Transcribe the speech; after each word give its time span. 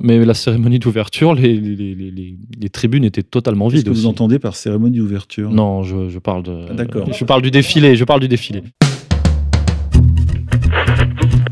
Mais 0.00 0.24
la 0.24 0.34
cérémonie 0.34 0.78
d'ouverture, 0.78 1.34
les, 1.34 1.54
les, 1.54 1.94
les, 1.94 2.36
les, 2.60 2.68
tribunes 2.70 3.04
étaient 3.04 3.22
totalement 3.22 3.68
vides. 3.68 3.84
Qu'est-ce 3.84 3.94
que 3.94 4.00
vous 4.00 4.06
entendez 4.06 4.38
par 4.38 4.56
cérémonie 4.56 4.98
d'ouverture? 4.98 5.50
Non, 5.50 5.82
je, 5.82 6.08
je, 6.08 6.18
parle 6.18 6.42
de. 6.42 6.66
Ah, 6.70 6.74
D'accord. 6.74 7.12
Je 7.12 7.24
parle 7.24 7.42
du 7.42 7.50
défilé. 7.50 7.94
Je 7.94 8.04
parle 8.04 8.20
du 8.20 8.28
défilé. 8.28 8.62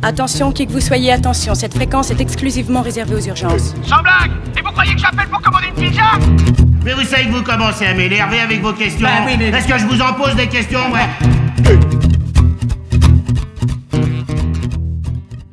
Attention, 0.03 0.51
qui 0.53 0.67
que 0.67 0.73
vous 0.73 0.81
soyez, 0.81 1.13
attention, 1.13 1.55
cette 1.55 1.75
fréquence 1.75 2.11
est 2.11 2.21
exclusivement 2.21 2.81
réservée 2.81 3.15
aux 3.17 3.27
urgences. 3.27 3.75
Sans 3.83 4.01
blague 4.03 4.31
Et 4.59 4.63
vous 4.63 4.73
croyez 4.73 4.95
que 4.95 5.01
j'appelle 5.01 5.29
pour 5.29 5.43
commander 5.43 5.67
une 5.77 5.85
pizza? 5.85 6.03
Mais 6.85 6.95
vous 6.95 7.03
savez 7.03 7.25
que 7.25 7.33
vous 7.33 7.43
commencez 7.43 7.85
à 7.85 7.93
m'énerver 7.95 8.41
avec 8.41 8.63
vos 8.63 8.73
questions. 8.73 9.07
Bah 9.07 9.25
oui, 9.27 9.35
mais- 9.39 9.49
Est-ce 9.51 9.69
que 9.69 9.79
je 9.79 9.85
vous 9.85 10.01
en 10.01 10.15
pose 10.15 10.35
des 10.37 10.49
questions, 10.49 10.81
ouais 10.91 12.01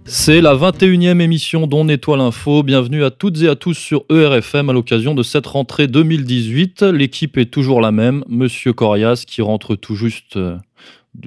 C'est 0.10 0.40
la 0.42 0.56
21e 0.56 1.20
émission 1.20 1.68
d'On 1.68 1.86
Nettoie 1.86 2.18
l'info. 2.18 2.64
Bienvenue 2.64 3.04
à 3.04 3.12
toutes 3.12 3.42
et 3.42 3.48
à 3.50 3.56
tous 3.56 3.74
sur 3.74 4.06
ERFM 4.10 4.70
à 4.70 4.74
l'occasion 4.74 5.14
de 5.14 5.24
cette 5.24 5.46
rentrée 5.48 5.88
2018. 5.88 6.84
L'équipe 6.84 7.38
est 7.38 7.46
toujours 7.52 7.82
la 7.82 7.92
même. 7.92 8.24
Monsieur 8.30 8.72
Corias 8.74 9.24
qui 9.28 9.42
rentre 9.42 9.76
tout 9.76 9.96
juste. 9.96 10.38
euh, 10.38 10.56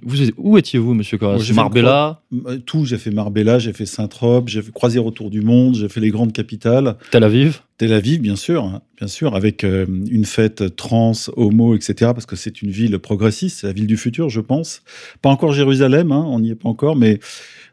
Vous, 0.02 0.22
êtes- 0.22 0.32
où 0.38 0.56
étiez-vous, 0.56 0.94
monsieur 0.94 1.18
Corias? 1.18 1.38
J'ai 1.38 1.46
fait 1.48 1.52
Marbella, 1.54 2.22
Euh, 2.46 2.58
Tout, 2.64 2.84
j'ai 2.86 2.96
fait 2.96 3.10
Marbella, 3.10 3.58
j'ai 3.58 3.72
fait 3.74 3.86
Saint-Trope, 3.86 4.48
j'ai 4.48 4.62
fait 4.62 4.72
croisière 4.72 5.04
autour 5.04 5.30
du 5.30 5.40
monde, 5.42 5.74
j'ai 5.74 5.88
fait 5.88 6.00
les 6.00 6.10
grandes 6.10 6.32
capitales. 6.32 6.96
Tel 7.10 7.24
Aviv? 7.24 7.60
Tel 7.76 7.92
Aviv, 7.92 8.20
bien 8.20 8.36
sûr, 8.36 8.62
hein, 8.64 8.82
bien 8.98 9.08
sûr, 9.08 9.34
avec 9.34 9.64
euh, 9.64 9.86
une 10.10 10.24
fête 10.24 10.76
trans, 10.76 11.12
homo, 11.36 11.74
etc., 11.74 11.94
parce 12.14 12.26
que 12.26 12.36
c'est 12.36 12.62
une 12.62 12.70
ville 12.70 12.98
progressiste, 12.98 13.60
c'est 13.60 13.66
la 13.66 13.72
ville 13.72 13.86
du 13.88 13.96
futur, 13.96 14.28
je 14.30 14.40
pense. 14.40 14.82
Pas 15.22 15.28
encore 15.30 15.52
Jérusalem, 15.52 16.12
hein, 16.12 16.24
on 16.28 16.38
n'y 16.40 16.50
est 16.50 16.54
pas 16.54 16.68
encore, 16.68 16.94
mais 16.94 17.18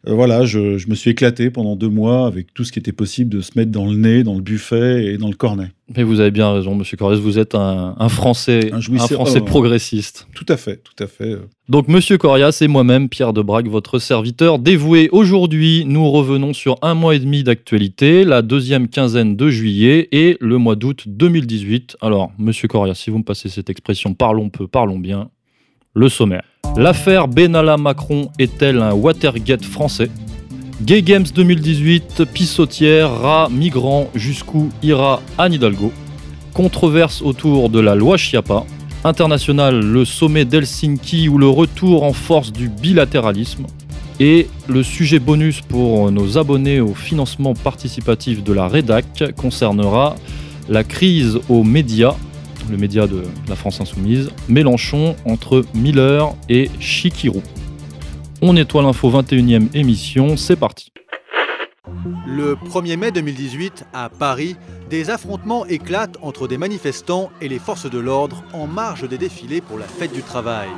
euh, 0.07 0.13
voilà, 0.13 0.45
je, 0.45 0.77
je 0.77 0.87
me 0.89 0.95
suis 0.95 1.11
éclaté 1.11 1.49
pendant 1.49 1.75
deux 1.75 1.89
mois 1.89 2.25
avec 2.27 2.53
tout 2.53 2.63
ce 2.63 2.71
qui 2.71 2.79
était 2.79 2.91
possible 2.91 3.29
de 3.35 3.41
se 3.41 3.51
mettre 3.55 3.71
dans 3.71 3.85
le 3.85 3.95
nez, 3.97 4.23
dans 4.23 4.35
le 4.35 4.41
buffet 4.41 5.05
et 5.05 5.17
dans 5.17 5.27
le 5.27 5.35
cornet. 5.35 5.71
Mais 5.95 6.03
vous 6.03 6.19
avez 6.19 6.31
bien 6.31 6.51
raison, 6.51 6.75
monsieur 6.75 6.97
Corias. 6.97 7.19
Vous 7.19 7.39
êtes 7.39 7.55
un, 7.55 7.95
un 7.97 8.09
Français, 8.09 8.71
Un 8.73 8.81
Français 8.81 9.39
oh. 9.41 9.45
progressiste. 9.45 10.27
Tout 10.35 10.45
à 10.49 10.57
fait, 10.57 10.81
tout 10.83 11.01
à 11.01 11.07
fait. 11.07 11.31
euh. 11.31 11.47
Donc, 11.69 11.87
Monsieur 11.87 12.17
Corias 12.17 12.57
et 12.61 12.67
moi-même, 12.67 13.07
Pierre 13.09 13.31
Debrac, 13.31 13.67
votre 13.67 13.99
serviteur 13.99 14.59
dévoué. 14.59 15.07
Aujourd'hui, 15.11 15.83
nous 15.85 16.09
revenons 16.11 16.53
sur 16.53 16.75
un 16.81 16.93
mois 16.93 17.15
et 17.15 17.19
demi 17.19 17.43
d'actualité, 17.43 18.25
la 18.25 18.41
deuxième 18.41 18.89
quinzaine 18.89 19.35
de 19.37 19.49
juillet 19.49 20.09
et 20.11 20.37
le 20.41 20.57
mois 20.57 20.75
d'août 20.75 21.03
2018. 21.07 21.97
Alors, 22.01 22.31
Monsieur 22.37 22.67
Corias, 22.67 22.95
si 22.95 23.09
vous 23.09 23.19
me 23.19 23.23
passez 23.23 23.47
cette 23.47 23.69
expression, 23.69 24.13
parlons 24.13 24.49
peu, 24.49 24.67
parlons 24.67 24.99
bien. 24.99 25.29
Le 25.93 26.09
sommaire. 26.09 26.43
L'affaire 26.75 27.27
Benalla-Macron 27.27 28.29
est-elle 28.39 28.81
un 28.81 28.93
Watergate 28.93 29.65
français? 29.65 30.09
Gay 30.83 31.01
Games 31.01 31.25
2018, 31.33 32.25
pissotière, 32.33 33.11
rat, 33.11 33.49
migrant, 33.51 34.09
jusqu'où 34.13 34.69
ira 34.83 35.21
Anne 35.37 35.53
Hidalgo? 35.53 35.91
Controverse 36.53 37.21
autour 37.21 37.69
de 37.69 37.79
la 37.79 37.95
loi 37.95 38.17
Chiappa 38.17 38.63
international, 39.03 39.79
le 39.79 40.05
sommet 40.05 40.45
d'Helsinki 40.45 41.29
ou 41.29 41.37
le 41.37 41.47
retour 41.47 42.03
en 42.03 42.13
force 42.13 42.51
du 42.51 42.69
bilatéralisme. 42.69 43.65
Et 44.19 44.47
le 44.67 44.83
sujet 44.83 45.19
bonus 45.19 45.61
pour 45.61 46.11
nos 46.11 46.37
abonnés 46.37 46.79
au 46.79 46.93
financement 46.93 47.53
participatif 47.53 48.43
de 48.43 48.53
la 48.53 48.67
REDAC 48.67 49.35
concernera 49.35 50.15
la 50.69 50.83
crise 50.83 51.39
aux 51.49 51.63
médias, 51.63 52.15
le 52.69 52.77
média 52.77 53.07
de 53.07 53.23
la 53.47 53.55
France 53.55 53.81
Insoumise, 53.81 54.29
Mélenchon 54.49 55.15
entre 55.25 55.63
Miller 55.73 56.33
et 56.49 56.69
Chikirou. 56.79 57.41
On 58.41 58.53
nettoie 58.53 58.83
l'info 58.83 59.09
21e 59.09 59.69
émission, 59.73 60.37
c'est 60.37 60.55
parti. 60.55 60.91
Le 62.27 62.55
1er 62.55 62.97
mai 62.97 63.11
2018, 63.11 63.85
à 63.93 64.09
Paris, 64.09 64.55
des 64.89 65.09
affrontements 65.09 65.65
éclatent 65.65 66.17
entre 66.21 66.47
des 66.47 66.57
manifestants 66.57 67.31
et 67.41 67.47
les 67.47 67.59
forces 67.59 67.89
de 67.89 67.99
l'ordre 67.99 68.43
en 68.53 68.67
marge 68.67 69.07
des 69.07 69.17
défilés 69.17 69.61
pour 69.61 69.77
la 69.77 69.85
fête 69.85 70.13
du 70.13 70.21
travail. 70.21 70.69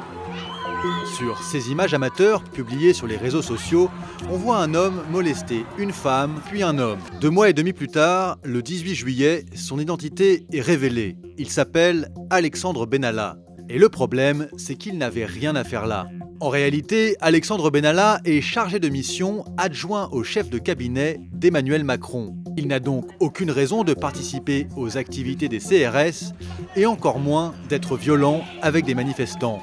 Sur 1.18 1.44
ces 1.44 1.72
images 1.72 1.94
amateurs 1.94 2.44
publiées 2.44 2.94
sur 2.94 3.08
les 3.08 3.18
réseaux 3.18 3.42
sociaux, 3.42 3.90
on 4.30 4.38
voit 4.38 4.58
un 4.58 4.74
homme 4.74 5.04
molester 5.12 5.66
une 5.78 5.92
femme, 5.92 6.42
puis 6.50 6.64
un 6.64 6.78
homme. 6.78 7.00
Deux 7.20 7.30
mois 7.30 7.50
et 7.50 7.54
demi 7.54 7.74
plus 7.74 7.88
tard, 7.88 8.38
le 8.44 8.62
18 8.62 8.96
juillet, 8.96 9.46
son 9.56 9.80
identité 9.80 10.46
est 10.54 10.62
révélée. 10.62 11.18
Il 11.38 11.50
s'appelle 11.50 12.10
Alexandre 12.30 12.86
Benalla. 12.86 13.38
Et 13.68 13.78
le 13.78 13.90
problème, 13.90 14.48
c'est 14.58 14.76
qu'il 14.76 14.98
n'avait 14.98 15.26
rien 15.26 15.56
à 15.56 15.64
faire 15.64 15.86
là. 15.86 16.08
En 16.40 16.48
réalité, 16.48 17.18
Alexandre 17.20 17.70
Benalla 17.70 18.22
est 18.24 18.40
chargé 18.40 18.80
de 18.80 18.88
mission 18.88 19.44
adjoint 19.58 20.08
au 20.14 20.24
chef 20.24 20.50
de 20.50 20.58
cabinet 20.58 21.20
d'Emmanuel 21.34 21.84
Macron. 21.84 22.38
Il 22.56 22.68
n'a 22.68 22.80
donc 22.80 23.06
aucune 23.20 23.52
raison 23.52 23.84
de 23.84 23.94
participer 23.94 24.68
aux 24.78 24.98
activités 24.98 25.50
des 25.50 25.60
CRS 25.60 26.34
et 26.78 26.86
encore 26.86 27.20
moins 27.20 27.54
d'être 27.68 27.98
violent 27.98 28.42
avec 28.62 28.86
des 28.86 28.96
manifestants. 28.96 29.62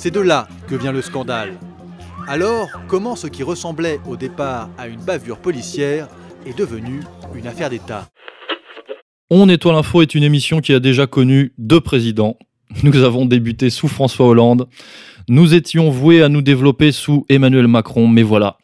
C'est 0.00 0.12
de 0.12 0.20
là 0.20 0.46
que 0.68 0.76
vient 0.76 0.92
le 0.92 1.02
scandale. 1.02 1.58
Alors, 2.28 2.68
comment 2.86 3.16
ce 3.16 3.26
qui 3.26 3.42
ressemblait 3.42 3.98
au 4.06 4.14
départ 4.14 4.70
à 4.78 4.86
une 4.86 5.00
bavure 5.00 5.38
policière 5.38 6.06
est 6.46 6.56
devenu 6.56 7.00
une 7.34 7.48
affaire 7.48 7.68
d'État? 7.68 8.06
On 9.28 9.46
nettoie 9.46 9.72
l'info 9.72 10.00
est 10.00 10.14
une 10.14 10.22
émission 10.22 10.60
qui 10.60 10.72
a 10.72 10.78
déjà 10.78 11.08
connu 11.08 11.52
deux 11.58 11.80
présidents. 11.80 12.38
Nous 12.84 13.02
avons 13.02 13.26
débuté 13.26 13.70
sous 13.70 13.88
François 13.88 14.28
Hollande. 14.28 14.68
Nous 15.28 15.52
étions 15.54 15.90
voués 15.90 16.22
à 16.22 16.28
nous 16.28 16.42
développer 16.42 16.92
sous 16.92 17.26
Emmanuel 17.28 17.66
Macron, 17.66 18.06
mais 18.06 18.22
voilà. 18.22 18.56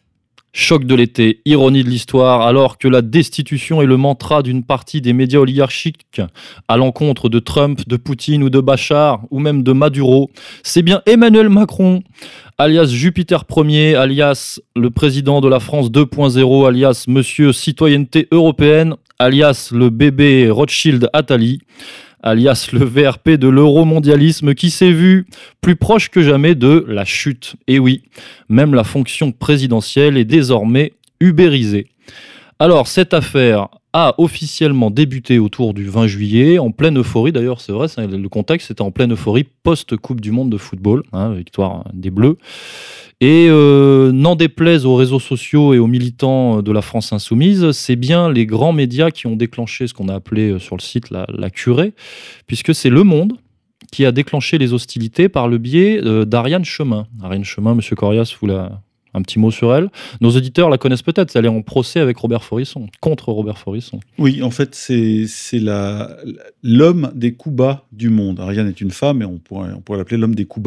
Choc 0.57 0.85
de 0.85 0.95
l'été, 0.95 1.41
ironie 1.47 1.83
de 1.83 1.91
l'histoire, 1.91 2.43
alors 2.43 2.79
que 2.79 2.87
la 2.87 3.03
destitution 3.03 3.83
est 3.83 3.87
le 3.87 3.97
mantra 3.97 4.41
d'une 4.41 4.63
partie 4.63 5.01
des 5.01 5.13
médias 5.13 5.41
oligarchiques. 5.41 6.21
À 6.69 6.77
l'encontre 6.77 7.29
de 7.29 7.41
Trump, 7.41 7.81
de 7.89 7.97
Poutine 7.97 8.45
ou 8.45 8.51
de 8.51 8.61
Bachar, 8.61 9.23
ou 9.33 9.41
même 9.41 9.65
de 9.65 9.73
Maduro, 9.73 10.31
c'est 10.63 10.83
bien 10.83 11.03
Emmanuel 11.07 11.49
Macron, 11.49 12.05
alias 12.57 12.87
Jupiter 12.87 13.45
Ier, 13.57 13.97
alias 13.97 14.61
le 14.77 14.91
président 14.91 15.41
de 15.41 15.49
la 15.49 15.59
France 15.59 15.91
2.0, 15.91 16.69
alias 16.69 17.07
Monsieur 17.09 17.53
Citoyenneté 17.53 18.29
Européenne, 18.31 18.95
alias 19.19 19.71
le 19.73 19.91
bébé 19.91 20.51
Rothschild 20.51 21.11
Attali, 21.13 21.63
alias 22.25 22.71
le 22.73 22.85
VRP 22.85 23.31
de 23.31 23.49
l'euromondialisme 23.49 24.55
qui 24.55 24.71
s'est 24.71 24.91
vu 24.91 25.27
plus 25.61 25.77
proche 25.77 26.09
que 26.09 26.23
jamais 26.23 26.55
de 26.55 26.85
la 26.89 27.05
chute. 27.05 27.55
Et 27.69 27.79
oui, 27.79 28.03
même 28.49 28.75
la 28.75 28.83
fonction 28.83 29.31
présidentielle 29.31 30.17
est 30.17 30.25
désormais 30.25 30.95
ubérisée. 31.21 31.87
Alors, 32.59 32.89
cette 32.89 33.15
affaire 33.15 33.69
a 33.95 34.15
officiellement 34.19 34.91
débuté 34.91 35.39
autour 35.39 35.73
du 35.73 35.89
20 35.89 36.09
juillet, 36.09 36.59
en 36.59 36.73
pleine 36.73 36.99
euphorie. 36.99 37.31
D'ailleurs, 37.31 37.61
c'est 37.61 37.73
vrai, 37.73 37.87
le 37.97 38.29
contexte 38.29 38.73
était 38.73 38.83
en 38.83 38.91
pleine 38.91 39.13
euphorie 39.13 39.47
post-Coupe 39.63 40.21
du 40.21 40.33
Monde 40.33 40.51
de 40.51 40.59
football, 40.59 41.05
hein, 41.13 41.33
victoire 41.33 41.85
des 41.95 42.11
Bleus. 42.11 42.37
Et 43.21 43.47
euh, 43.49 44.11
n'en 44.11 44.35
déplaise 44.35 44.85
aux 44.85 44.97
réseaux 44.97 45.21
sociaux 45.21 45.73
et 45.73 45.79
aux 45.79 45.87
militants 45.87 46.61
de 46.61 46.73
la 46.73 46.83
France 46.83 47.13
insoumise, 47.13 47.71
c'est 47.71 47.95
bien 47.95 48.31
les 48.31 48.45
grands 48.45 48.73
médias 48.73 49.13
qui 49.13 49.29
ont 49.29 49.37
déclenché 49.37 49.87
ce 49.87 49.95
qu'on 49.95 50.09
a 50.09 50.15
appelé 50.15 50.51
euh, 50.51 50.59
sur 50.59 50.77
le 50.77 50.83
site 50.83 51.11
la, 51.11 51.25
la 51.29 51.49
curée, 51.49 51.95
puisque 52.49 52.75
c'est 52.75 52.91
Le 52.91 53.05
Monde 53.05 53.35
qui 53.93 54.05
a 54.05 54.11
déclenché 54.11 54.59
les 54.59 54.73
hostilités 54.73 55.29
par 55.29 55.47
le 55.47 55.59
biais 55.59 56.01
euh, 56.05 56.25
d'Ariane 56.25 56.65
Chemin. 56.65 57.07
Ariane 57.23 57.45
Chemin, 57.45 57.77
Monsieur 57.77 57.95
Corias, 57.95 58.35
vous 58.41 58.49
la... 58.49 58.83
un 59.15 59.23
petit 59.23 59.39
mot 59.39 59.51
sur 59.51 59.75
elle. 59.75 59.91
Nos 60.21 60.31
auditeurs 60.37 60.69
la 60.69 60.79
connaissent 60.79 61.03
peut-être, 61.03 61.35
elle 61.37 61.47
est 61.47 61.49
en 61.49 61.63
procès 61.63 62.01
avec 62.01 62.19
Robert 62.19 62.45
Forisson, 62.45 62.89
contre 63.01 63.31
Robert 63.31 63.59
Forisson. 63.59 64.01
Oui, 64.19 64.43
en 64.43 64.51
fait, 64.51 64.75
c'est 64.75 65.27
l'homme 66.63 67.13
des 67.15 67.35
coups 67.35 67.57
bas 67.57 67.87
du 67.93 68.11
monde. 68.11 68.41
Ariane 68.41 68.69
est 68.69 68.81
une 68.81 68.91
femme, 68.91 69.23
et 69.23 69.25
on 69.25 69.39
pourrait, 69.39 69.71
l'appeler 69.97 70.17
l'homme 70.17 70.35
des 70.35 70.45
coups 70.45 70.65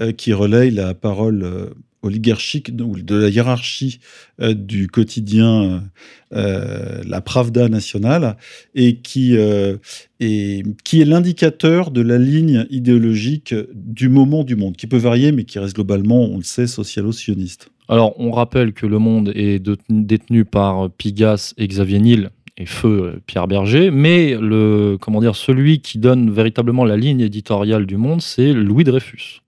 euh, 0.00 0.12
qui 0.12 0.32
relaye 0.32 0.70
la 0.70 0.94
parole 0.94 1.42
euh, 1.42 1.66
oligarchique 2.02 2.70
ou 2.80 2.96
de 3.00 3.14
la 3.14 3.28
hiérarchie 3.28 4.00
euh, 4.40 4.54
du 4.54 4.88
quotidien, 4.88 5.84
euh, 6.32 7.02
la 7.06 7.20
Pravda 7.20 7.68
nationale, 7.68 8.36
et 8.74 8.96
qui, 8.96 9.36
euh, 9.36 9.76
est, 10.20 10.64
qui 10.84 11.00
est 11.00 11.04
l'indicateur 11.04 11.90
de 11.90 12.00
la 12.00 12.18
ligne 12.18 12.66
idéologique 12.70 13.54
du 13.74 14.08
moment 14.08 14.44
du 14.44 14.56
monde, 14.56 14.76
qui 14.76 14.86
peut 14.86 14.96
varier, 14.96 15.32
mais 15.32 15.44
qui 15.44 15.58
reste 15.58 15.74
globalement, 15.74 16.22
on 16.22 16.38
le 16.38 16.44
sait, 16.44 16.66
socialo-sioniste. 16.66 17.70
Alors, 17.88 18.14
on 18.20 18.30
rappelle 18.30 18.72
que 18.72 18.86
Le 18.86 19.00
Monde 19.00 19.32
est 19.34 19.60
détenu 19.88 20.44
par 20.44 20.90
Pigas 20.90 21.54
et 21.58 21.66
Xavier 21.66 21.98
Niel 21.98 22.30
et 22.60 22.66
Feu 22.66 23.02
euh, 23.02 23.20
Pierre 23.26 23.48
Berger, 23.48 23.90
mais 23.90 24.36
le, 24.40 24.96
comment 25.00 25.20
dire, 25.20 25.34
celui 25.34 25.80
qui 25.80 25.98
donne 25.98 26.30
véritablement 26.30 26.84
la 26.84 26.96
ligne 26.96 27.20
éditoriale 27.20 27.86
du 27.86 27.96
Monde, 27.96 28.20
c'est 28.20 28.52
Louis 28.52 28.84
Dreyfus. 28.84 29.40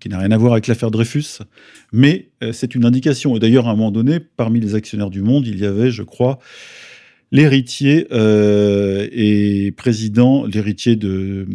Qui 0.00 0.08
n'a 0.08 0.18
rien 0.18 0.30
à 0.30 0.36
voir 0.36 0.52
avec 0.52 0.66
l'affaire 0.66 0.90
Dreyfus, 0.90 1.38
mais 1.92 2.28
euh, 2.42 2.52
c'est 2.52 2.74
une 2.74 2.84
indication. 2.84 3.36
Et 3.36 3.38
d'ailleurs, 3.38 3.68
à 3.68 3.70
un 3.70 3.76
moment 3.76 3.90
donné, 3.90 4.20
parmi 4.20 4.60
les 4.60 4.74
actionnaires 4.74 5.10
du 5.10 5.22
Monde, 5.22 5.46
il 5.46 5.58
y 5.58 5.66
avait, 5.66 5.90
je 5.90 6.02
crois, 6.02 6.38
l'héritier 7.32 8.06
euh, 8.12 9.08
est 9.12 9.74
président, 9.76 10.44
l'héritier 10.46 10.96
de, 10.96 11.46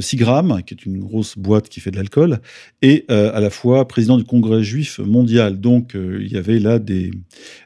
Sigram, 0.00 0.62
qui 0.64 0.74
est 0.74 0.86
une 0.86 1.00
grosse 1.00 1.36
boîte 1.36 1.68
qui 1.68 1.80
fait 1.80 1.90
de 1.90 1.96
l'alcool, 1.96 2.40
et 2.82 3.04
euh, 3.10 3.30
à 3.34 3.40
la 3.40 3.50
fois 3.50 3.86
président 3.88 4.16
du 4.16 4.24
Congrès 4.24 4.62
juif 4.62 5.00
mondial. 5.00 5.60
Donc 5.60 5.94
euh, 5.94 6.18
il 6.22 6.32
y 6.32 6.36
avait 6.36 6.60
là 6.60 6.78
des, 6.78 7.10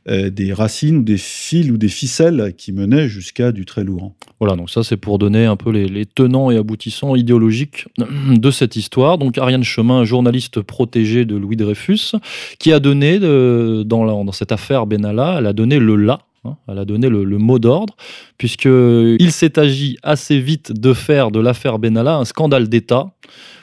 euh, 0.09 0.31
des 0.31 0.53
racines 0.53 0.97
ou 0.97 1.03
des 1.03 1.19
fils 1.19 1.70
ou 1.70 1.76
des 1.76 1.88
ficelles 1.88 2.55
qui 2.56 2.73
menaient 2.73 3.09
jusqu'à 3.09 3.53
du 3.53 3.64
très 3.64 3.85
lourd. 3.85 4.14
Voilà, 4.41 4.56
donc 4.56 4.70
ça 4.70 4.82
c'est 4.82 4.97
pour 4.97 5.19
donner 5.19 5.44
un 5.44 5.56
peu 5.56 5.70
les, 5.70 6.06
tenants 6.06 6.50
et 6.50 6.56
aboutissants 6.56 7.14
idéologiques 7.14 7.87
de 7.99 8.50
cette 8.50 8.76
histoire. 8.76 9.19
Donc 9.19 9.38
Ariane 9.38 9.62
Chemin, 9.62 10.05
journaliste 10.05 10.62
protégée 10.62 11.25
de 11.25 11.37
Louis 11.37 11.56
Dreyfus, 11.56 12.12
qui 12.59 12.73
a 12.73 12.81
donné, 12.81 13.19
dans, 13.20 13.85
dans 13.85 14.32
cette 14.32 14.53
affaire 14.53 14.87
Benalla, 14.87 15.37
elle 15.38 15.47
a 15.47 15.53
donné 15.53 15.79
le 15.79 15.97
là. 15.97 16.20
Hein, 16.44 16.56
elle 16.68 16.78
a 16.78 16.84
donné 16.84 17.08
le, 17.08 17.24
le 17.24 17.38
mot 17.38 17.58
d'ordre, 17.58 17.94
puisqu'il 18.38 19.32
s'est 19.32 19.58
agi 19.58 19.96
assez 20.02 20.38
vite 20.38 20.72
de 20.72 20.92
faire 20.92 21.30
de 21.30 21.40
l'affaire 21.40 21.78
Benalla 21.78 22.16
un 22.16 22.24
scandale 22.24 22.68
d'État, 22.68 23.12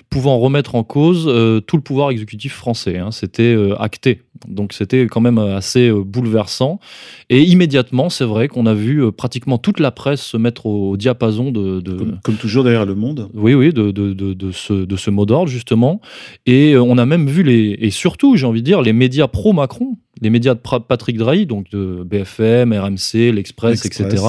pouvant 0.09 0.39
remettre 0.39 0.73
en 0.73 0.83
cause 0.83 1.25
euh, 1.27 1.59
tout 1.59 1.75
le 1.75 1.83
pouvoir 1.83 2.09
exécutif 2.09 2.53
français. 2.53 2.97
hein. 2.97 3.11
C'était 3.11 3.53
euh, 3.53 3.75
acté. 3.79 4.23
Donc 4.47 4.73
c'était 4.73 5.05
quand 5.05 5.21
même 5.21 5.37
euh, 5.37 5.55
assez 5.55 5.87
euh, 5.89 6.03
bouleversant. 6.03 6.79
Et 7.29 7.43
immédiatement, 7.43 8.09
c'est 8.09 8.25
vrai 8.25 8.47
qu'on 8.47 8.65
a 8.65 8.73
vu 8.73 9.11
pratiquement 9.11 9.59
toute 9.59 9.79
la 9.79 9.91
presse 9.91 10.21
se 10.23 10.37
mettre 10.37 10.65
au, 10.65 10.91
au 10.91 10.97
diapason 10.97 11.51
de, 11.51 11.79
de- 11.81 11.93
Comme, 11.93 12.19
comme 12.23 12.35
toujours 12.37 12.63
derrière 12.63 12.87
le 12.87 12.95
monde. 12.95 13.29
oui, 13.35 13.53
oui, 13.53 13.71
de, 13.71 13.91
de, 13.91 14.13
de, 14.13 14.33
de 14.33 14.51
ce, 14.51 14.87
ce 14.97 15.09
mot 15.11 15.27
d'ordre, 15.27 15.47
justement. 15.51 16.01
Et 16.47 16.75
on 16.75 16.97
a 16.97 17.05
même 17.05 17.27
vu 17.27 17.43
les. 17.43 17.77
Et 17.79 17.91
surtout, 17.91 18.35
j'ai 18.35 18.47
envie 18.47 18.61
de 18.61 18.65
dire, 18.65 18.81
les 18.81 18.93
médias 18.93 19.27
pro-Macron, 19.27 19.97
les 20.21 20.30
médias 20.30 20.54
de 20.54 20.60
Patrick 20.60 21.18
Drahi, 21.18 21.45
donc 21.45 21.69
de 21.69 22.04
BFM, 22.04 22.74
RMC, 22.74 23.31
L'Express, 23.31 23.86
etc., 23.86 24.24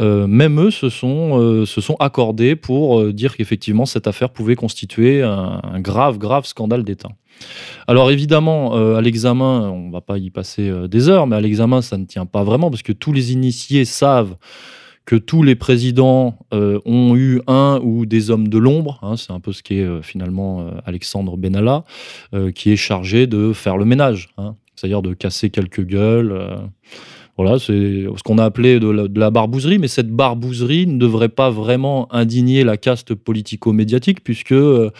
euh, 0.00 0.26
même 0.26 0.60
eux 0.60 0.70
se 0.70 0.88
sont, 0.88 1.38
euh, 1.40 1.66
se 1.66 1.80
sont 1.80 1.96
accordés 2.00 2.56
pour 2.56 3.00
euh, 3.00 3.12
dire 3.12 3.36
qu'effectivement, 3.36 3.86
cette 3.86 4.06
affaire 4.06 4.30
pouvait 4.30 4.56
constituer 4.56 5.22
un, 5.22 5.60
un 5.62 5.80
grave, 5.80 6.18
grave 6.18 6.44
scandale 6.46 6.84
d'État. 6.84 7.10
Alors 7.86 8.10
évidemment, 8.10 8.76
euh, 8.76 8.96
à 8.96 9.00
l'examen, 9.00 9.70
on 9.70 9.90
va 9.90 10.00
pas 10.00 10.18
y 10.18 10.30
passer 10.30 10.70
des 10.88 11.08
heures, 11.08 11.26
mais 11.26 11.36
à 11.36 11.40
l'examen, 11.40 11.82
ça 11.82 11.96
ne 11.98 12.04
tient 12.04 12.26
pas 12.26 12.44
vraiment, 12.44 12.70
parce 12.70 12.82
que 12.82 12.92
tous 12.92 13.12
les 13.12 13.32
initiés 13.32 13.84
savent 13.84 14.36
que 15.04 15.16
tous 15.16 15.42
les 15.42 15.54
présidents 15.54 16.38
euh, 16.54 16.78
ont 16.84 17.16
eu 17.16 17.40
un 17.46 17.80
ou 17.82 18.06
des 18.06 18.30
hommes 18.30 18.48
de 18.48 18.58
l'ombre. 18.58 18.98
hein, 19.02 19.16
c'est 19.16 19.32
un 19.32 19.40
peu 19.40 19.52
ce 19.52 19.62
qu'est 19.62 19.80
euh, 19.80 20.00
finalement 20.02 20.60
euh, 20.60 20.70
Alexandre 20.84 21.36
Benalla, 21.36 21.84
qui 22.54 22.72
est 22.72 22.76
chargé 22.76 23.26
de 23.26 23.52
faire 23.52 23.76
le 23.76 23.84
ménage, 23.84 24.30
hein, 24.38 24.54
c'est-à-dire 24.74 25.02
de 25.02 25.14
casser 25.14 25.50
quelques 25.50 25.82
gueules. 25.84 26.32
euh, 26.32 26.56
voilà, 27.38 27.58
c'est 27.58 28.04
ce 28.16 28.22
qu'on 28.22 28.36
a 28.38 28.44
appelé 28.44 28.78
de 28.78 28.90
la, 28.90 29.08
de 29.08 29.18
la 29.18 29.30
barbouzerie, 29.30 29.78
mais 29.78 29.88
cette 29.88 30.10
barbouzerie 30.10 30.86
ne 30.86 30.98
devrait 30.98 31.30
pas 31.30 31.50
vraiment 31.50 32.12
indigner 32.12 32.62
la 32.62 32.76
caste 32.76 33.14
politico-médiatique, 33.14 34.22
puisque, 34.22 34.52
euh, 34.52 34.90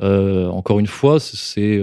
euh, 0.00 0.46
encore 0.48 0.78
une 0.78 0.86
fois, 0.86 1.18
c'est 1.20 1.82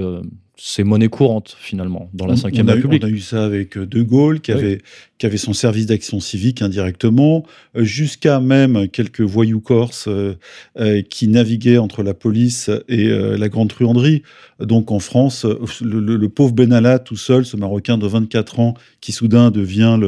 c'est 0.61 0.83
monnaie 0.83 1.07
courante, 1.07 1.55
finalement, 1.57 2.09
dans 2.13 2.25
la 2.27 2.33
Ve 2.33 2.41
on, 2.43 2.47
a 2.67 2.71
eu, 2.73 2.75
République. 2.75 3.03
on 3.03 3.07
a 3.07 3.09
eu 3.09 3.19
ça 3.19 3.45
avec 3.45 3.77
De 3.77 4.01
Gaulle, 4.01 4.41
qui, 4.41 4.51
Oui. 4.51 4.57
avait, 4.59 4.77
qui 5.19 5.25
avait 5.25 5.37
son 5.37 5.53
service 5.53 5.85
d'action 5.85 6.21
civique 6.21 6.61
indirectement, 6.61 7.45
euh, 7.75 7.83
jusqu'à 7.83 8.39
même 8.39 8.87
quelques 8.87 9.21
voyous 9.21 9.59
corses 9.59 10.07
euh, 10.07 10.35
euh, 10.79 11.01
qui 11.01 11.27
naviguaient 11.27 11.77
entre 11.77 12.03
la 12.03 12.13
police 12.13 12.71
et 12.87 13.09
la 13.09 13.49
grande 13.49 13.67
truanderie. 13.67 14.23
Donc 14.59 14.91
en 14.91 14.99
France, 14.99 15.45
le, 15.81 16.27
pauvre 16.27 16.53
Benalla 16.53 16.99
tout 16.99 17.17
seul, 17.17 17.45
ce 17.45 17.57
Marocain 17.57 17.97
de 17.97 18.07
24 18.07 18.59
ans, 18.59 18.73
qui 19.01 19.11
soudain 19.11 19.51
devient 19.51 19.99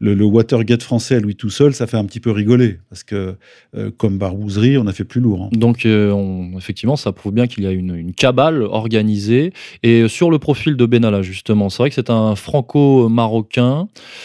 le, 0.00 0.24
Watergate 0.24 0.82
français 0.82 1.16
à 1.16 1.20
lui 1.20 1.36
tout 1.36 1.50
seul, 1.50 1.74
ça 1.74 1.86
fait 1.86 1.98
un 1.98 2.04
petit 2.06 2.20
peu 2.20 2.30
rigoler. 2.30 2.78
Parce 2.88 3.02
que 3.04 3.34
comme 3.98 4.16
barbouzerie, 4.16 4.78
on 4.78 4.86
a 4.86 4.92
fait 4.92 5.04
plus 5.04 5.20
lourd. 5.20 5.44
hein. 5.44 5.48
Donc, 5.52 5.82
on- 5.84 6.52
effectivement, 6.56 6.96
ça 6.96 7.12
prouve 7.12 7.32
bien 7.32 7.46
qu'il 7.46 7.64
y 7.64 7.66
a 7.66 7.72
une 7.72 8.12
cabale 8.14 8.62
organisée. 8.62 9.52
Et 9.82 10.08
sur 10.08 10.30
le 10.30 10.38
profil 10.38 10.76
de 10.76 10.86
Benalla, 10.86 11.20
justement, 11.22 11.68
c'est 11.68 11.78
vrai 11.82 11.90
que 11.90 11.94
c'est 11.96 12.10
un 12.10 12.34
franco-marocain 12.36 13.88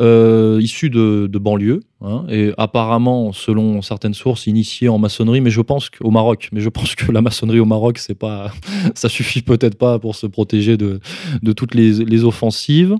euh, 0.00 0.58
issu 0.60 0.90
de, 0.90 1.28
de 1.30 1.38
banlieue. 1.38 1.80
hein, 2.00 2.24
et 2.28 2.52
apparemment, 2.58 3.32
selon 3.32 3.80
certaines 3.82 4.14
sources, 4.14 4.46
initié 4.46 4.88
en 4.88 4.98
maçonnerie, 4.98 5.40
mais 5.40 5.50
je 5.50 5.60
pense 5.60 5.88
qu'au 5.90 6.10
Maroc, 6.10 6.48
mais 6.52 6.60
je 6.60 6.68
pense 6.68 6.94
que 6.94 7.10
la 7.12 7.22
maçonnerie 7.22 7.60
au 7.60 7.64
Maroc, 7.64 7.98
c'est 7.98 8.14
pas, 8.18 8.52
ça 8.94 9.08
suffit 9.08 9.42
peut-être 9.42 9.76
pas 9.78 9.98
pour 9.98 10.14
se 10.16 10.26
protéger 10.26 10.76
de, 10.76 11.00
de 11.42 11.52
toutes 11.52 11.74
les, 11.74 12.04
les 12.04 12.24
offensives. 12.24 12.94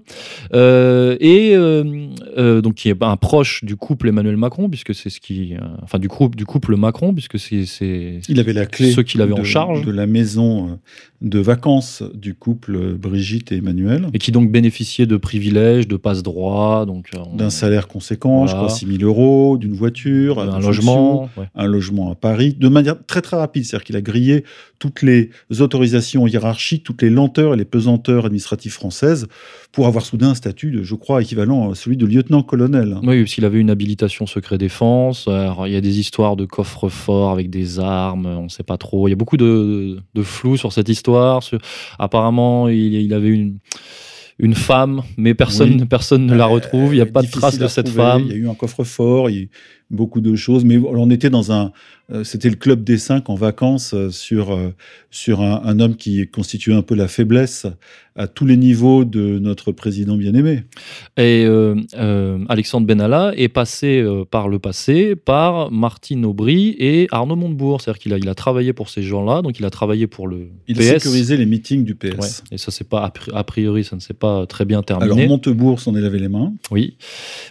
Euh, 0.55 1.17
et 1.20 1.52
euh, 1.55 2.61
donc, 2.61 2.75
qui 2.75 2.88
est 2.88 3.02
un 3.02 3.17
proche 3.17 3.64
du 3.64 3.76
couple 3.76 4.08
Emmanuel 4.08 4.37
Macron, 4.37 4.69
puisque 4.69 4.94
c'est 4.94 5.11
ce 5.11 5.20
qui, 5.20 5.55
enfin, 5.82 5.99
du 5.99 6.08
couple, 6.08 6.37
du 6.37 6.47
couple 6.47 6.76
Macron, 6.76 7.12
puisque 7.12 7.38
c'est, 7.38 7.64
Il 8.29 8.40
avait 8.40 8.52
la 8.52 8.67
clé 8.67 8.93
Ceux 8.93 9.02
qu'il 9.02 9.20
avait 9.20 9.32
en 9.32 9.38
de, 9.38 9.43
charge. 9.44 9.85
de 9.85 9.90
la 9.90 10.06
maison 10.06 10.79
de 11.20 11.38
vacances 11.38 12.02
du 12.14 12.35
couple 12.35 12.94
Brigitte 12.94 13.50
et 13.52 13.56
Emmanuel. 13.56 14.06
et 14.12 14.19
qui 14.19 14.31
donc 14.31 14.50
bénéficiait 14.52 15.06
de 15.06 15.17
privilèges, 15.17 15.88
de 15.88 15.97
donc 16.87 17.09
euh, 17.15 17.19
on- 17.33 17.37
d'un 17.37 17.51
salaire 17.51 17.89
conséquent, 17.89 18.47
je 18.47 18.55
crois 18.55 18.69
6 18.69 18.87
000 18.87 19.03
euros, 19.03 19.57
d'une 19.59 19.75
voiture, 19.75 20.41
un 20.41 20.61
logement. 20.61 21.29
ouais. 21.37 21.47
un 21.55 21.67
logement 21.67 22.11
à 22.11 22.15
Paris, 22.15 22.55
de 22.59 22.69
manière 22.69 22.97
très 23.07 23.23
très 23.23 23.37
rapide. 23.37 23.65
C'est-à-dire 23.65 23.85
qu'il 23.85 23.97
a 23.97 24.03
grillé 24.03 24.45
toutes 24.79 25.03
les 25.03 25.31
autorisations 25.61 26.27
hiérarchiques, 26.27 26.85
toutes 26.85 27.03
les 27.03 27.11
lenteurs 27.11 27.55
et 27.55 27.57
les 27.57 27.65
pesanteurs 27.65 28.27
administratives 28.27 28.73
françaises 28.73 29.27
pour 29.73 29.87
avoir 29.87 30.05
soudain 30.05 30.31
un 30.31 30.35
statut, 30.35 30.71
de, 30.71 30.83
je 30.83 30.95
crois, 30.95 31.23
équivalent 31.23 31.71
à 31.71 31.75
celui 31.75 31.97
de 31.97 32.07
lieutenant-colonel. 32.07 32.97
Oui, 33.03 33.23
parce 33.23 33.35
qu'il 33.35 33.45
avait 33.45 33.61
une 33.61 33.71
habilitation 33.71 34.27
secret 34.27 34.59
défense. 34.59 35.27
Alors, 35.29 35.67
il 35.67 35.73
y 35.73 35.77
a 35.77 35.81
des 35.81 35.99
histoires 35.99 36.37
de 36.37 36.45
coffre-fort 36.45 37.31
avec 37.31 37.51
des 37.51 37.79
armes, 37.81 38.27
on 38.27 38.45
ne 38.45 38.49
sait 38.49 38.63
pas 38.63 38.77
trop. 38.77 39.09
Il 39.09 39.11
y 39.11 39.15
a 39.15 39.17
beaucoup 39.17 39.37
de, 39.37 39.99
de 40.15 40.23
flou 40.23 40.57
sur 40.57 40.73
cette 40.73 40.89
histoire. 40.89 41.43
Apparemment, 41.99 42.69
il, 42.69 42.95
il 42.95 43.15
avait 43.15 43.29
une, 43.29 43.59
une 44.39 44.55
femme, 44.55 45.03
mais 45.17 45.35
personne, 45.35 45.81
Oui. 45.81 45.85
personne 45.87 46.27
ne 46.27 46.35
la 46.35 46.47
retrouve. 46.47 46.93
Il 46.93 46.97
n'y 46.97 47.03
a 47.03 47.07
pas 47.07 47.23
de 47.23 47.31
trace 47.31 47.59
de 47.59 47.69
cette 47.69 47.89
femme. 47.89 48.23
Il 48.27 48.31
y 48.31 48.33
a 48.33 48.37
eu 48.37 48.49
un 48.49 48.55
coffre-fort, 48.55 49.31
il 49.31 49.49
beaucoup 49.94 50.20
de 50.20 50.35
choses, 50.37 50.64
mais 50.64 50.76
on 50.79 51.11
était 51.11 51.31
dans 51.31 51.52
un, 51.52 51.73
euh, 52.12 52.23
c'était 52.25 52.50
le 52.50 52.56
club 52.56 52.85
des 52.85 52.99
cinq 52.99 53.31
en 53.31 53.35
vacances 53.35 53.94
euh, 53.94 54.11
sur 54.11 54.52
euh, 54.52 54.75
sur 55.11 55.41
un, 55.41 55.62
un 55.64 55.81
homme 55.81 55.96
qui 55.96 56.26
constituait 56.29 56.75
un 56.75 56.82
peu 56.82 56.94
la 56.94 57.08
faiblesse 57.08 57.67
à 58.17 58.29
tous 58.29 58.46
les 58.46 58.56
niveaux 58.56 59.05
de 59.05 59.41
notre 59.41 59.73
président 59.73 60.17
bien-aimé. 60.17 60.62
Et 61.17 61.44
euh, 61.46 61.75
euh, 61.96 62.38
Alexandre 62.49 62.87
Benalla 62.87 63.32
est 63.37 63.49
passé 63.49 64.00
euh, 64.00 64.25
par 64.25 64.49
le 64.49 64.61
passé 64.61 65.17
par 65.17 65.73
Martine 65.73 66.25
Aubry 66.25 66.76
et 66.79 67.08
Arnaud 67.11 67.35
Montebourg. 67.35 67.81
C'est-à-dire 67.81 67.99
qu'il 68.00 68.12
a, 68.12 68.19
il 68.19 68.29
a 68.29 68.35
travaillé 68.37 68.73
pour 68.73 68.88
ces 68.88 69.02
gens-là, 69.02 69.43
donc 69.43 69.58
il 69.58 69.64
a 69.64 69.70
travaillé 69.70 70.06
pour 70.06 70.29
le 70.29 70.49
Il 70.69 70.76
PS. 70.76 70.90
a 70.90 70.99
sécurisé 71.00 71.37
les 71.37 71.47
meetings 71.47 71.82
du 71.85 71.97
PS. 71.97 72.14
Ouais, 72.20 72.29
et 72.52 72.58
ça, 72.58 72.70
c'est 72.70 72.88
pas 72.88 73.02
a 73.05 73.08
pri- 73.11 73.32
a 73.35 73.43
priori, 73.43 73.82
ça 73.82 73.97
ne 73.97 74.00
s'est 74.00 74.14
pas 74.14 74.47
très 74.47 74.64
bien 74.64 74.82
terminé. 74.85 75.12
Alors 75.12 75.29
Montebourg 75.29 75.81
s'en 75.81 75.97
est 75.97 76.00
lavé 76.00 76.20
les 76.20 76.29
mains. 76.29 76.52
Oui, 76.70 76.97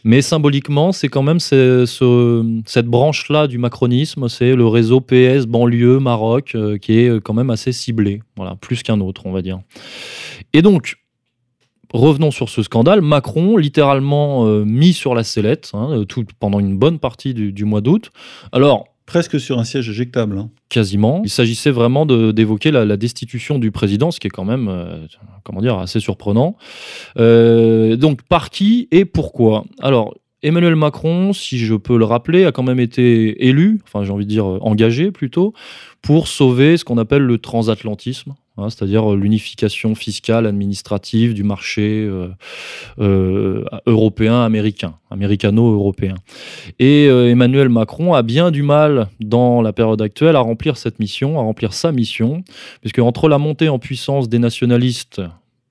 mais 0.06 0.22
symboliquement, 0.22 0.94
c'est 0.94 1.10
quand 1.10 1.24
même 1.24 1.42
ce- 1.42 1.86
ce- 1.86 2.33
cette 2.66 2.88
branche-là 2.88 3.48
du 3.48 3.58
macronisme, 3.58 4.28
c'est 4.30 4.56
le 4.56 4.68
réseau 4.68 5.02
PS 5.02 5.46
banlieue 5.48 6.00
Maroc 6.00 6.54
euh, 6.56 6.78
qui 6.78 7.00
est 7.00 7.10
euh, 7.10 7.20
quand 7.20 7.34
même 7.34 7.50
assez 7.50 7.72
ciblé, 7.72 8.22
voilà, 8.36 8.56
plus 8.56 8.84
qu'un 8.84 9.00
autre, 9.00 9.26
on 9.26 9.32
va 9.32 9.42
dire. 9.42 9.60
Et 10.54 10.62
donc. 10.62 10.96
Revenons 11.96 12.32
sur 12.32 12.50
ce 12.50 12.64
scandale. 12.64 13.02
Macron, 13.02 13.56
littéralement 13.56 14.48
euh, 14.48 14.66
mis 14.66 14.94
sur 14.94 15.14
la 15.14 15.24
sellette 15.24 15.70
hein, 15.76 16.06
tout, 16.10 16.26
pendant 16.40 16.60
une 16.60 16.76
bonne 16.76 16.98
partie 16.98 17.36
du, 17.36 17.52
du 17.52 17.66
mois 17.66 17.82
d'août. 17.82 18.10
Alors, 18.52 18.88
Presque 19.06 19.38
sur 19.38 19.60
un 19.60 19.66
siège 19.66 19.90
éjectable. 19.90 20.38
hein. 20.38 20.50
quasiment. 20.70 21.22
Il 21.26 21.30
s'agissait 21.30 21.72
vraiment 21.72 22.06
d'évoquer 22.06 22.72
la, 22.72 22.86
la 22.86 22.96
destitution 22.96 23.60
du 23.60 23.70
président, 23.70 24.12
ce 24.12 24.20
qui 24.20 24.28
est 24.28 24.32
quand 24.32 24.46
même, 24.46 24.70
euh, 24.70 25.06
comment 25.44 25.62
dire, 25.62 25.78
assez 25.78 26.00
surprenant. 26.00 26.56
Euh, 27.20 27.98
donc, 27.98 28.22
par 28.24 28.50
qui 28.50 28.88
et 28.92 29.04
pourquoi? 29.04 29.66
Alors, 29.82 30.16
Emmanuel 30.44 30.76
Macron, 30.76 31.32
si 31.32 31.58
je 31.58 31.74
peux 31.74 31.98
le 31.98 32.04
rappeler, 32.04 32.44
a 32.44 32.52
quand 32.52 32.64
même 32.64 32.82
été 32.82 33.48
élu, 33.48 33.80
enfin 33.86 34.04
j'ai 34.04 34.12
envie 34.12 34.26
de 34.26 34.30
dire 34.30 34.46
euh, 34.46 34.60
engagé 34.62 35.10
plutôt, 35.10 35.54
pour 36.02 36.28
sauver 36.28 36.76
ce 36.76 36.84
qu'on 36.84 36.98
appelle 36.98 37.22
le 37.22 37.38
transatlantisme, 37.38 38.34
hein, 38.58 38.70
c'est-à-dire 38.70 39.14
euh, 39.14 39.16
l'unification 39.16 39.96
fiscale, 39.96 40.46
administrative 40.46 41.34
du 41.34 41.44
marché 41.44 42.06
euh, 43.00 43.64
européen, 43.86 44.42
américain, 44.42 44.96
américano-européen. 45.10 46.16
Et 46.78 47.06
Emmanuel 47.06 47.70
Macron 47.70 48.14
a 48.14 48.22
bien 48.22 48.52
du 48.52 48.64
mal 48.64 49.08
dans 49.22 49.62
la 49.62 49.72
période 49.72 50.02
actuelle 50.02 50.36
à 50.36 50.42
remplir 50.42 50.76
cette 50.76 51.00
mission, 51.00 51.40
à 51.40 51.42
remplir 51.42 51.72
sa 51.72 51.94
mission, 51.94 52.44
puisque 52.82 53.00
entre 53.00 53.30
la 53.30 53.38
montée 53.38 53.70
en 53.70 53.80
puissance 53.80 54.28
des 54.28 54.40
nationalistes 54.40 55.22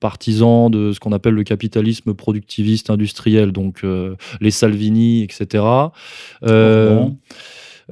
partisans 0.02 0.68
de 0.68 0.92
ce 0.92 1.00
qu'on 1.00 1.12
appelle 1.12 1.34
le 1.34 1.44
capitalisme 1.44 2.12
productiviste 2.12 2.90
industriel, 2.90 3.52
donc 3.52 3.84
euh, 3.84 4.16
les 4.40 4.50
Salvini, 4.50 5.22
etc. 5.22 5.64
euh. 6.46 7.06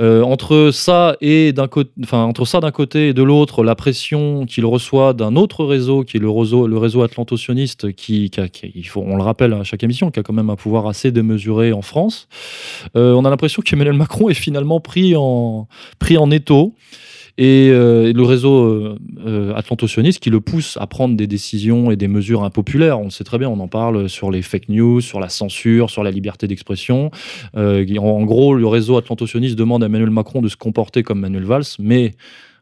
Euh, 0.01 0.23
entre 0.23 0.71
ça 0.73 1.17
et 1.21 1.53
d'un 1.53 1.67
côté, 1.67 1.91
enfin 2.05 2.23
entre 2.23 2.45
ça 2.45 2.61
d'un 2.61 2.71
côté 2.71 3.09
et 3.09 3.13
de 3.13 3.23
l'autre, 3.23 3.65
la 3.65 3.75
pression 3.75 4.47
qu'il 4.47 4.65
reçoit 4.65 5.13
d'un 5.15 5.35
autre 5.35 5.65
réseau, 5.65 6.05
qui 6.05 6.17
est 6.17 6.21
le 6.21 6.31
réseau, 6.31 6.67
le 6.69 6.79
réseau 6.79 7.03
atlanto-sioniste, 7.03 7.93
qui, 7.95 8.31
il 8.75 8.87
faut, 8.87 9.03
on 9.05 9.17
le 9.17 9.23
rappelle 9.23 9.53
à 9.53 9.65
chaque 9.65 9.83
émission, 9.83 10.11
qui 10.11 10.21
a 10.21 10.23
quand 10.23 10.33
même 10.33 10.49
un 10.49 10.57
pouvoir 10.57 10.87
assez 10.87 11.11
démesuré 11.11 11.73
en 11.73 11.83
France. 11.83 12.29
Euh, 12.97 13.13
on 13.15 13.25
a 13.25 13.31
l'impression 13.31 13.63
qu'Emmanuel 13.63 13.97
Macron 13.97 14.29
est 14.29 14.35
finalement 14.35 14.81
pris 14.81 15.17
en 15.17 15.67
pris 15.99 16.17
en 16.17 16.31
étau 16.31 16.75
et 17.41 17.71
euh, 17.73 18.13
le 18.13 18.23
réseau 18.23 18.65
euh, 18.65 18.99
euh, 19.27 19.55
atlantocioniste 19.55 20.23
qui 20.23 20.29
le 20.29 20.43
pousse 20.43 20.77
à 20.79 20.87
prendre 20.87 21.17
des 21.17 21.27
décisions 21.27 21.91
et 21.91 21.97
des 21.97 22.07
mesures 22.07 22.45
impopulaires. 22.45 23.01
On 23.01 23.05
le 23.05 23.11
sait 23.11 23.25
très 23.25 23.39
bien, 23.39 23.49
on 23.49 23.59
en 23.61 23.67
parle 23.67 24.11
sur 24.11 24.31
les 24.31 24.43
fake 24.43 24.69
news, 24.69 25.01
sur 25.01 25.21
la 25.21 25.31
censure, 25.31 25.89
sur 25.89 26.03
la 26.03 26.11
liberté 26.11 26.47
d'expression. 26.47 27.11
en 27.57 28.23
gros, 28.25 28.55
le 28.55 28.67
réseau 28.67 28.99
atlantocioniste 28.99 29.57
demande 29.57 29.83
à 29.83 29.87
Emmanuel 29.87 30.11
Macron 30.11 30.43
de 30.43 30.49
se 30.49 30.57
comporter 30.57 31.03
comme 31.03 31.21
Manuel 31.21 31.45
Valls, 31.45 31.65
mais 31.79 32.13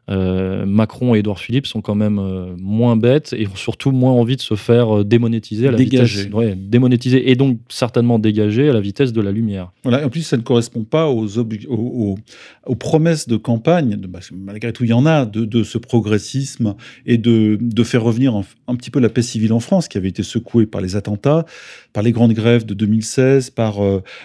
euh, 0.09 0.65
Macron 0.65 1.13
et 1.13 1.19
Edouard 1.19 1.39
Philippe 1.39 1.67
sont 1.67 1.81
quand 1.81 1.95
même 1.95 2.17
euh, 2.19 2.55
moins 2.57 2.95
bêtes 2.95 3.33
et 3.37 3.47
ont 3.47 3.55
surtout 3.55 3.91
moins 3.91 4.11
envie 4.11 4.35
de 4.35 4.41
se 4.41 4.55
faire 4.55 4.99
euh, 4.99 5.03
démonétiser 5.03 5.67
à 5.67 5.71
la 5.71 5.77
dégager. 5.77 6.23
vitesse. 6.23 6.55
démonétiser 6.57 7.29
et 7.29 7.35
donc 7.35 7.59
certainement 7.69 8.17
dégager 8.17 8.69
à 8.69 8.73
la 8.73 8.81
vitesse 8.81 9.13
de 9.13 9.21
la 9.21 9.31
lumière. 9.31 9.71
Voilà, 9.83 10.05
en 10.05 10.09
plus, 10.09 10.21
ça 10.21 10.37
ne 10.37 10.41
correspond 10.41 10.83
pas 10.83 11.09
aux, 11.09 11.37
aux, 11.37 12.17
aux, 12.65 12.75
promesses 12.75 13.27
de 13.27 13.37
campagne, 13.37 13.97
de, 13.97 14.07
bah, 14.07 14.19
malgré 14.31 14.73
tout, 14.73 14.83
il 14.83 14.89
y 14.89 14.93
en 14.93 15.05
a, 15.05 15.25
de, 15.25 15.45
de 15.45 15.63
ce 15.63 15.77
progressisme 15.77 16.75
et 17.05 17.17
de, 17.17 17.57
de 17.61 17.83
faire 17.83 18.03
revenir 18.03 18.35
un, 18.67 18.75
petit 18.75 18.89
peu 18.89 18.99
la 18.99 19.09
paix 19.09 19.21
civile 19.21 19.53
en 19.53 19.59
France 19.59 19.87
qui 19.87 19.97
avait 19.97 20.09
été 20.09 20.23
secouée 20.23 20.65
par 20.65 20.81
les 20.81 20.95
attentats, 20.95 21.45
par 21.93 22.01
les 22.01 22.11
grandes 22.11 22.33
grèves 22.33 22.65
de 22.65 22.73
2016, 22.73 23.51
par 23.51 23.79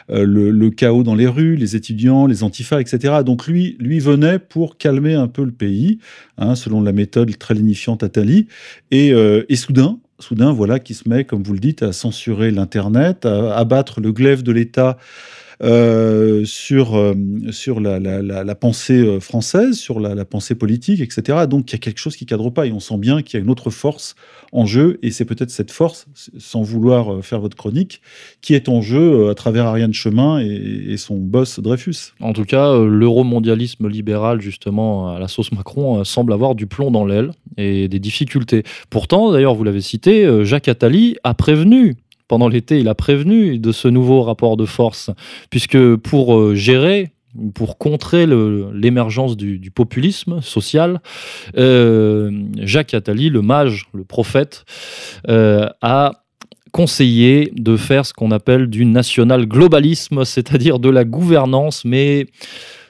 le, 0.09 0.50
le, 0.50 0.71
chaos 0.71 1.03
dans 1.03 1.14
les 1.14 1.26
rues, 1.26 1.57
les 1.57 1.76
étudiants, 1.76 2.26
les 2.26 2.43
antifas, 2.43 2.81
etc. 2.81 3.17
Donc 3.25 3.47
lui, 3.47 3.76
lui 3.79 3.99
venait 3.99 4.38
pour 4.38 4.79
calmer 4.79 5.14
un 5.14 5.29
peu 5.29 5.45
le 5.45 5.53
pays 5.53 5.74
Hein, 6.38 6.54
selon 6.54 6.83
la 6.83 6.93
méthode 6.93 7.37
très 7.38 7.54
lénifiante 7.54 8.02
Attali. 8.02 8.47
Et, 8.90 9.12
euh, 9.12 9.45
et 9.49 9.57
soudain, 9.57 9.99
soudain, 10.19 10.52
voilà, 10.52 10.78
qui 10.78 10.95
se 10.95 11.09
met, 11.09 11.25
comme 11.25 11.43
vous 11.43 11.52
le 11.52 11.61
dites, 11.61 11.83
à 11.83 11.93
censurer 11.93 12.50
l'Internet, 12.50 13.26
à 13.26 13.57
abattre 13.57 14.00
le 14.00 14.12
glaive 14.12 14.43
de 14.43 14.52
l'État 14.52 14.99
euh, 15.62 16.44
sur, 16.44 16.96
euh, 16.96 17.14
sur 17.50 17.80
la, 17.80 18.54
pensée 18.54 18.99
euh, 18.99 19.20
française, 19.20 19.78
sur 19.78 20.00
la, 20.00 20.25
pensée 20.25 20.54
politique, 20.54 21.00
etc. 21.00 21.46
Donc 21.49 21.70
il 21.70 21.75
y 21.75 21.76
a 21.76 21.78
quelque 21.78 21.99
chose 21.99 22.16
qui 22.16 22.26
cadre 22.26 22.50
pas 22.50 22.66
et 22.66 22.73
on 22.73 22.80
sent 22.80 22.99
bien 22.99 23.23
qu'il 23.23 23.38
y 23.38 23.42
a 23.42 23.44
une 23.44 23.50
autre 23.50 23.70
force 23.70 24.16
en 24.52 24.66
jeu 24.66 24.99
et 25.02 25.11
c'est 25.11 25.25
peut-être 25.25 25.50
cette 25.50 25.70
force, 25.70 26.06
sans 26.38 26.62
vouloir 26.62 27.25
faire 27.25 27.40
votre 27.40 27.56
chronique, 27.56 28.00
qui 28.40 28.54
est 28.54 28.68
en 28.68 28.82
jeu 28.82 29.28
à 29.28 29.34
travers 29.34 29.66
Ariane 29.66 29.94
Chemin 29.94 30.40
et, 30.40 30.96
son 30.96 31.16
boss 31.16 31.58
Dreyfus. 31.61 32.12
En 32.20 32.32
tout 32.32 32.44
cas, 32.44 32.78
l'euromondialisme 32.78 33.88
libéral, 33.88 34.40
justement, 34.40 35.14
à 35.14 35.18
la 35.18 35.28
sauce 35.28 35.50
Macron, 35.52 36.04
semble 36.04 36.32
avoir 36.32 36.54
du 36.54 36.66
plomb 36.66 36.90
dans 36.90 37.04
l'aile 37.04 37.32
et 37.56 37.88
des 37.88 37.99
difficultés. 37.99 38.62
Pourtant, 38.90 39.32
d'ailleurs, 39.32 39.54
vous 39.54 39.64
l'avez 39.64 39.80
cité, 39.80 40.44
Jacques 40.44 40.68
Attali 40.68 41.16
a 41.25 41.34
prévenu 41.34 41.96
pendant 42.35 42.49
l'été, 42.49 42.81
il 42.81 42.88
a 42.88 42.97
prévenu 42.97 43.61
de 43.61 43.71
ce 43.71 43.87
nouveau 43.87 44.23
rapport 44.23 44.57
de 44.57 44.64
force, 44.64 45.09
puisque 45.50 45.95
pour 45.95 46.37
euh, 46.37 46.57
gérer 46.57 47.12
pour 47.55 47.79
contrer 47.79 48.26
l'émergence 48.26 49.37
du, 49.37 49.71
populisme 49.73 50.41
social, 50.43 51.00
euh, 51.57 52.33
Jacques 52.59 52.93
Attali, 52.93 53.29
le 53.29 53.41
mage, 53.41 53.87
le 53.95 54.03
prophète, 54.03 54.64
euh, 55.29 55.69
a 55.81 56.25
conseillé 56.73 57.53
de 57.55 57.76
faire 57.76 58.05
ce 58.05 58.12
qu'on 58.12 58.33
appelle 58.33 58.67
du 58.67 58.85
national 58.85 59.47
globalisme, 59.47 60.25
c'est-à-dire 60.25 60.81
de 60.81 60.88
la 60.88 61.05
gouvernance, 61.05 61.85
mais 61.85 62.26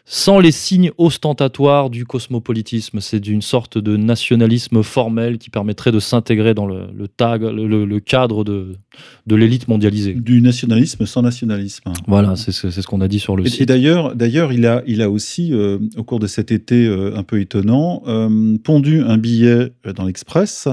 sans 0.07 0.39
les 0.39 0.53
signes 0.53 0.91
ostentatoires 0.99 1.89
du 1.89 2.05
cosmopolitisme. 2.05 3.01
C'est 3.01 3.21
d'une 3.21 3.41
sorte 3.41 3.79
de 3.79 3.97
nationalisme 3.97 4.83
formel 4.83 5.39
qui 5.39 5.49
permettrait 5.49 5.93
de 5.93 5.99
s'intégrer 6.01 6.53
dans 6.53 6.67
le, 6.67 7.09
tag, 7.09 7.43
le, 7.43 8.01
cadre 8.01 8.45
de, 8.45 8.77
de 9.27 9.35
l'élite 9.35 9.67
mondialisée. 9.67 10.13
Du 10.13 10.43
nationalisme 10.43 11.07
sans 11.07 11.23
nationalisme. 11.23 11.91
Voilà, 12.07 12.37
c'est 12.37 12.53
ce 12.53 12.87
qu'on 12.87 13.01
a 13.01 13.09
dit 13.09 13.19
sur 13.19 13.35
le 13.35 13.47
site. 13.47 13.63
Et 13.63 13.67
d'ailleurs, 13.67 14.15
d'ailleurs, 14.15 14.53
il 14.53 14.67
a, 14.67 14.83
il 14.87 15.01
a 15.01 15.09
aussi, 15.09 15.53
euh, 15.53 15.79
au 15.97 16.05
cours 16.05 16.19
de 16.19 16.27
cet 16.27 16.53
été 16.53 16.87
euh, 16.87 17.17
un 17.17 17.23
peu 17.23 17.41
étonnant, 17.41 18.03
euh, 18.07 18.59
pondu 18.63 19.01
un 19.01 19.17
billet 19.17 19.73
dans 19.97 20.05
l'Express 20.05 20.69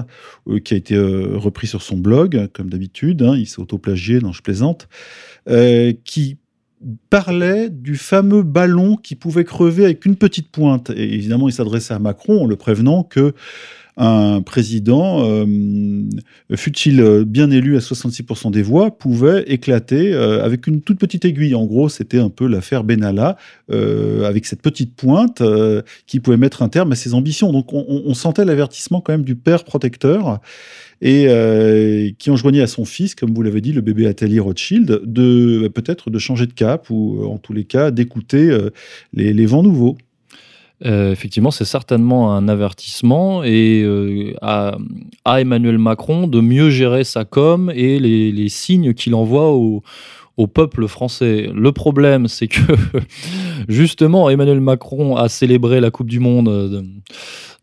qui 0.66 0.74
a 0.74 0.78
été 0.78 0.98
repris 0.98 1.68
sur 1.68 1.82
son 1.82 1.98
blog, 1.98 2.50
comme 2.54 2.70
d'habitude. 2.70 3.22
Hein, 3.22 3.38
il 3.38 3.48
s'est 3.48 3.62
autoplagié, 3.62 4.20
non, 4.20 4.34
je 4.34 4.42
plaisante. 4.42 4.90
qui 6.04 6.38
parlait 7.10 7.70
du 7.70 7.96
fameux 7.96 8.44
ballon 8.44 8.96
qui 8.96 9.16
pouvait 9.16 9.44
crever 9.44 9.86
avec 9.86 10.06
une 10.06 10.16
petite 10.16 10.50
pointe. 10.50 10.90
Et 10.90 11.14
évidemment, 11.14 11.48
il 11.48 11.54
s'adressait 11.54 11.94
à 11.94 12.00
Macron 12.00 12.44
en 12.44 12.46
le 12.48 12.56
prévenant 12.56 13.04
que 13.04 13.34
un 14.02 14.42
président, 14.42 15.24
euh, 15.24 15.46
fut-il 16.56 17.24
bien 17.26 17.52
élu 17.52 17.78
à 17.78 17.80
66% 17.80 18.50
des 18.50 18.64
voix, 18.64 18.98
pouvait 18.98 19.44
éclater 19.44 20.12
euh, 20.14 20.44
avec 20.44 20.66
une 20.66 20.82
toute 20.82 20.98
petite 20.98 21.24
aiguille. 21.24 21.54
En 21.54 21.66
gros, 21.66 21.88
c'était 21.88 22.18
un 22.18 22.30
peu 22.30 22.48
l'affaire 22.48 22.84
Benalla, 22.84 23.38
euh, 23.72 24.28
avec 24.28 24.48
cette 24.48 24.64
petite 24.64 24.96
pointe 24.96 25.44
qui 26.08 26.20
pouvait 26.20 26.38
mettre 26.38 26.64
un 26.64 26.70
terme 26.70 26.92
à 26.92 26.96
ses 26.96 27.14
ambitions. 27.14 27.52
Donc 27.54 27.74
on, 27.74 28.14
sentait 28.16 28.44
l'avertissement 28.44 29.02
quand 29.02 29.14
même 29.14 29.24
du 29.24 29.36
père 29.36 29.64
protecteur 29.64 30.42
et 31.02 31.26
euh, 31.28 32.12
qui 32.20 32.30
enjoignait 32.30 32.62
à 32.62 32.68
son 32.68 32.86
fils, 32.86 33.16
comme 33.16 33.34
vous 33.34 33.42
l'avez 33.42 33.62
dit, 33.62 33.74
le 33.74 33.82
bébé 33.82 34.06
Atelier 34.06 34.40
Rothschild, 34.40 35.02
de 35.04 35.68
peut-être 35.68 36.12
de 36.12 36.20
changer 36.20 36.46
de 36.46 36.54
cap 36.54 36.90
ou 36.90 37.26
en 37.26 37.38
tous 37.38 37.54
les 37.54 37.64
cas 37.64 37.90
d'écouter 37.90 38.50
euh, 38.50 38.70
les, 39.14 39.46
vents 39.46 39.64
nouveaux. 39.64 39.98
Euh, 40.86 41.12
effectivement, 41.12 41.52
c'est 41.52 41.66
certainement 41.66 42.36
un 42.36 42.48
avertissement 42.48 43.44
et 43.44 43.86
à, 44.42 44.78
Emmanuel 45.26 45.78
Macron 45.78 46.28
de 46.28 46.40
mieux 46.42 46.70
gérer 46.70 47.04
sa 47.04 47.26
com 47.26 47.72
et 47.74 48.00
les, 48.00 48.50
signes 48.50 48.94
qu'il 48.94 49.16
envoie 49.16 49.52
au, 49.52 49.84
au, 50.38 50.48
peuple 50.48 50.88
français. 50.88 51.50
Le 51.54 51.72
problème, 51.72 52.28
c'est 52.28 52.48
que 52.48 52.60
justement, 53.68 54.30
Emmanuel 54.30 54.62
Macron 54.62 55.16
a 55.16 55.30
célébré 55.30 55.82
la 55.82 55.92
Coupe 55.92 56.10
du 56.10 56.20
Monde 56.20 56.84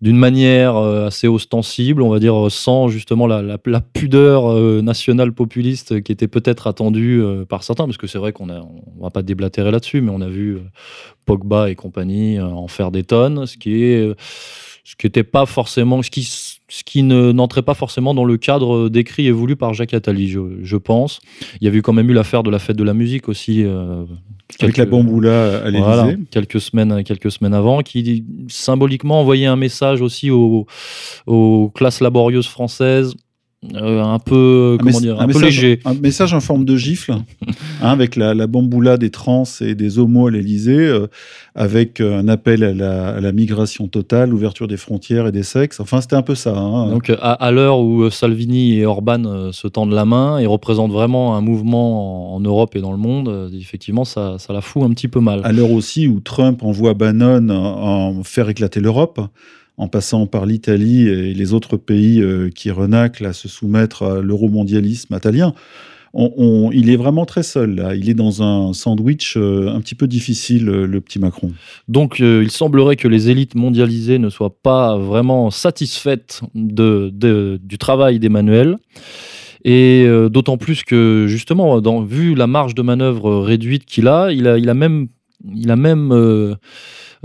d'une 0.00 0.16
manière 0.16 0.76
euh, 0.76 1.06
assez 1.06 1.26
ostensible, 1.26 2.02
on 2.02 2.08
va 2.08 2.20
dire, 2.20 2.46
euh, 2.46 2.50
sans 2.50 2.88
justement 2.88 3.26
la, 3.26 3.58
pudeur 3.92 4.52
euh, 4.52 4.80
nationale 4.80 5.32
populiste 5.32 6.02
qui 6.02 6.12
était 6.12 6.28
peut-être 6.28 6.66
attendue 6.66 7.22
par 7.48 7.64
certains, 7.64 7.86
parce 7.86 7.96
que 7.96 8.06
c'est 8.06 8.18
vrai 8.18 8.32
qu'on 8.32 8.46
ne 8.46 8.60
va 9.00 9.10
pas 9.10 9.22
déblatérer 9.22 9.70
là-dessus, 9.70 10.00
mais 10.00 10.10
on 10.10 10.20
a 10.20 10.28
vu 10.28 10.58
Pogba 11.24 11.70
et 11.70 11.74
compagnie 11.74 12.40
en 12.40 12.68
faire 12.68 12.90
des 12.90 13.02
tonnes, 13.02 13.46
ce 13.46 13.56
qui 13.56 13.82
est 13.82 14.14
ce 14.88 14.96
qui 14.96 15.04
n'était 15.04 15.24
pas 15.24 15.44
forcément, 15.44 16.02
ce 16.02 16.08
qui, 16.08 16.22
ce 16.68 16.84
qui 16.84 17.02
n'entrait 17.02 17.62
pas 17.62 17.74
forcément 17.74 18.14
dans 18.14 18.24
le 18.24 18.36
cadre 18.36 18.88
décrit 18.88 19.26
et 19.26 19.30
voulu 19.30 19.56
par 19.56 19.72
Jacques 19.74 19.94
Attali, 19.94 20.28
je, 20.28 20.76
pense. 20.76 21.20
Il 21.60 21.64
y 21.64 21.68
avait 21.68 21.80
quand 21.80 21.94
même 21.94 22.10
eu 22.10 22.12
l'affaire 22.12 22.42
de 22.42 22.50
la 22.50 22.58
fête 22.58 22.76
de 22.76 22.84
la 22.84 22.94
musique 22.94 23.28
aussi. 23.28 23.64
Euh, 23.64 24.04
Avec 24.60 24.76
la 24.76 24.84
bamboula 24.84 25.64
à 25.64 25.70
l'Élysée. 25.70 26.18
quelques, 26.30 26.60
semaines, 26.60 27.02
quelques 27.04 27.30
semaines 27.30 27.54
avant, 27.54 27.80
qui 27.80 28.24
symboliquement 28.48 29.20
envoyait 29.20 29.46
un 29.46 29.56
message 29.56 30.02
aussi 30.02 30.30
aux, 30.30 30.66
aux 31.26 31.72
classes 31.74 32.00
laborieuses 32.00 32.48
françaises 32.48 33.14
euh, 33.74 34.04
un 34.04 34.20
peu, 34.20 34.78
un 34.80 34.84
comment 34.84 35.00
dire, 35.00 35.20
un, 35.20 35.26
peu 35.26 35.42
léger. 35.42 35.80
Un 35.84 35.94
message 35.94 36.32
en 36.32 36.38
forme 36.38 36.64
de 36.64 36.76
gifle, 36.76 37.10
hein, 37.10 37.24
avec 37.82 38.14
la, 38.14 38.32
la, 38.32 38.46
bamboula 38.46 38.96
des 38.98 39.10
trans 39.10 39.42
et 39.60 39.74
des 39.74 39.98
homos 39.98 40.28
à 40.28 40.30
l'Elysée, 40.30 40.78
euh, 40.78 41.08
avec 41.56 42.00
euh, 42.00 42.20
un 42.20 42.28
appel 42.28 42.62
à 42.62 43.20
la, 43.20 43.32
migration 43.32 43.88
totale, 43.88 44.30
l'ouverture 44.30 44.68
des 44.68 44.76
frontières 44.76 45.26
et 45.26 45.32
des 45.32 45.42
sexes. 45.42 45.80
Enfin, 45.80 46.00
c'était 46.00 46.14
un 46.14 46.22
peu 46.22 46.36
ça. 46.36 46.56
Hein. 46.56 46.90
Donc, 46.90 47.12
à, 47.20 47.50
l'heure 47.50 47.80
où 47.80 48.08
Salvini 48.10 48.78
et 48.78 48.86
Orban 48.86 49.50
se 49.50 49.66
tendent 49.66 49.92
la 49.92 50.04
main 50.04 50.38
et 50.38 50.46
représentent 50.46 50.92
vraiment 50.92 51.34
un 51.34 51.40
mouvement 51.40 52.36
en, 52.36 52.40
Europe 52.40 52.76
et 52.76 52.80
dans 52.80 52.92
le 52.92 52.98
monde, 52.98 53.50
effectivement, 53.58 54.04
ça, 54.04 54.36
ça, 54.38 54.52
la 54.52 54.60
fout 54.60 54.84
un 54.84 54.90
petit 54.90 55.08
peu 55.08 55.18
mal. 55.18 55.40
À 55.42 55.50
l'heure 55.50 55.72
aussi 55.72 56.06
où 56.06 56.20
Trump 56.20 56.62
envoie 56.62 56.94
Bannon 56.94 57.48
en 57.50 58.22
faire 58.22 58.48
éclater 58.48 58.78
l'Europe 58.78 59.20
en 59.78 59.86
passant 59.86 60.26
par 60.26 60.44
l'Italie 60.44 61.08
et 61.08 61.32
les 61.32 61.54
autres 61.54 61.76
pays 61.76 62.20
euh, 62.20 62.50
qui 62.50 62.70
renaclent 62.70 63.26
à 63.26 63.32
se 63.32 63.48
soumettre 63.48 64.02
à 64.02 64.20
l'euromondialisme 64.20 65.14
italien. 65.14 65.54
il 66.14 66.90
est 66.90 66.96
vraiment 66.96 67.24
très 67.24 67.44
seul 67.44 67.76
là. 67.76 67.94
Il 67.94 68.10
est 68.10 68.14
dans 68.14 68.42
un 68.42 68.72
sandwich 68.72 69.36
euh, 69.36 69.68
un 69.68 69.80
petit 69.80 69.94
peu 69.94 70.08
difficile, 70.08 70.68
euh, 70.68 70.86
le 70.86 71.00
petit 71.00 71.20
Macron. 71.20 71.52
Donc, 71.86 72.18
il 72.18 72.50
semblerait 72.50 72.96
que 72.96 73.06
les 73.06 73.30
élites 73.30 73.54
mondialisées 73.54 74.18
ne 74.18 74.30
soient 74.30 74.56
pas 74.62 74.98
vraiment 74.98 75.50
satisfaites 75.50 76.40
du 76.54 77.78
travail 77.78 78.18
d'Emmanuel. 78.18 78.76
Et 79.64 80.06
d'autant 80.30 80.56
plus 80.56 80.84
que, 80.84 81.26
justement, 81.28 81.80
dans, 81.80 82.00
vu 82.00 82.34
la 82.34 82.46
marge 82.46 82.74
de 82.76 82.82
manœuvre 82.82 83.40
réduite 83.40 83.84
qu'il 83.86 84.06
a, 84.06 84.26
a, 84.26 84.32
il 84.32 84.46
a 84.46 84.74
même, 84.74 85.08
il 85.52 85.70
a 85.70 85.76
même 85.76 86.56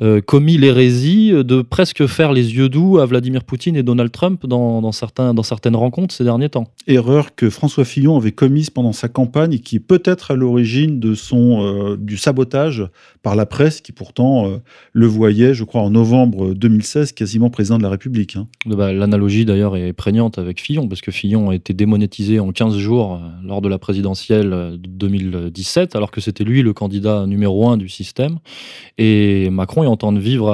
euh, 0.02 0.22
commis 0.22 0.58
l'hérésie 0.58 1.32
de 1.32 1.62
presque 1.62 2.08
faire 2.08 2.34
les 2.34 2.56
yeux 2.56 2.70
doux 2.70 2.98
à 3.00 3.06
Vladimir 3.06 3.44
Poutine 3.44 3.76
et 3.76 3.84
Donald 3.84 4.12
Trump 4.12 4.46
dans, 4.48 4.92
certains, 4.92 5.34
dans 5.34 5.44
certaines 5.44 5.76
rencontres 5.76 6.14
ces 6.14 6.24
derniers 6.24 6.50
temps. 6.50 6.68
Erreur 6.88 7.36
que 7.36 7.50
François 7.50 7.86
Fillon 7.86 8.18
avait 8.18 8.32
commise 8.32 8.70
pendant 8.70 8.92
sa 8.92 9.08
campagne 9.08 9.54
et 9.54 9.60
qui 9.60 9.76
est 9.76 9.80
peut-être 9.80 10.32
à 10.32 10.36
l'origine 10.36 11.00
de 11.00 11.14
son 11.14 11.64
euh, 11.64 11.98
du 11.98 12.18
sabotage 12.18 12.88
par 13.22 13.36
la 13.36 13.46
presse 13.46 13.82
qui 13.82 13.92
pourtant 13.92 14.48
euh, 14.48 14.58
le 14.94 15.06
voyait, 15.06 15.54
je 15.54 15.64
crois, 15.64 15.82
en 15.82 15.92
novembre 15.92 16.54
2016 16.54 17.12
quasiment 17.12 17.50
président 17.50 17.78
de 17.78 17.84
la 17.84 17.90
République. 17.90 18.36
Hein. 18.36 18.48
Bah, 18.66 18.94
l'analogie 18.94 19.46
d'ailleurs 19.46 19.78
est 19.78 19.94
prégnante 19.94 20.40
avec 20.40 20.60
Fillon 20.60 20.88
parce 20.88 21.02
que 21.02 21.12
Fillon 21.12 21.52
a 21.52 21.56
été 21.56 21.74
démonétisé 21.74 22.40
en 22.40 22.52
15 22.52 22.78
jours 22.78 23.22
lors 23.44 23.62
de 23.62 23.70
la 23.70 23.78
présidentielle 23.78 24.50
de 24.50 24.78
2017 24.88 25.96
alors 25.96 26.10
que 26.10 26.22
c'était 26.22 26.44
lui 26.44 26.64
le 26.64 26.74
candidat 26.74 27.26
numéro 27.28 27.70
un 27.70 27.78
du 27.78 27.90
système 27.90 28.40
et 28.98 29.50
Macron 29.52 29.83
est 29.84 29.88
en 29.88 29.98
train 29.98 30.14
de 30.14 30.20
vivre 30.20 30.50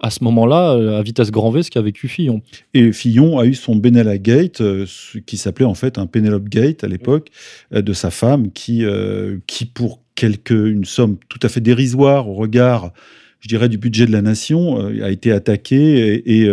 à, 0.00 0.10
ce 0.10 0.24
moment-là, 0.24 0.72
euh, 0.72 0.98
à 0.98 1.02
vitesse 1.02 1.30
grand 1.30 1.50
V, 1.50 1.62
ce 1.62 1.70
qu'a 1.70 1.82
vécu 1.82 2.08
Fillon. 2.08 2.42
Et 2.74 2.92
Fillon 2.92 3.38
a 3.38 3.44
eu 3.44 3.54
son 3.54 3.76
Benalla 3.76 4.18
Gate, 4.18 4.60
euh, 4.60 4.86
qui 5.26 5.36
s'appelait 5.36 5.66
en 5.66 5.74
fait 5.74 5.98
un 5.98 6.06
Penelope 6.06 6.48
Gate 6.48 6.84
à 6.84 6.88
l'époque, 6.88 7.28
euh, 7.74 7.82
de 7.82 7.92
sa 7.92 8.10
femme, 8.10 8.52
qui, 8.52 8.84
qui 9.46 9.66
pour 9.66 10.00
quelque, 10.14 10.54
une 10.54 10.84
somme 10.84 11.16
tout 11.28 11.40
à 11.42 11.48
fait 11.48 11.60
dérisoire 11.60 12.28
au 12.28 12.34
regard, 12.34 12.92
je 13.40 13.48
dirais, 13.48 13.68
du 13.68 13.76
budget 13.76 14.06
de 14.06 14.12
la 14.12 14.22
nation, 14.22 14.76
a 15.02 15.10
été 15.10 15.32
attaqué 15.32 16.22
et, 16.30 16.48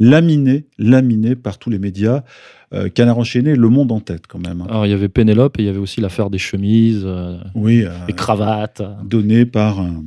laminé, 0.00 0.66
laminé 0.78 1.36
par 1.36 1.58
tous 1.58 1.70
les 1.70 1.78
médias. 1.78 2.24
Canard 2.94 3.18
enchaîné, 3.18 3.54
Le 3.54 3.68
Monde 3.68 3.92
en 3.92 4.00
tête 4.00 4.26
quand 4.26 4.40
même. 4.40 4.60
Hein. 4.62 4.66
Alors 4.68 4.84
il 4.84 4.90
y 4.90 4.94
avait 4.94 5.08
Pénélope 5.08 5.58
et 5.58 5.62
il 5.62 5.66
y 5.66 5.68
avait 5.68 5.78
aussi 5.78 6.00
l'affaire 6.00 6.28
des 6.28 6.38
chemises, 6.38 7.06
oui, 7.54 7.84
des 8.06 8.12
cravates. 8.14 8.82
Données 9.04 9.46
par 9.46 9.80
un, 9.80 10.02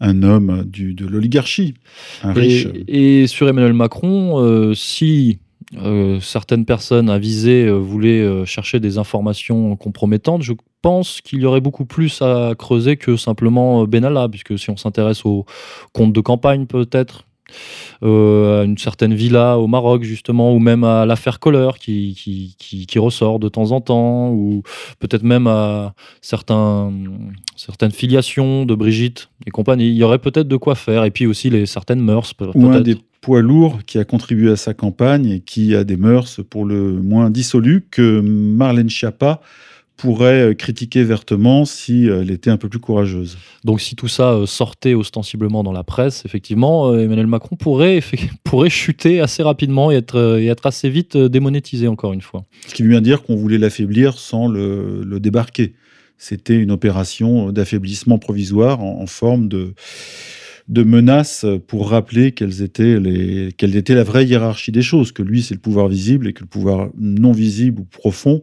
un 0.00 0.22
homme 0.22 0.64
du, 0.64 0.94
de 0.94 1.06
l'oligarchie, 1.06 1.74
un 2.22 2.34
et, 2.34 2.38
riche. 2.38 2.68
Et 2.88 3.26
sur 3.26 3.48
Emmanuel 3.48 3.74
Macron, 3.74 4.40
euh, 4.40 4.74
si 4.74 5.38
euh, 5.76 6.18
certaines 6.20 6.64
personnes 6.64 7.10
avisées 7.10 7.66
euh, 7.66 7.74
voulaient 7.74 8.44
chercher 8.46 8.80
des 8.80 8.98
informations 8.98 9.76
compromettantes, 9.76 10.42
je 10.42 10.54
pense 10.82 11.20
qu'il 11.20 11.40
y 11.40 11.44
aurait 11.44 11.60
beaucoup 11.60 11.84
plus 11.84 12.22
à 12.22 12.54
creuser 12.58 12.96
que 12.96 13.16
simplement 13.16 13.84
Benalla, 13.84 14.28
puisque 14.28 14.58
si 14.58 14.70
on 14.70 14.76
s'intéresse 14.76 15.26
aux 15.26 15.44
comptes 15.92 16.14
de 16.14 16.20
campagne 16.20 16.66
peut-être, 16.66 17.26
euh, 18.02 18.62
à 18.62 18.64
une 18.64 18.78
certaine 18.78 19.14
villa 19.14 19.58
au 19.58 19.66
Maroc, 19.66 20.02
justement, 20.02 20.54
ou 20.54 20.58
même 20.58 20.84
à 20.84 21.06
l'affaire 21.06 21.38
Kohler 21.38 21.70
qui, 21.78 22.14
qui, 22.58 22.98
ressort 22.98 23.38
de 23.38 23.48
temps 23.48 23.72
en 23.72 23.80
temps, 23.80 24.30
ou 24.30 24.62
peut-être 24.98 25.22
même 25.22 25.46
à 25.46 25.94
certains, 26.20 26.92
certaines 27.56 27.92
filiations 27.92 28.66
de 28.66 28.74
Brigitte 28.74 29.30
et 29.46 29.50
compagnie. 29.50 29.88
Il 29.88 29.96
y 29.96 30.04
aurait 30.04 30.18
peut-être 30.18 30.48
de 30.48 30.56
quoi 30.56 30.74
faire, 30.74 31.04
et 31.04 31.10
puis 31.10 31.26
aussi 31.26 31.50
les 31.50 31.66
certaines 31.66 32.00
mœurs. 32.00 32.32
Ou 32.54 32.66
un 32.66 32.80
des 32.80 32.96
poids 33.20 33.42
lourds 33.42 33.78
qui 33.86 33.98
a 33.98 34.04
contribué 34.04 34.50
à 34.50 34.56
sa 34.56 34.74
campagne 34.74 35.26
et 35.26 35.40
qui 35.40 35.74
a 35.74 35.84
des 35.84 35.96
mœurs 35.96 36.40
pour 36.48 36.64
le 36.64 36.92
moins 36.92 37.30
dissolues 37.30 37.84
que 37.90 38.20
Marlène 38.20 38.88
Schiappa 38.88 39.40
pourrait 40.00 40.50
euh, 40.50 40.54
critiquer 40.54 41.04
vertement 41.04 41.64
si 41.64 42.08
euh, 42.08 42.22
elle 42.22 42.30
était 42.30 42.50
un 42.50 42.56
peu 42.56 42.68
plus 42.68 42.78
courageuse. 42.78 43.36
Donc 43.64 43.80
si 43.80 43.96
tout 43.96 44.08
ça 44.08 44.32
euh, 44.32 44.46
sortait 44.46 44.94
ostensiblement 44.94 45.62
dans 45.62 45.72
la 45.72 45.84
presse, 45.84 46.24
effectivement, 46.24 46.96
Emmanuel 46.96 47.26
Macron 47.26 47.56
pourrait, 47.56 48.00
pourrait 48.44 48.70
chuter 48.70 49.20
assez 49.20 49.42
rapidement 49.42 49.92
et 49.92 49.96
être, 49.96 50.38
et 50.40 50.46
être 50.46 50.66
assez 50.66 50.88
vite 50.88 51.16
démonétisé, 51.16 51.86
encore 51.86 52.12
une 52.12 52.22
fois. 52.22 52.44
Ce 52.66 52.74
qui 52.74 52.82
veut 52.82 52.88
bien 52.88 53.02
dire 53.02 53.22
qu'on 53.22 53.36
voulait 53.36 53.58
l'affaiblir 53.58 54.18
sans 54.18 54.48
le, 54.48 55.02
le 55.04 55.20
débarquer. 55.20 55.74
C'était 56.16 56.56
une 56.56 56.70
opération 56.70 57.50
d'affaiblissement 57.52 58.18
provisoire 58.18 58.80
en, 58.80 59.02
en 59.02 59.06
forme 59.06 59.48
de 59.48 59.74
de 60.68 60.82
menaces 60.82 61.44
pour 61.66 61.90
rappeler 61.90 62.32
quelles 62.32 62.62
étaient 62.62 62.98
les, 62.98 63.52
quelle 63.56 63.76
était 63.76 63.94
la 63.94 64.04
vraie 64.04 64.26
hiérarchie 64.26 64.72
des 64.72 64.82
choses, 64.82 65.12
que 65.12 65.22
lui 65.22 65.42
c'est 65.42 65.54
le 65.54 65.60
pouvoir 65.60 65.88
visible 65.88 66.28
et 66.28 66.32
que 66.32 66.40
le 66.40 66.46
pouvoir 66.46 66.90
non 66.98 67.32
visible 67.32 67.80
ou 67.80 67.84
profond 67.84 68.42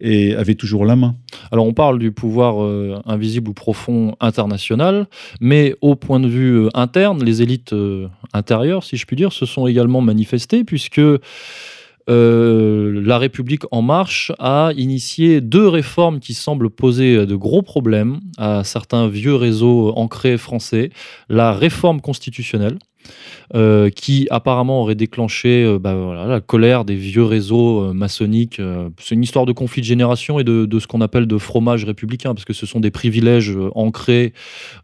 et 0.00 0.34
avait 0.34 0.56
toujours 0.56 0.84
la 0.84 0.96
main. 0.96 1.16
Alors 1.50 1.66
on 1.66 1.72
parle 1.72 1.98
du 1.98 2.12
pouvoir 2.12 2.62
euh, 2.62 3.00
invisible 3.06 3.50
ou 3.50 3.54
profond 3.54 4.16
international, 4.20 5.06
mais 5.40 5.74
au 5.80 5.94
point 5.94 6.20
de 6.20 6.28
vue 6.28 6.64
euh, 6.64 6.68
interne, 6.74 7.24
les 7.24 7.40
élites 7.40 7.72
euh, 7.72 8.08
intérieures, 8.32 8.82
si 8.82 8.96
je 8.96 9.06
puis 9.06 9.16
dire, 9.16 9.32
se 9.32 9.46
sont 9.46 9.66
également 9.66 10.00
manifestées 10.00 10.64
puisque 10.64 11.00
la 12.08 13.18
République 13.18 13.62
en 13.70 13.82
marche 13.82 14.32
a 14.38 14.72
initié 14.76 15.40
deux 15.40 15.68
réformes 15.68 16.20
qui 16.20 16.34
semblent 16.34 16.70
poser 16.70 17.26
de 17.26 17.34
gros 17.34 17.62
problèmes 17.62 18.20
à 18.38 18.64
certains 18.64 19.08
vieux 19.08 19.34
réseaux 19.34 19.92
ancrés 19.96 20.38
français. 20.38 20.90
La 21.28 21.52
réforme 21.52 22.00
constitutionnelle, 22.00 22.78
euh, 23.54 23.90
qui 23.90 24.26
apparemment 24.30 24.80
aurait 24.80 24.94
déclenché 24.94 25.62
euh, 25.62 25.78
bah, 25.78 25.94
la 26.26 26.40
colère 26.40 26.86
des 26.86 26.94
vieux 26.94 27.24
réseaux 27.24 27.82
euh, 27.82 27.92
maçonniques. 27.92 28.60
c'est 28.98 29.14
une 29.14 29.22
histoire 29.22 29.44
de 29.44 29.52
conflit 29.52 29.82
de 29.82 29.86
génération 29.86 30.38
et 30.38 30.44
de, 30.44 30.78
ce 30.78 30.86
qu'on 30.86 31.02
appelle 31.02 31.26
de 31.26 31.38
fromage 31.38 31.84
républicain, 31.84 32.34
parce 32.34 32.44
que 32.44 32.52
ce 32.54 32.64
sont 32.64 32.80
des 32.80 32.90
privilèges 32.90 33.56
ancrés, 33.74 34.32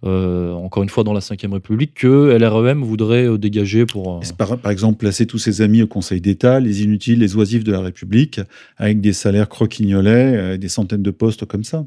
encore 0.03 0.83
une 0.83 0.89
fois, 0.89 1.05
dans 1.05 1.13
la 1.13 1.21
Ve 1.21 1.53
République, 1.53 1.95
que 1.95 2.37
LREM 2.39 2.83
voudrait 2.83 3.39
dégager 3.39 3.87
pour... 3.87 4.21
Par, 4.37 4.71
exemple, 4.71 4.99
placer 4.99 5.27
tous 5.27 5.39
ses 5.39 5.63
amis 5.63 5.83
au 5.83 5.87
Conseil 5.87 6.21
d'État, 6.21 6.61
les 6.61 6.83
inutiles, 6.83 7.21
les 7.21 7.37
oisifs 7.37 7.65
de 7.65 7.73
la 7.73 7.81
République, 7.81 8.41
avec 8.77 9.01
des 9.01 9.13
salaires 9.13 9.49
croquignolets, 9.49 10.59
des 10.59 10.69
centaines 10.69 11.03
de 11.03 11.11
postes 11.11 11.45
comme 11.47 11.65
ça 11.65 11.85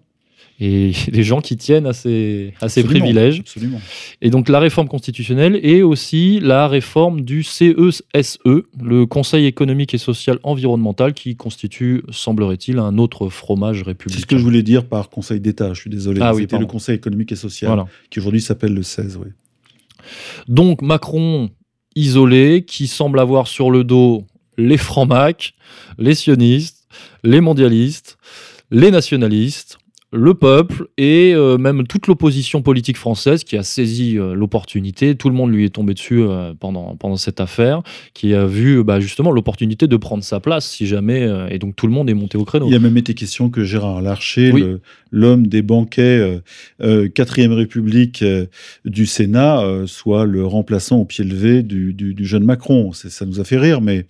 et 0.62 0.92
des 1.12 1.24
gens 1.24 1.42
qui 1.42 1.58
tiennent 1.58 1.88
à 1.88 1.94
ces, 1.94 2.54
à 2.62 2.70
ces 2.70 2.84
privilèges. 2.84 3.40
Absolument. 3.40 3.82
Et 4.22 4.30
donc 4.30 4.48
la 4.48 4.60
réforme 4.60 4.88
constitutionnelle 4.88 5.60
et 5.64 5.82
aussi 5.82 6.40
la 6.40 6.68
réforme 6.68 7.22
du 7.22 7.44
CESE, 7.44 8.04
e, 8.46 8.66
le 8.82 9.06
Conseil 9.06 9.48
économique 9.48 9.94
et 9.94 9.98
social 9.98 10.40
environnemental, 10.44 11.14
qui 11.14 11.36
constitue, 11.36 12.04
semblerait-il, 12.12 12.78
un 12.80 12.98
autre 12.98 13.28
fromage 13.30 13.82
républicain. 13.82 14.16
C'est 14.16 14.22
ce 14.22 14.28
que 14.28 14.38
je 14.38 14.44
voulais 14.44 14.64
dire 14.64 14.86
par 14.86 15.10
Conseil 15.10 15.40
d'État, 15.40 15.74
je 15.74 15.82
suis 15.82 15.90
désolé. 15.90 16.22
Ah, 16.22 16.34
C'était 16.36 16.60
le 16.60 16.68
Conseil 16.68 16.96
économique 16.96 17.32
et 17.32 17.36
social, 17.36 17.86
qui 18.10 18.20
aujourd'hui 18.20 18.42
s'appelle 18.42 18.74
le 18.74 18.84
CESE. 18.84 19.18
Oui. 19.18 19.30
Donc 20.48 20.82
Macron 20.82 21.50
isolé, 21.96 22.64
qui 22.66 22.88
semble 22.88 23.20
avoir 23.20 23.48
sur 23.48 23.72
le 23.72 23.84
dos 23.84 24.26
les 24.58 24.78
francs-macs, 24.78 25.54
les 25.98 26.16
sionistes, 26.16 26.88
les 27.24 27.42
mondialistes, 27.42 28.18
les 28.70 28.92
nationalistes, 28.92 29.78
le 30.14 30.34
peuple 30.34 30.88
et 30.98 31.34
euh, 31.34 31.58
même 31.58 31.88
toute 31.88 32.08
l'opposition 32.08 32.62
politique 32.62 32.98
française 32.98 33.46
qui 33.46 33.56
a 33.56 33.64
saisi 33.64 34.18
euh, 34.18 34.34
l'opportunité. 34.34 35.16
Tout 35.16 35.30
le 35.30 35.36
monde 35.36 35.54
lui 35.54 35.64
est 35.64 35.70
tombé 35.70 35.94
dessus 35.94 36.22
euh, 36.22 36.54
pendant, 36.60 36.98
pendant 36.98 37.16
cette 37.16 37.40
affaire, 37.40 37.82
qui 38.14 38.34
a 38.34 38.46
vu 38.46 38.84
bah, 38.84 39.00
justement 39.00 39.32
l'opportunité 39.32 39.88
de 39.88 39.96
prendre 39.96 40.24
sa 40.24 40.42
place 40.42 40.70
si 40.70 40.86
jamais. 40.86 41.30
et 41.50 41.60
donc 41.60 41.76
tout 41.76 41.88
le 41.88 41.94
monde 41.94 42.10
est 42.10 42.14
monté 42.14 42.38
au 42.38 42.44
créneau. 42.44 42.68
Il 42.68 42.76
a 42.76 42.80
même 42.80 42.98
été 42.98 43.14
question 43.14 43.50
que 43.50 43.64
Gérard 43.64 44.02
Larcher, 44.02 44.54
l'homme 45.12 45.48
des 45.48 45.62
banquets 45.62 46.42
quatrième 47.14 47.54
République 47.54 48.24
du 48.86 49.06
Sénat, 49.06 49.64
soit 49.86 50.26
le 50.26 50.46
remplaçant 50.46 50.98
au 50.98 51.06
pied 51.06 51.24
levé 51.24 51.64
du, 51.64 51.94
du, 51.94 52.14
du 52.14 52.26
jeune 52.26 52.44
Macron. 52.44 52.92
Ça 52.94 53.26
nous 53.26 53.40
a 53.40 53.44
fait 53.44 53.58
rire, 53.58 53.82
mais 53.82 54.06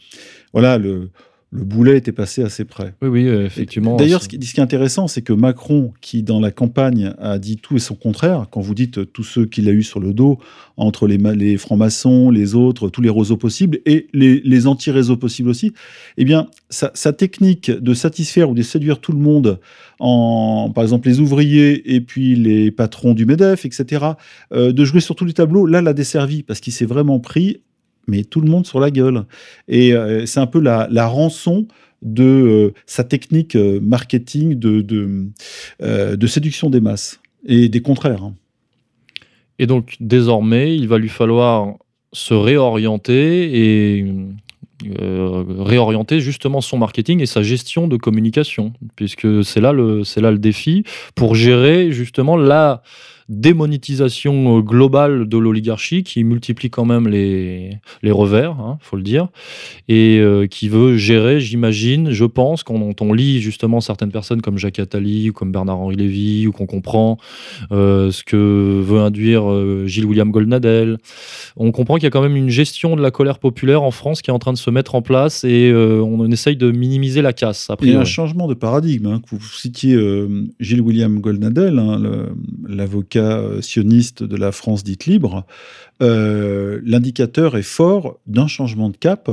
voilà, 0.53 0.77
le 0.77 1.09
le 1.53 1.65
boulet 1.65 1.97
était 1.97 2.13
passé 2.13 2.43
assez 2.43 2.63
près. 2.63 2.93
Oui, 3.01 3.09
oui, 3.09 3.27
euh, 3.27 3.45
effectivement. 3.45 3.97
D'ailleurs, 3.97 4.23
ce, 4.23 4.29
qui 4.29 4.37
est 4.37 4.59
intéressant, 4.59 5.09
c'est 5.09 5.21
que 5.21 5.33
Macron, 5.33 5.91
qui 5.99 6.23
dans 6.23 6.39
la 6.39 6.49
campagne 6.49 7.13
a 7.19 7.39
dit 7.39 7.57
tout 7.57 7.75
et 7.75 7.79
son 7.79 7.95
contraire, 7.95 8.47
quand 8.49 8.61
vous 8.61 8.73
dites 8.73 8.99
euh, 8.99 9.05
tous 9.05 9.23
ceux 9.23 9.45
qu'il 9.45 9.67
a 9.67 9.73
eu 9.73 9.83
sur 9.83 9.99
le 9.99 10.13
dos, 10.13 10.39
entre 10.77 11.07
les, 11.07 11.17
les 11.17 11.57
francs-maçons, 11.57 12.29
les 12.29 12.55
autres, 12.55 12.87
tous 12.87 13.01
les 13.01 13.09
réseaux 13.09 13.35
possibles, 13.35 13.79
et 13.85 14.07
les, 14.13 14.67
anti-réseaux 14.67 15.17
possibles 15.17 15.49
aussi, 15.49 15.73
eh 16.17 16.23
bien, 16.23 16.47
sa, 16.69 16.89
technique 17.11 17.69
de 17.69 17.93
satisfaire 17.93 18.49
ou 18.49 18.53
de 18.53 18.61
séduire 18.61 19.01
tout 19.01 19.11
le 19.11 19.19
monde, 19.19 19.59
en, 19.99 20.71
par 20.73 20.83
exemple 20.85 21.09
les 21.09 21.19
ouvriers 21.19 21.95
et 21.95 21.99
puis 21.99 22.35
les 22.35 22.71
patrons 22.71 23.13
du 23.13 23.25
MEDEF, 23.25 23.65
etc., 23.65 24.05
euh, 24.53 24.71
de 24.71 24.85
jouer 24.85 25.01
sur 25.01 25.15
tous 25.15 25.25
les 25.25 25.33
tableaux, 25.33 25.65
là, 25.65 25.81
l'a 25.81 25.93
desservi, 25.93 26.43
parce 26.43 26.61
qu'il 26.61 26.71
s'est 26.71 26.85
vraiment 26.85 27.19
pris 27.19 27.61
mais 28.07 28.23
tout 28.23 28.41
le 28.41 28.49
monde 28.49 28.65
sur 28.65 28.79
la 28.79 28.91
gueule. 28.91 29.25
Et 29.67 29.93
euh, 29.93 30.25
c'est 30.25 30.39
un 30.39 30.47
peu 30.47 30.59
la, 30.59 31.07
rançon 31.07 31.67
de 32.01 32.23
euh, 32.23 32.73
sa 32.85 33.03
technique 33.03 33.55
euh, 33.55 33.79
marketing 33.81 34.55
de, 34.55 36.27
séduction 36.27 36.69
des 36.69 36.81
masses 36.81 37.19
et 37.45 37.69
des 37.69 37.81
contraires. 37.81 38.23
Hein. 38.23 38.33
Et 39.59 39.67
donc 39.67 39.95
désormais, 39.99 40.75
il 40.75 40.87
va 40.87 40.97
lui 40.97 41.09
falloir 41.09 41.75
se 42.13 42.33
réorienter 42.33 43.97
et 43.97 44.05
réorienter 45.59 46.19
justement 46.19 46.59
son 46.59 46.79
marketing 46.79 47.21
et 47.21 47.27
sa 47.27 47.43
gestion 47.43 47.87
de 47.87 47.97
communication, 47.97 48.73
puisque 48.95 49.43
c'est 49.43 49.61
là 49.61 49.73
là 49.73 50.31
le 50.31 50.39
défi 50.39 50.83
pour 51.13 51.35
gérer 51.35 51.91
justement 51.91 52.35
la 52.35 52.81
démonétisation 53.29 54.57
euh, 54.57 54.62
globale 54.62 55.27
de 55.27 55.38
l'oligarchie 55.38 56.03
qui 56.03 56.23
multiplie 56.23 56.69
quand 56.69 56.86
même 56.86 57.07
les, 57.07 57.77
les 58.01 58.12
revers, 58.12 58.55
il 58.57 58.62
hein, 58.62 58.77
faut 58.81 58.97
le 58.97 59.03
dire, 59.03 59.27
et 59.88 60.19
euh, 60.19 60.47
qui 60.47 60.69
veut 60.69 60.97
gérer, 60.97 61.39
j'imagine, 61.39 62.12
je 62.12 62.25
pense, 62.25 62.63
quand 62.63 63.01
on, 63.01 63.13
lit 63.13 63.41
justement 63.41 63.81
certaines 63.81 64.12
personnes 64.12 64.41
comme 64.41 64.57
Jacques 64.57 64.79
Attali 64.79 65.29
ou 65.29 65.34
comme 65.34 65.51
Bernard-Henri 65.51 65.97
Lévy, 65.97 66.47
ou 66.47 66.53
qu'on 66.53 66.65
comprend 66.65 67.17
euh, 67.71 68.10
ce 68.12 68.23
que 68.23 68.79
veut 68.81 68.99
induire 68.99 69.43
Gilles-William 69.86 70.31
Goldnadel, 70.31 70.97
on 71.57 71.71
comprend 71.71 71.95
qu'il 71.95 72.05
y 72.05 72.07
a 72.07 72.10
quand 72.10 72.21
même 72.21 72.38
une 72.38 72.49
gestion 72.49 72.95
de 72.95 73.01
la 73.01 73.12
colère 73.12 73.39
populaire 73.39 73.84
en 73.84 73.91
France 73.91 74.21
qui 74.21 74.29
est 74.29 74.34
en 74.34 74.39
train 74.39 74.53
de 74.53 74.57
se 74.57 74.69
mettre 74.69 74.95
en 74.95 75.01
place 75.01 75.43
et 75.43 75.73
on 75.73 76.31
essaye 76.31 76.55
de 76.55 76.71
minimiser 76.71 77.21
la 77.21 77.34
casse. 77.34 77.69
Il 77.81 77.89
y 77.89 77.95
a 77.95 77.99
un 77.99 78.05
changement 78.05 78.47
de 78.47 78.53
paradigme. 78.53 79.07
Hein, 79.07 79.21
vous 79.29 79.41
citiez 79.41 79.97
Gilles-William 80.60 81.19
Goldnadel, 81.19 81.79
hein, 81.79 82.01
l'avocat 82.65 83.11
euh, 83.15 83.62
sioniste 83.62 84.24
de 84.24 84.36
la 84.36 84.52
France 84.52 84.84
dite 84.84 85.06
libre, 85.06 85.45
euh, 86.02 86.82
l'indicateur 86.84 87.58
est 87.58 87.63
fort 87.63 88.19
d'un 88.28 88.47
changement 88.47 88.89
de 88.89 88.97
cap 88.97 89.30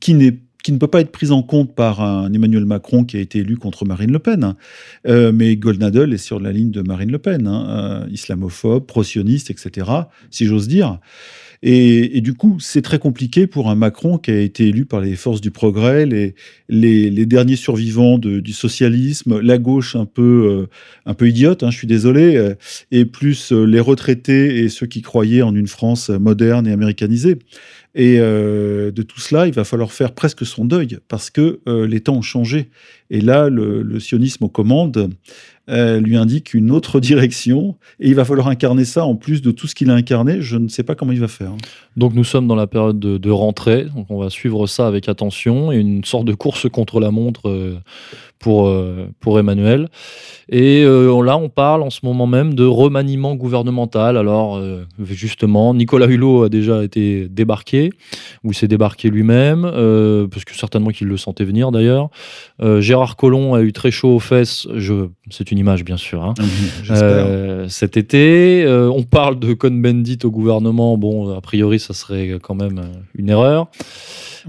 qui 0.00 0.14
qui 0.62 0.72
ne 0.72 0.78
peut 0.78 0.88
pas 0.88 1.00
être 1.00 1.10
pris 1.10 1.30
en 1.30 1.42
compte 1.42 1.74
par 1.74 2.02
un 2.02 2.30
Emmanuel 2.32 2.66
Macron 2.66 3.04
qui 3.04 3.16
a 3.16 3.20
été 3.20 3.38
élu 3.38 3.56
contre 3.56 3.86
Marine 3.86 4.12
Le 4.12 4.18
Pen. 4.18 4.44
Hein. 4.44 4.56
Euh, 5.06 5.32
mais 5.32 5.56
Goldnadel 5.56 6.12
est 6.12 6.18
sur 6.18 6.38
la 6.38 6.52
ligne 6.52 6.70
de 6.70 6.82
Marine 6.82 7.10
Le 7.10 7.18
Pen, 7.18 7.46
hein, 7.46 8.06
islamophobe, 8.10 8.84
pro-sioniste, 8.84 9.50
etc., 9.50 9.90
si 10.30 10.44
j'ose 10.44 10.68
dire. 10.68 10.98
Et, 11.62 12.22
du 12.22 12.32
coup, 12.32 12.56
c'est 12.58 12.80
très 12.80 12.98
compliqué 12.98 13.46
pour 13.46 13.68
un 13.68 13.74
Macron 13.74 14.16
qui 14.16 14.30
a 14.30 14.40
été 14.40 14.68
élu 14.68 14.86
par 14.86 15.02
les 15.02 15.14
forces 15.14 15.42
du 15.42 15.50
progrès, 15.50 16.06
les, 16.06 17.26
derniers 17.26 17.56
survivants 17.56 18.16
du 18.16 18.52
socialisme, 18.52 19.40
la 19.40 19.58
gauche 19.58 19.94
un 19.94 20.06
peu, 20.06 20.22
euh, 20.48 20.66
un 21.04 21.12
peu 21.12 21.28
idiote, 21.28 21.62
hein, 21.62 21.70
je 21.70 21.76
suis 21.76 21.86
désolé, 21.86 22.36
euh, 22.36 22.54
et 22.90 23.04
plus 23.04 23.52
euh, 23.52 23.64
les 23.64 23.80
retraités 23.80 24.60
et 24.60 24.70
ceux 24.70 24.86
qui 24.86 25.02
croyaient 25.02 25.42
en 25.42 25.54
une 25.54 25.66
France 25.66 26.08
moderne 26.08 26.66
et 26.66 26.72
américanisée. 26.72 27.38
Et 27.94 28.18
de 28.18 29.02
tout 29.02 29.18
cela, 29.18 29.48
il 29.48 29.52
va 29.52 29.64
falloir 29.64 29.90
faire 29.90 30.12
presque 30.12 30.46
son 30.46 30.64
deuil 30.64 30.98
parce 31.08 31.28
que 31.28 31.58
les 31.66 31.98
temps 31.98 32.14
ont 32.14 32.22
changé. 32.22 32.70
Et 33.10 33.20
là, 33.20 33.48
le, 33.48 33.82
le 33.82 33.98
sionisme 33.98 34.44
aux 34.44 34.48
commandes 34.48 35.10
euh, 35.70 36.00
lui 36.00 36.16
indique 36.16 36.52
une 36.52 36.72
autre 36.72 36.98
direction 36.98 37.76
et 38.00 38.08
il 38.08 38.14
va 38.16 38.24
falloir 38.24 38.48
incarner 38.48 38.84
ça 38.84 39.04
en 39.04 39.14
plus 39.14 39.40
de 39.40 39.52
tout 39.52 39.68
ce 39.68 39.74
qu'il 39.76 39.90
a 39.90 39.94
incarné. 39.94 40.40
Je 40.40 40.56
ne 40.56 40.68
sais 40.68 40.82
pas 40.82 40.96
comment 40.96 41.12
il 41.12 41.20
va 41.20 41.28
faire. 41.28 41.52
Donc 41.96 42.14
nous 42.14 42.24
sommes 42.24 42.48
dans 42.48 42.56
la 42.56 42.66
période 42.66 42.98
de, 42.98 43.30
rentrée, 43.30 43.86
donc 43.94 44.06
on 44.10 44.18
va 44.18 44.30
suivre 44.30 44.66
ça 44.66 44.88
avec 44.88 45.08
attention 45.08 45.70
et 45.70 45.76
une 45.76 46.04
sorte 46.04 46.24
de 46.24 46.34
course 46.34 46.68
contre 46.68 46.98
la 46.98 47.12
montre 47.12 47.48
euh, 47.48 47.78
pour, 48.40 48.66
euh, 48.66 49.06
pour 49.20 49.38
Emmanuel. 49.38 49.88
Et 50.48 50.82
là, 50.82 51.36
on 51.36 51.48
parle 51.48 51.82
en 51.82 51.90
ce 51.90 52.00
moment 52.02 52.26
même 52.26 52.54
de 52.54 52.64
remaniement 52.64 53.36
gouvernemental. 53.36 54.16
Alors 54.16 54.60
justement, 54.98 55.74
Nicolas 55.74 56.06
Hulot 56.06 56.42
a 56.42 56.48
déjà 56.48 56.82
été 56.82 57.28
débarqué, 57.28 57.90
ou 58.42 58.52
s'est 58.52 58.66
débarqué 58.66 59.10
lui-même, 59.10 59.62
parce 60.28 60.44
que 60.44 60.56
certainement 60.56 60.90
qu'il 60.90 61.06
le 61.06 61.16
sentait 61.16 61.44
venir 61.44 61.70
d'ailleurs. 61.70 62.10
Gérard 62.80 63.14
Collomb 63.14 63.54
a 63.54 63.62
eu 63.62 63.72
très 63.72 63.92
chaud 63.92 64.16
aux 64.16 64.18
fesses. 64.18 64.66
C'est 65.30 65.52
une 65.52 65.59
image, 65.60 65.84
bien 65.84 65.96
sûr. 65.96 66.24
Hein. 66.24 66.34
Euh, 66.90 67.68
cet 67.68 67.96
été, 67.96 68.64
euh, 68.64 68.90
on 68.90 69.04
parle 69.04 69.38
de 69.38 69.54
Cohn-Bendit 69.54 70.18
au 70.24 70.30
gouvernement. 70.30 70.98
Bon, 70.98 71.36
a 71.36 71.40
priori, 71.40 71.78
ça 71.78 71.94
serait 71.94 72.38
quand 72.42 72.54
même 72.54 72.78
euh, 72.78 72.98
une 73.14 73.28
erreur. 73.28 73.68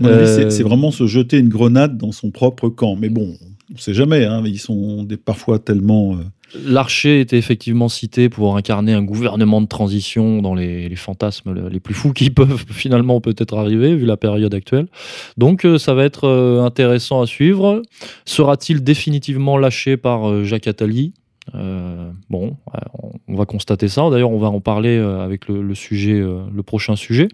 c'est 0.01 0.63
vraiment 0.63 0.91
se 0.91 1.05
jeter 1.05 1.37
une 1.37 1.49
grenade 1.49 1.97
dans 1.97 2.11
son 2.11 2.31
propre 2.31 2.69
camp. 2.69 2.95
Mais 2.95 3.09
bon, 3.09 3.35
on 3.69 3.73
ne 3.73 3.79
sait 3.79 3.93
jamais. 3.93 4.25
Hein. 4.25 4.41
Ils 4.45 4.59
sont 4.59 5.03
des, 5.03 5.17
parfois 5.17 5.59
tellement 5.59 6.17
L'archer 6.55 7.21
était 7.21 7.37
effectivement 7.37 7.87
cité 7.87 8.27
pour 8.29 8.57
incarner 8.57 8.93
un 8.93 9.03
gouvernement 9.03 9.61
de 9.61 9.67
transition 9.67 10.41
dans 10.41 10.53
les, 10.53 10.93
fantasmes 10.95 11.69
les 11.69 11.79
plus 11.79 11.93
fous 11.93 12.13
qui 12.13 12.29
peuvent 12.29 12.65
finalement 12.69 13.21
peut-être 13.21 13.57
arriver 13.57 13.95
vu 13.95 14.05
la 14.05 14.17
période 14.17 14.53
actuelle. 14.53 14.87
Donc 15.37 15.65
euh, 15.65 15.77
ça 15.77 15.93
va 15.93 16.03
être 16.03 16.27
euh, 16.27 16.63
intéressant 16.63 17.21
à 17.21 17.27
suivre. 17.27 17.81
Sera-t-il 18.25 18.83
définitivement 18.83 19.57
lâché 19.57 19.97
par 19.97 20.29
euh, 20.29 20.43
Jacques 20.43 20.67
Attali? 20.67 21.13
Euh, 21.55 22.11
bon, 22.29 22.55
on 23.27 23.35
va 23.35 23.45
constater 23.45 23.87
ça. 23.87 24.09
D'ailleurs, 24.09 24.31
on 24.31 24.37
va 24.37 24.47
en 24.47 24.61
parler 24.61 24.97
euh, 24.97 25.23
avec 25.23 25.47
le, 25.47 25.75
sujet, 25.75 26.13
euh, 26.13 26.43
le 26.53 26.63
prochain 26.63 26.95
sujet. 26.95 27.27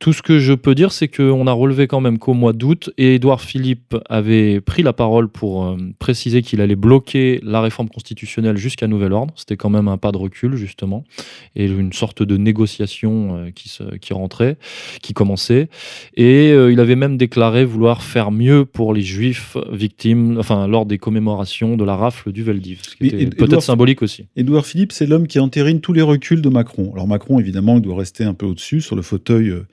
Tout 0.00 0.12
ce 0.12 0.22
que 0.22 0.38
je 0.38 0.52
peux 0.52 0.74
dire, 0.74 0.92
c'est 0.92 1.08
qu'on 1.08 1.46
a 1.46 1.52
relevé 1.52 1.86
quand 1.86 2.00
même 2.00 2.18
qu'au 2.18 2.34
mois 2.34 2.52
d'août, 2.52 2.90
Édouard 2.98 3.40
Philippe 3.40 3.96
avait 4.08 4.60
pris 4.60 4.82
la 4.82 4.92
parole 4.92 5.28
pour 5.28 5.76
préciser 5.98 6.42
qu'il 6.42 6.60
allait 6.60 6.76
bloquer 6.76 7.40
la 7.42 7.60
réforme 7.60 7.88
constitutionnelle 7.88 8.56
jusqu'à 8.56 8.86
nouvel 8.86 9.12
ordre. 9.12 9.32
C'était 9.36 9.56
quand 9.56 9.70
même 9.70 9.88
un 9.88 9.98
pas 9.98 10.12
de 10.12 10.18
recul, 10.18 10.56
justement, 10.56 11.04
et 11.56 11.66
une 11.66 11.92
sorte 11.92 12.22
de 12.22 12.36
négociation 12.36 13.50
qui, 13.54 13.68
se, 13.68 13.82
qui 13.96 14.12
rentrait, 14.12 14.56
qui 15.02 15.14
commençait. 15.14 15.68
Et 16.16 16.50
il 16.50 16.80
avait 16.80 16.96
même 16.96 17.16
déclaré 17.16 17.64
vouloir 17.64 18.02
faire 18.02 18.30
mieux 18.30 18.64
pour 18.64 18.94
les 18.94 19.02
juifs 19.02 19.56
victimes, 19.72 20.38
enfin, 20.38 20.66
lors 20.66 20.86
des 20.86 20.98
commémorations 20.98 21.76
de 21.76 21.84
la 21.84 21.96
rafle 21.96 22.32
du 22.32 22.42
Veldiv. 22.42 22.80
Ce 22.82 22.96
qui 22.96 23.08
était 23.08 23.27
peut-être 23.36 23.62
symbolique 23.62 24.02
aussi. 24.02 24.26
Édouard 24.36 24.66
Philippe, 24.66 24.92
c'est 24.92 25.06
l'homme 25.06 25.26
qui 25.26 25.38
entérine 25.38 25.80
tous 25.80 25.92
les 25.92 26.02
reculs 26.02 26.42
de 26.42 26.48
Macron. 26.48 26.92
Alors 26.92 27.06
Macron, 27.06 27.38
évidemment, 27.38 27.76
il 27.76 27.82
doit 27.82 27.96
rester 27.96 28.24
un 28.24 28.34
peu 28.34 28.46
au-dessus, 28.46 28.80
sur 28.80 28.96
le 28.96 29.02
fauteuil 29.02 29.50
euh, 29.50 29.66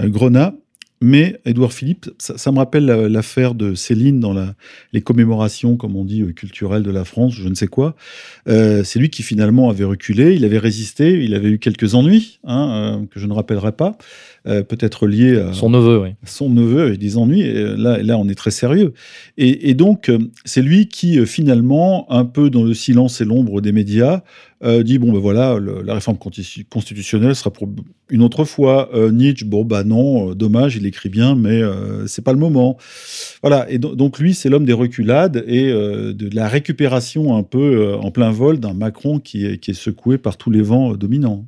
grenat. 0.00 0.54
Mais 1.02 1.40
Édouard 1.44 1.72
Philippe, 1.72 2.08
ça, 2.18 2.52
me 2.52 2.56
rappelle 2.56 2.86
l'affaire 2.86 3.54
de 3.54 3.74
Céline 3.74 4.18
dans 4.18 4.32
la, 4.32 4.54
les 4.94 5.02
commémorations, 5.02 5.76
comme 5.76 5.94
on 5.94 6.04
dit, 6.04 6.22
euh, 6.22 6.32
culturelles 6.32 6.82
de 6.82 6.90
la 6.90 7.04
France, 7.04 7.34
je 7.34 7.48
ne 7.48 7.54
sais 7.54 7.66
quoi. 7.66 7.94
Euh, 8.48 8.82
c'est 8.82 8.98
lui 8.98 9.10
qui 9.10 9.22
finalement 9.22 9.68
avait 9.68 9.84
reculé, 9.84 10.34
il 10.34 10.44
avait 10.44 10.58
résisté, 10.58 11.22
il 11.22 11.34
avait 11.34 11.50
eu 11.50 11.58
quelques 11.58 11.94
ennuis, 11.94 12.38
hein, 12.44 13.06
que 13.10 13.20
je 13.20 13.26
ne 13.26 13.34
rappellerai 13.34 13.72
pas. 13.72 13.98
Euh, 14.48 14.62
peut-être 14.62 15.08
lié 15.08 15.40
à 15.40 15.52
son 15.52 15.70
neveu, 15.70 15.98
oui. 15.98 16.10
Son 16.24 16.48
neveu 16.48 16.92
et 16.92 16.96
des 16.96 17.16
ennuis. 17.16 17.40
Et 17.40 17.76
là, 17.76 18.00
là, 18.00 18.16
on 18.16 18.28
est 18.28 18.36
très 18.36 18.52
sérieux. 18.52 18.92
Et, 19.36 19.74
donc, 19.74 20.08
euh, 20.08 20.18
c'est 20.44 20.62
lui 20.62 20.86
qui, 20.86 21.18
euh, 21.18 21.26
finalement, 21.26 22.06
un 22.12 22.24
peu 22.24 22.48
dans 22.48 22.62
le 22.62 22.72
silence 22.72 23.20
et 23.20 23.24
l'ombre 23.24 23.60
des 23.60 23.72
médias, 23.72 24.22
dit 24.62 24.98
bon 24.98 25.12
ben 25.12 25.18
voilà, 25.18 25.58
la 25.60 25.94
réforme 25.94 26.18
constitutionnelle 26.18 27.34
sera 27.34 27.50
pour 27.52 27.68
une 28.10 28.22
autre 28.22 28.44
fois. 28.44 28.90
Nietzsche, 29.12 29.44
bon 29.44 29.64
bah 29.64 29.84
non, 29.84 30.34
dommage, 30.34 30.76
il 30.76 30.86
écrit 30.86 31.08
bien, 31.08 31.34
mais 31.34 31.60
c'est 32.06 32.24
pas 32.24 32.32
le 32.32 32.38
moment. 32.38 32.76
Voilà. 33.42 33.70
Et 33.70 33.78
donc 33.78 34.18
lui, 34.18 34.34
c'est 34.34 34.48
l'homme 34.48 34.64
des 34.64 34.72
reculades 34.72 35.44
et 35.46 35.66
de 35.70 36.34
la 36.34 36.48
récupération 36.48 37.36
un 37.36 37.42
peu 37.42 37.94
en 37.94 38.10
plein 38.10 38.30
vol 38.30 38.58
d'un 38.58 38.74
Macron 38.74 39.18
qui 39.18 39.46
est, 39.46 39.58
qui 39.58 39.72
est 39.72 39.74
secoué 39.74 40.18
par 40.18 40.36
tous 40.36 40.50
les 40.50 40.62
vents 40.62 40.94
dominants. 40.94 41.46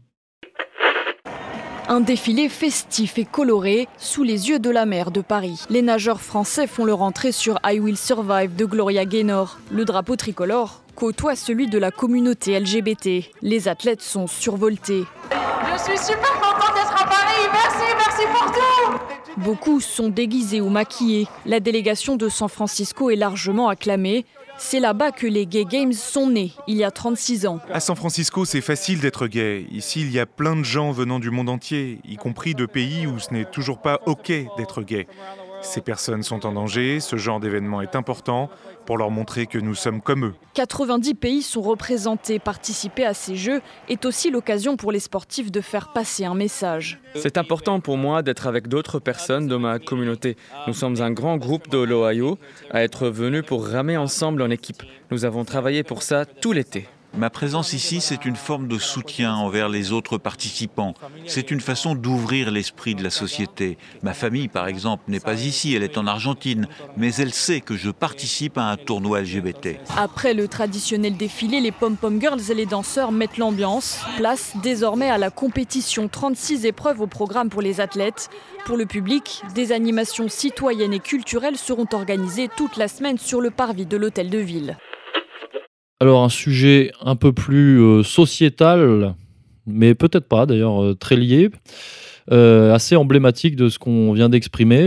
Un 1.91 2.01
défilé 2.01 2.51
festif 2.51 3.17
et 3.17 3.25
coloré 3.25 3.89
sous 3.97 4.23
les 4.23 4.51
yeux 4.51 4.59
de 4.59 4.69
la 4.69 4.85
mer 4.85 5.11
de 5.11 5.23
Paris. 5.23 5.65
Les 5.71 5.81
nageurs 5.81 6.21
français 6.21 6.67
font 6.67 6.85
leur 6.85 7.01
entrée 7.01 7.33
sur 7.33 7.59
I 7.65 7.81
Will 7.81 7.97
Survive 7.97 8.55
de 8.55 8.67
Gloria 8.67 9.07
Gaynor. 9.07 9.59
Le 9.71 9.87
drapeau 9.87 10.15
tricolore 10.15 10.83
côtoie 10.95 11.35
celui 11.35 11.67
de 11.67 11.79
la 11.79 11.91
communauté 11.91 12.61
LGBT. 12.61 13.31
Les 13.41 13.69
athlètes 13.69 14.03
sont 14.03 14.27
survoltés. 14.27 15.05
Je 15.31 15.83
suis 15.83 15.97
super 15.97 16.33
contente 16.35 16.75
d'être 16.75 17.03
à 17.03 17.07
Paris. 17.07 17.49
Merci, 17.53 17.85
merci 17.97 18.23
pour 18.35 18.53
tout. 18.53 19.41
Beaucoup 19.41 19.81
sont 19.81 20.11
déguisés 20.11 20.61
ou 20.61 20.69
maquillés. 20.69 21.27
La 21.47 21.59
délégation 21.59 22.17
de 22.17 22.29
San 22.29 22.51
Francisco 22.51 23.09
est 23.09 23.17
largement 23.17 23.71
acclamée. 23.71 24.27
C'est 24.61 24.81
là-bas 24.81 25.13
que 25.13 25.27
les 25.27 25.47
Gay 25.47 25.65
Games 25.65 25.93
sont 25.93 26.31
nés, 26.31 26.53
il 26.67 26.77
y 26.77 26.85
a 26.85 26.91
36 26.91 27.47
ans. 27.47 27.61
À 27.73 27.79
San 27.79 27.95
Francisco, 27.95 28.45
c'est 28.45 28.61
facile 28.61 29.01
d'être 29.01 29.29
gay. 29.29 29.67
Ici, 29.71 30.01
il 30.01 30.11
y 30.11 30.19
a 30.19 30.27
plein 30.27 30.57
de 30.57 30.65
gens 30.65 30.91
venant 30.91 31.21
du 31.21 31.31
monde 31.31 31.49
entier, 31.49 32.01
y 32.05 32.17
compris 32.17 32.55
de 32.55 32.67
pays 32.67 33.07
où 33.07 33.21
ce 33.21 33.33
n'est 33.33 33.45
toujours 33.45 33.81
pas 33.81 34.01
OK 34.07 34.33
d'être 34.57 34.83
gay. 34.83 35.07
Ces 35.63 35.81
personnes 35.81 36.23
sont 36.23 36.47
en 36.47 36.53
danger, 36.53 37.01
ce 37.01 37.17
genre 37.17 37.41
d'événement 37.41 37.83
est 37.83 37.97
important 37.97 38.51
pour 38.87 38.97
leur 38.97 39.11
montrer 39.11 39.47
que 39.47 39.59
nous 39.59 39.75
sommes 39.75 40.01
comme 40.01 40.27
eux. 40.27 40.35
90 40.55 41.15
pays 41.15 41.43
sont 41.43 41.61
représentés. 41.63 42.39
Participer 42.39 43.05
à 43.05 43.15
ces 43.15 43.37
Jeux 43.37 43.61
est 43.89 44.05
aussi 44.05 44.31
l'occasion 44.31 44.77
pour 44.77 44.93
les 44.93 45.01
sportifs 45.01 45.51
de 45.51 45.61
faire 45.61 45.93
passer 45.93 46.25
un 46.25 46.35
message. 46.35 47.01
C'est 47.15 47.39
important 47.39 47.81
pour 47.81 47.97
moi 47.97 48.23
d'être 48.23 48.47
avec 48.47 48.69
d'autres 48.69 48.99
personnes 48.99 49.47
de 49.47 49.57
ma 49.57 49.79
communauté. 49.79 50.37
Nous 50.67 50.75
sommes 50.75 51.01
un 51.03 51.11
grand 51.11 51.37
groupe 51.37 51.69
de 51.69 51.79
l'Ohio 51.79 52.39
à 52.71 52.83
être 52.83 53.09
venus 53.09 53.45
pour 53.45 53.67
ramer 53.67 53.97
ensemble 53.97 54.43
en 54.43 54.51
équipe. 54.51 54.83
Nous 55.11 55.25
avons 55.25 55.45
travaillé 55.45 55.83
pour 55.83 56.03
ça 56.03 56.25
tout 56.25 56.53
l'été. 56.53 56.89
Ma 57.17 57.31
présence 57.31 57.73
ici, 57.73 58.01
c'est 58.01 58.25
une 58.25 58.37
forme 58.37 58.69
de 58.69 58.79
soutien 58.79 59.35
envers 59.35 59.69
les 59.69 59.93
autres 59.93 60.19
participants. 60.19 60.95
C'est 61.27 61.51
une 61.51 61.61
façon 61.61 61.95
d'ouvrir 61.95 62.51
l'esprit 62.51 62.95
de 62.95 63.03
la 63.03 63.11
société. 63.11 63.79
Ma 64.03 64.15
famille, 64.15 64.49
par 64.49 64.69
exemple, 64.69 65.05
n'est 65.09 65.19
pas 65.19 65.43
ici, 65.43 65.75
elle 65.75 65.83
est 65.83 65.99
en 65.99 66.07
Argentine, 66.07 66.69
mais 66.97 67.15
elle 67.15 67.33
sait 67.33 67.61
que 67.61 67.77
je 67.77 67.91
participe 67.91 68.59
à 68.59 68.65
un 68.65 68.77
tournoi 68.77 69.23
LGBT. 69.23 69.81
Après 69.97 70.35
le 70.35 70.49
traditionnel 70.49 71.17
défilé, 71.17 71.61
les 71.61 71.73
pom-pom 71.73 72.21
girls 72.21 72.51
et 72.51 72.55
les 72.55 72.67
danseurs 72.67 73.11
mettent 73.11 73.39
l'ambiance. 73.39 74.01
Place 74.17 74.53
désormais 74.63 75.11
à 75.11 75.19
la 75.19 75.31
compétition. 75.31 76.09
36 76.09 76.67
épreuves 76.67 77.01
au 77.01 77.07
programme 77.07 77.49
pour 77.49 77.63
les 77.63 77.81
athlètes. 77.81 78.29
Pour 78.65 78.77
le 78.77 78.87
public, 78.87 79.43
des 79.55 79.73
animations 79.73 80.29
citoyennes 80.29 80.93
et 80.93 81.01
culturelles 81.01 81.57
seront 81.57 81.89
organisées 81.93 82.49
toute 82.57 82.77
la 82.77 82.87
semaine 82.87 83.19
sur 83.19 83.41
le 83.41 83.51
parvis 83.51 83.87
de 83.87 83.97
l'hôtel 83.97 84.31
de 84.31 84.39
ville. 84.39 84.77
Alors 86.01 86.23
un 86.23 86.29
sujet 86.29 86.93
un 87.01 87.17
peu 87.17 87.33
plus 87.33 87.81
euh, 87.81 88.03
sociétal, 88.05 89.15
mais 89.67 89.95
peut-être 89.95 90.29
pas 90.29 90.47
d'ailleurs 90.47 90.83
euh, 90.83 90.95
très 90.95 91.17
lié, 91.17 91.51
euh, 92.31 92.73
assez 92.73 92.95
emblématique 92.95 93.57
de 93.57 93.69
ce 93.69 93.81
qu'on 93.81 94.13
vient 94.13 94.29
d'exprimer, 94.29 94.83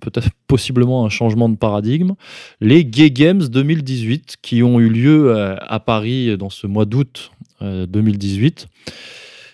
peut-être 0.00 0.28
possiblement 0.46 1.06
un 1.06 1.08
changement 1.08 1.48
de 1.48 1.56
paradigme, 1.56 2.12
les 2.60 2.84
Gay 2.84 3.10
Games 3.10 3.42
2018 3.42 4.36
qui 4.42 4.62
ont 4.62 4.80
eu 4.80 4.90
lieu 4.90 5.34
à 5.34 5.80
Paris 5.80 6.36
dans 6.36 6.50
ce 6.50 6.66
mois 6.66 6.84
d'août 6.84 7.30
euh, 7.62 7.84
2018 7.84 8.68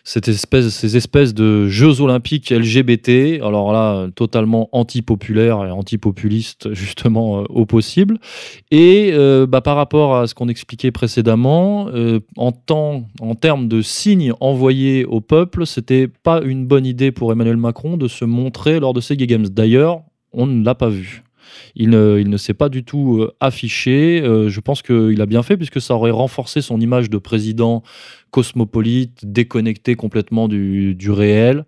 cette 0.06 0.28
espèce, 0.28 0.68
ces 0.68 0.96
espèces 0.96 1.34
de 1.34 1.66
Jeux 1.66 2.00
olympiques 2.00 2.50
LGBT, 2.50 3.42
alors 3.42 3.72
là, 3.72 4.06
totalement 4.14 4.68
anti-populaire 4.70 5.64
et 5.64 5.70
anti-populiste, 5.72 6.72
justement, 6.74 7.40
euh, 7.40 7.44
au 7.48 7.66
possible. 7.66 8.18
Et 8.70 9.10
euh, 9.14 9.48
bah, 9.48 9.62
par 9.62 9.74
rapport 9.74 10.16
à 10.16 10.28
ce 10.28 10.34
qu'on 10.36 10.46
expliquait 10.46 10.92
précédemment, 10.92 11.88
euh, 11.88 12.20
en, 12.36 12.52
temps, 12.52 13.08
en 13.20 13.34
termes 13.34 13.66
de 13.66 13.82
signes 13.82 14.32
envoyés 14.38 15.04
au 15.04 15.20
peuple, 15.20 15.66
c'était 15.66 16.06
pas 16.06 16.40
une 16.40 16.66
bonne 16.66 16.86
idée 16.86 17.10
pour 17.10 17.32
Emmanuel 17.32 17.56
Macron 17.56 17.96
de 17.96 18.06
se 18.06 18.24
montrer 18.24 18.78
lors 18.78 18.94
de 18.94 19.00
ces 19.00 19.16
Gay 19.16 19.26
Games. 19.26 19.48
D'ailleurs, 19.48 20.02
on 20.32 20.46
ne 20.46 20.64
l'a 20.64 20.76
pas 20.76 20.88
vu. 20.88 21.24
Il 21.74 21.90
ne, 21.90 22.36
s'est 22.36 22.54
pas 22.54 22.68
du 22.68 22.84
tout 22.84 23.20
euh, 23.20 23.34
affiché. 23.40 24.22
Euh, 24.22 24.48
je 24.48 24.60
pense 24.60 24.82
qu'il 24.82 25.20
a 25.20 25.26
bien 25.26 25.42
fait 25.42 25.56
puisque 25.56 25.80
ça 25.80 25.94
aurait 25.94 26.10
renforcé 26.10 26.60
son 26.60 26.80
image 26.80 27.10
de 27.10 27.18
président 27.18 27.82
cosmopolite, 28.36 29.24
déconnecté 29.24 29.94
complètement 29.94 30.46
du, 30.46 31.10
réel. 31.10 31.64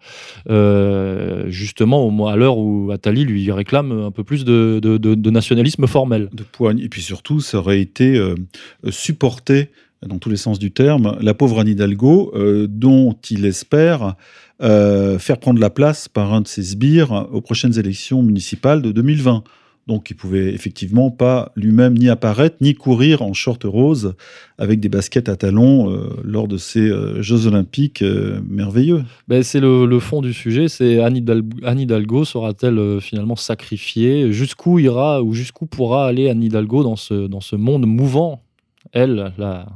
Euh, 0.50 1.44
justement, 1.48 2.06
au 2.06 2.26
à 2.26 2.36
l'heure 2.36 2.58
où 2.58 2.90
Attali 2.92 3.24
lui 3.24 3.50
réclame 3.50 3.90
un 3.92 4.10
peu 4.10 4.22
plus 4.22 4.44
de, 4.44 5.30
nationalisme 5.30 5.86
formel. 5.86 6.28
de 6.32 6.42
poigne. 6.42 6.80
Et 6.80 6.90
puis 6.90 7.00
surtout, 7.00 7.40
ça 7.40 7.58
aurait 7.58 7.80
été 7.80 8.18
euh, 8.18 8.34
supporté, 8.90 9.70
dans 10.06 10.18
tous 10.18 10.28
les 10.28 10.36
sens 10.36 10.58
du 10.58 10.70
terme, 10.70 11.16
la 11.22 11.32
pauvre 11.32 11.60
Anne 11.60 11.68
Hidalgo, 11.68 12.34
dont 12.68 13.16
il 13.30 13.46
espère 13.46 14.16
faire 14.60 15.38
prendre 15.40 15.60
la 15.60 15.70
place 15.70 16.06
par 16.06 16.34
un 16.34 16.42
de 16.42 16.48
ses 16.48 16.62
sbires 16.62 17.28
aux 17.32 17.40
prochaines 17.40 17.78
élections 17.78 18.22
municipales 18.22 18.82
de 18.82 18.92
2020. 18.92 19.42
Donc 19.88 20.10
il 20.10 20.14
pouvait 20.14 20.54
effectivement 20.54 21.10
pas 21.10 21.50
lui-même 21.56 21.96
ni 21.96 22.10
apparaître, 22.10 22.56
ni 22.60 22.74
courir 22.74 23.22
en 23.22 23.32
short 23.32 23.64
rose 23.64 24.14
avec 24.58 24.80
des 24.80 24.90
baskets 24.90 25.28
à 25.30 25.36
talons 25.36 25.90
euh, 25.90 26.10
lors 26.22 26.46
de 26.46 26.58
ces 26.58 26.88
euh, 26.90 27.22
Jeux 27.22 27.46
olympiques 27.46 28.02
euh, 28.02 28.38
merveilleux. 28.46 29.02
Ben, 29.28 29.42
c'est 29.42 29.60
le, 29.60 29.86
le 29.86 29.98
fond 29.98 30.20
du 30.20 30.34
sujet, 30.34 30.68
c'est 30.68 31.00
Anne 31.00 31.16
Hidalgo, 31.16 31.56
Anne 31.64 31.80
Hidalgo 31.80 32.26
sera-t-elle 32.26 33.00
finalement 33.00 33.34
sacrifiée? 33.34 34.30
Jusqu'où 34.30 34.78
ira 34.78 35.22
ou 35.22 35.32
jusqu'où 35.32 35.64
pourra 35.64 36.06
aller 36.06 36.28
Anne 36.28 36.42
Hidalgo 36.42 36.82
dans 36.82 36.96
ce, 36.96 37.26
dans 37.26 37.40
ce 37.40 37.56
monde 37.56 37.86
mouvant? 37.86 38.42
Elle, 38.92 39.32
la, 39.38 39.66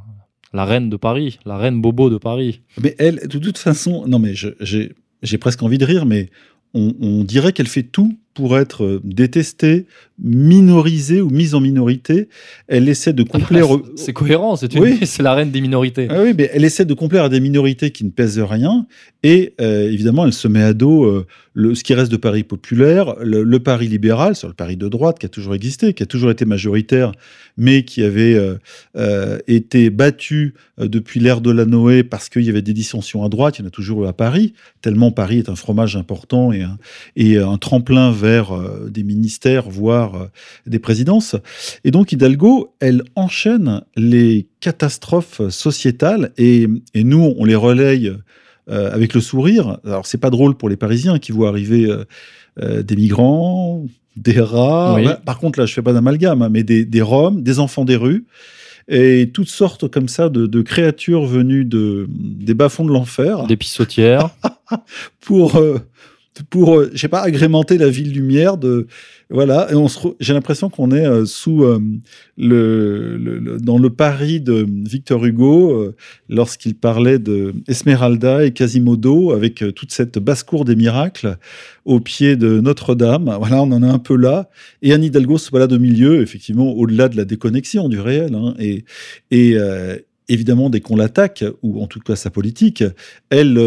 la 0.53 0.65
reine 0.67 0.91
de 0.91 0.97
Paris, 0.97 1.39
la 1.47 1.57
reine 1.57 1.81
Bobo 1.81 2.11
de 2.11 2.19
Paris. 2.19 2.61
Mais 2.83 2.95
elle, 2.99 3.27
de 3.27 3.39
toute 3.39 3.59
façon, 3.59 4.05
non 4.07 4.19
mais 4.19 4.35
j'ai 4.35 4.93
j'ai 5.23 5.39
presque 5.39 5.63
envie 5.63 5.79
de 5.79 5.85
rire, 5.87 6.05
mais 6.05 6.29
on, 6.75 6.95
on 7.01 7.25
dirait 7.25 7.53
qu'elle 7.53 7.69
fait 7.69 7.85
tout 7.85 8.19
pour 8.35 8.59
être 8.59 8.85
euh, 8.85 9.01
détestée, 9.05 9.87
minorisée 10.23 11.21
ou 11.21 11.31
mise 11.31 11.55
en 11.55 11.61
minorité. 11.61 12.29
Elle 12.69 12.89
essaie 12.89 13.13
de 13.13 13.23
complaire. 13.23 13.71
aux- 13.71 13.83
C'est 13.97 14.13
cohérent, 14.13 14.57
c'est 14.57 14.75
une- 14.75 14.83
Oui. 14.83 14.99
c'est 15.05 15.23
la 15.23 15.35
reine 15.35 15.51
des 15.51 15.61
minorités. 15.61 16.07
Ah 16.11 16.23
oui, 16.23 16.33
mais 16.37 16.51
elle 16.53 16.65
essaie 16.65 16.85
de 16.85 16.95
complaire 16.95 17.25
à 17.25 17.29
des 17.29 17.41
minorités 17.41 17.91
qui 17.91 18.05
ne 18.05 18.11
pèsent 18.11 18.39
rien. 18.41 18.87
Et 19.23 19.55
euh, 19.61 19.91
évidemment, 19.91 20.25
elle 20.27 20.33
se 20.33 20.49
met 20.49 20.63
à 20.63 20.73
dos 20.75 21.05
euh, 21.05 21.27
le, 21.55 21.75
ce 21.75 21.85
qui 21.85 21.95
reste 21.95 22.11
de 22.11 22.17
Paris 22.17 22.43
populaire, 22.45 23.15
le, 23.21 23.43
le 23.43 23.59
Paris 23.61 23.87
libéral, 23.89 24.35
sur 24.35 24.49
le 24.49 24.55
Paris 24.55 24.77
de 24.77 24.89
droite 24.89 25.19
qui 25.19 25.27
a 25.27 25.29
toujours 25.29 25.55
existé, 25.55 25.93
qui 25.93 26.03
a 26.03 26.07
toujours 26.07 26.31
été 26.31 26.45
majoritaire, 26.45 27.13
mais 27.57 27.85
qui 27.85 28.03
avait 28.03 28.35
euh, 28.97 29.39
été 29.47 29.91
battu 29.91 30.55
depuis 30.79 31.21
l'ère 31.21 31.41
de 31.41 31.51
la 31.51 31.65
Noé 31.67 32.03
parce 32.05 32.29
qu'il 32.29 32.43
y 32.43 32.49
avait 32.49 32.63
des 32.63 32.73
dissensions 32.73 33.23
à 33.25 33.29
droite. 33.29 33.59
Il 33.59 33.63
y 33.63 33.65
en 33.65 33.69
a 33.69 33.71
toujours 33.71 34.05
eu 34.05 34.09
à 34.09 34.13
Paris, 34.13 34.55
tellement 34.81 35.11
Paris 35.13 35.39
est 35.39 35.49
un 35.49 35.55
fromage 35.57 35.97
important 35.97 36.53
et 36.53 36.63
un, 36.63 36.79
et 37.17 37.37
un 37.39 37.59
tremplin 37.59 38.11
vers 38.23 38.53
euh, 38.53 38.89
des 38.89 39.03
ministères, 39.03 39.69
voire 39.69 40.15
euh, 40.15 40.27
des 40.67 40.79
présidences. 40.79 41.37
Et 41.85 41.91
donc 41.91 42.13
Hidalgo, 42.13 42.75
elle 42.81 43.03
enchaîne 43.17 43.83
les 43.97 44.47
catastrophes 44.61 45.43
sociétales 45.49 46.33
et, 46.39 46.69
et 46.95 47.05
nous, 47.05 47.35
on 47.37 47.45
les 47.45 47.57
relaye 47.57 48.13
euh, 48.71 48.93
avec 48.93 49.13
le 49.15 49.21
sourire. 49.21 49.79
Alors 49.85 50.07
c'est 50.07 50.19
pas 50.19 50.31
drôle 50.31 50.55
pour 50.55 50.69
les 50.69 50.77
Parisiens 50.77 51.19
qui 51.19 51.33
voient 51.33 51.49
arriver 51.49 51.91
euh, 52.63 52.83
des 52.83 52.97
migrants, 52.97 53.85
des 54.17 54.41
rats. 54.41 54.95
Oui. 54.95 55.07
Ouais, 55.07 55.17
par 55.25 55.39
contre 55.39 55.59
là, 55.59 55.67
je 55.67 55.75
fais 55.75 55.83
pas 55.83 55.93
d'amalgame, 55.93 56.43
hein, 56.43 56.49
mais 56.49 56.63
des, 56.63 56.85
des 56.85 57.03
Roms, 57.03 57.43
des 57.43 57.59
enfants 57.59 57.85
des 57.85 57.97
rues 57.97 58.25
et 58.89 59.31
toutes 59.33 59.49
sortes 59.49 59.89
comme 59.89 60.09
ça 60.09 60.29
de, 60.29 60.47
de 60.47 60.63
créatures 60.63 61.25
venues 61.25 61.65
de, 61.65 62.07
des 62.11 62.55
bas-fonds 62.55 62.85
de 62.85 62.93
l'enfer 62.93 63.47
Des 63.47 63.57
pissotières. 63.57 64.31
pour, 65.21 65.57
euh, 65.57 65.79
pour 66.51 66.79
euh, 66.79 66.91
je 66.95 67.07
pas, 67.07 67.21
agrémenter 67.21 67.79
la 67.79 67.89
ville 67.89 68.13
lumière. 68.13 68.57
De, 68.57 68.87
voilà, 69.31 69.69
j'ai 70.21 70.33
l'impression 70.33 70.71
qu'on 70.71 70.91
est 70.91 71.07
euh, 71.07 71.25
sous 71.25 71.65
euh, 71.65 71.79
le, 72.37 73.59
dans 73.61 73.79
le 73.79 73.91
Paris 73.91 74.41
de 74.41 74.67
Victor 74.69 75.25
Hugo 75.25 75.93
lorsqu'il 76.29 76.75
parlait 76.75 77.19
de 77.19 77.55
Esmeralda 77.69 78.45
et 78.45 78.53
Quasimodo 78.53 79.33
avec 79.33 79.65
toute 79.75 79.93
cette 79.93 80.19
basse-cour 80.19 80.65
des 80.65 80.77
miracles 80.77 81.37
au 81.85 82.01
pied 82.01 82.37
de 82.37 82.61
Notre-Dame. 82.61 83.35
Voilà, 83.39 83.63
on 83.63 83.73
en 83.73 83.83
est 83.83 83.91
un 83.91 83.99
peu 83.99 84.17
là. 84.17 84.49
Et 84.81 84.93
Anne 84.93 85.05
Hidalgo 85.05 85.39
se 85.39 85.51
balade 85.51 85.73
au 85.73 85.79
milieu, 85.79 86.23
effectivement, 86.23 86.73
au-delà 86.73 87.09
de 87.09 87.17
la 87.17 87.25
déconnexion 87.25 87.89
du 87.89 88.01
réel. 88.01 88.35
hein, 88.35 88.55
et 88.59 88.85
évidemment, 90.29 90.71
dès 90.71 90.81
qu'on 90.81 90.97
l'attaque, 90.97 91.45
ou 91.63 91.83
en 91.83 91.87
tout 91.87 92.01
cas 92.01 92.17
sa 92.17 92.31
politique, 92.31 92.85
elle, 93.31 93.59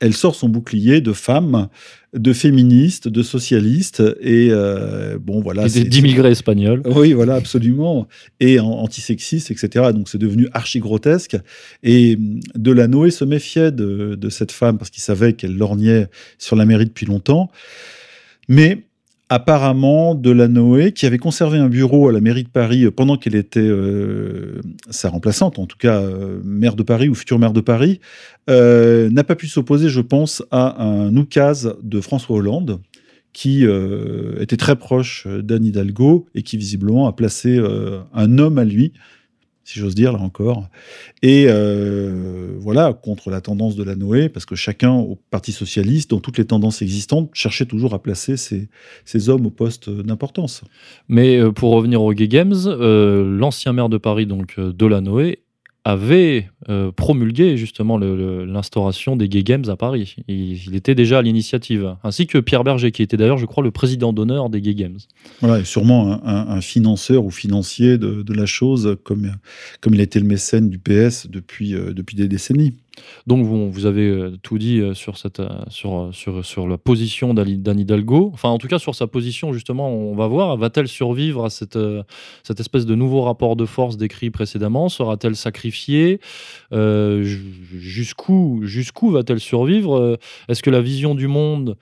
elle 0.00 0.14
sort 0.14 0.34
son 0.34 0.48
bouclier 0.48 1.00
de 1.00 1.12
femme, 1.12 1.68
de 2.14 2.32
féministe, 2.32 3.06
de 3.06 3.22
socialiste, 3.22 4.02
et 4.20 4.48
euh, 4.50 5.18
bon, 5.20 5.40
voilà. 5.40 5.68
d'immigrés 5.68 6.30
espagnols. 6.30 6.82
oui, 6.86 7.12
voilà, 7.12 7.34
absolument. 7.34 8.08
Et 8.40 8.58
antisexiste, 8.58 9.50
etc. 9.50 9.92
Donc 9.92 10.08
c'est 10.08 10.18
devenu 10.18 10.48
archi 10.52 10.80
grotesque. 10.80 11.36
Et 11.82 12.16
hum, 12.16 12.40
Delanoë 12.56 13.10
se 13.10 13.24
méfiait 13.24 13.72
de, 13.72 14.14
de 14.14 14.28
cette 14.30 14.52
femme 14.52 14.78
parce 14.78 14.90
qu'il 14.90 15.02
savait 15.02 15.34
qu'elle 15.34 15.56
lorgnait 15.56 16.08
sur 16.38 16.56
la 16.56 16.64
mairie 16.64 16.86
depuis 16.86 17.06
longtemps. 17.06 17.50
Mais 18.48 18.82
apparemment, 19.30 20.16
Delanoë, 20.16 20.90
qui 20.90 21.06
avait 21.06 21.18
conservé 21.18 21.56
un 21.56 21.68
bureau 21.68 22.08
à 22.08 22.12
la 22.12 22.20
mairie 22.20 22.42
de 22.42 22.48
Paris 22.48 22.84
euh, 22.84 22.90
pendant 22.90 23.16
qu'elle 23.16 23.36
était 23.36 23.60
euh, 23.60 24.60
sa 24.90 25.08
remplaçante, 25.08 25.60
en 25.60 25.66
tout 25.66 25.78
cas 25.78 26.02
euh, 26.02 26.40
maire 26.44 26.74
de 26.74 26.82
Paris 26.82 27.08
ou 27.08 27.14
future 27.14 27.38
maire 27.38 27.52
de 27.52 27.60
Paris, 27.60 28.00
n'a 28.48 29.24
pas 29.24 29.36
pu 29.36 29.46
s'opposer, 29.46 29.88
je 29.88 30.00
pense, 30.00 30.42
à 30.50 30.82
un 30.82 31.16
oukase 31.16 31.76
de 31.84 32.00
François 32.00 32.36
Hollande 32.36 32.80
qui 33.32 33.64
était 34.40 34.56
très 34.56 34.74
proche 34.74 35.28
d'Anne 35.28 35.64
Hidalgo 35.64 36.26
et 36.34 36.42
qui 36.42 36.56
visiblement 36.56 37.06
a 37.06 37.12
placé 37.12 37.62
un 38.12 38.38
homme 38.38 38.58
à 38.58 38.64
lui, 38.64 38.92
si 39.64 39.78
j'ose 39.78 39.94
dire 39.94 40.12
là 40.12 40.20
encore, 40.20 40.68
et 41.22 41.46
euh, 41.48 42.54
voilà 42.58 42.92
contre 42.92 43.30
la 43.30 43.40
tendance 43.40 43.76
de 43.76 43.84
la 43.84 43.94
Noé, 43.94 44.28
parce 44.28 44.46
que 44.46 44.54
chacun 44.54 44.92
au 44.92 45.18
Parti 45.30 45.52
socialiste, 45.52 46.10
dans 46.10 46.20
toutes 46.20 46.38
les 46.38 46.46
tendances 46.46 46.82
existantes, 46.82 47.30
cherchait 47.34 47.66
toujours 47.66 47.94
à 47.94 48.02
placer 48.02 48.36
ces 48.36 49.28
hommes 49.28 49.46
au 49.46 49.50
poste 49.50 49.90
d'importance. 49.90 50.62
Mais 51.08 51.38
euh, 51.38 51.52
pour 51.52 51.72
revenir 51.72 52.02
aux 52.02 52.12
Gay 52.12 52.28
Games, 52.28 52.54
euh, 52.66 53.24
l'ancien 53.38 53.72
maire 53.72 53.88
de 53.88 53.98
Paris, 53.98 54.26
donc 54.26 54.54
euh, 54.58 54.72
Delanoë, 54.72 55.38
avait 55.84 56.50
euh, 56.68 56.92
promulgué 56.92 57.56
justement 57.56 57.96
l'instauration 57.98 59.16
des 59.16 59.28
Gay 59.28 59.42
Games 59.42 59.64
à 59.68 59.76
Paris. 59.76 60.16
Il, 60.28 60.74
était 60.74 60.94
déjà 60.94 61.18
à 61.18 61.22
l'initiative, 61.22 61.96
ainsi 62.04 62.26
que 62.26 62.38
Pierre 62.38 62.64
Berger, 62.64 62.92
qui 62.92 63.02
était 63.02 63.16
d'ailleurs, 63.16 63.38
je 63.38 63.46
crois, 63.46 63.64
le 63.64 63.70
président 63.70 64.12
d'honneur 64.12 64.50
des 64.50 64.60
Gay 64.60 64.74
Games. 64.74 64.98
Voilà, 65.40 65.60
et 65.60 65.64
sûrement 65.64 66.20
un, 66.24 66.60
financeur 66.60 67.24
ou 67.24 67.30
financier 67.30 67.96
de, 67.96 68.22
de 68.22 68.34
la 68.34 68.46
chose, 68.46 68.98
comme, 69.04 69.32
comme 69.80 69.94
il 69.94 70.00
a 70.00 70.04
été 70.04 70.20
le 70.20 70.26
mécène 70.26 70.68
du 70.68 70.78
PS 70.78 71.28
depuis, 71.28 71.74
euh, 71.74 71.94
depuis 71.94 72.16
des 72.16 72.28
décennies. 72.28 72.74
Donc 73.26 73.46
bon, 73.46 73.68
vous 73.68 73.86
avez 73.86 74.06
euh, 74.08 74.36
tout 74.42 74.58
dit 74.58 74.80
euh, 74.80 74.94
sur, 74.94 75.16
cette, 75.18 75.40
euh, 75.40 75.48
sur, 75.68 76.10
sur, 76.12 76.44
sur 76.44 76.68
la 76.68 76.78
position 76.78 77.34
d'Anne 77.34 77.78
Hidalgo. 77.78 78.30
Enfin, 78.32 78.48
en 78.48 78.58
tout 78.58 78.68
cas, 78.68 78.78
sur 78.78 78.94
sa 78.94 79.06
position, 79.06 79.52
justement, 79.52 79.90
on 79.90 80.14
va 80.14 80.26
voir. 80.26 80.56
Va-t-elle 80.56 80.88
survivre 80.88 81.44
à 81.44 81.50
cette, 81.50 81.78
cette 82.42 82.60
espèce 82.60 82.86
de 82.86 82.94
nouveau 82.94 83.22
rapport 83.22 83.56
de 83.56 83.66
force 83.66 83.96
décrit 83.96 84.30
précédemment? 84.30 84.88
Sera-t-elle 84.88 85.36
sacrifiée? 85.36 86.20
Ju- 86.72 87.42
Jusqu'où 87.78 89.10
va-t-elle 89.10 89.40
survivre? 89.40 90.18
Est-ce 90.48 90.62
que 90.62 90.70
la 90.70 90.80
vision 90.80 91.14
du 91.14 91.28
monde 91.28 91.76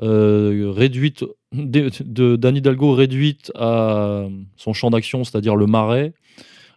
réduite 0.00 1.24
de- 1.52 2.50
Hidalgo 2.56 2.92
réduite 2.92 3.52
à 3.54 4.24
son 4.56 4.72
champ 4.72 4.90
d'action, 4.90 5.24
c'est-à-dire 5.24 5.56
le 5.56 5.66
marais, 5.66 6.12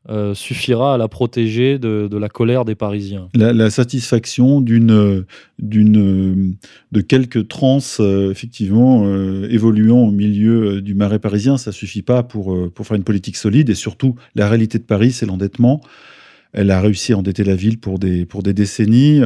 euh, 0.10 0.34
suffira 0.34 0.96
à 0.96 0.98
la 0.98 1.08
protéger 1.08 1.80
de, 1.80 2.10
la 2.18 2.28
colère 2.28 2.66
des 2.66 2.76
Parisiens. 2.76 3.30
La, 3.34 3.70
satisfaction 3.70 4.60
d'une, 4.60 5.26
de 5.62 7.02
quelques 7.02 7.48
trans, 7.48 7.80
euh, 8.02 8.30
effectivement, 8.30 9.06
euh, 9.06 9.48
évoluant 9.50 10.00
au 10.00 10.12
milieu 10.12 10.82
du 10.82 10.94
marais 10.94 11.20
parisien, 11.20 11.58
ça 11.58 11.72
suffit 11.72 12.02
pas 12.02 12.22
pour, 12.22 12.70
pour 12.74 12.86
faire 12.86 12.98
une 12.98 13.06
politique 13.06 13.38
solide. 13.38 13.70
Et 13.70 13.76
surtout, 13.76 14.16
la 14.36 14.50
réalité 14.50 14.78
de 14.78 14.84
Paris, 14.84 15.14
c'est 15.14 15.26
l'endettement. 15.26 15.80
Elle 16.52 16.70
a 16.72 16.82
réussi 16.82 17.14
à 17.14 17.18
endetter 17.18 17.46
la 17.46 17.56
ville 17.56 17.80
pour 17.80 17.98
des, 17.98 18.26
pour 18.26 18.44
des 18.44 18.54
décennies. 18.54 19.22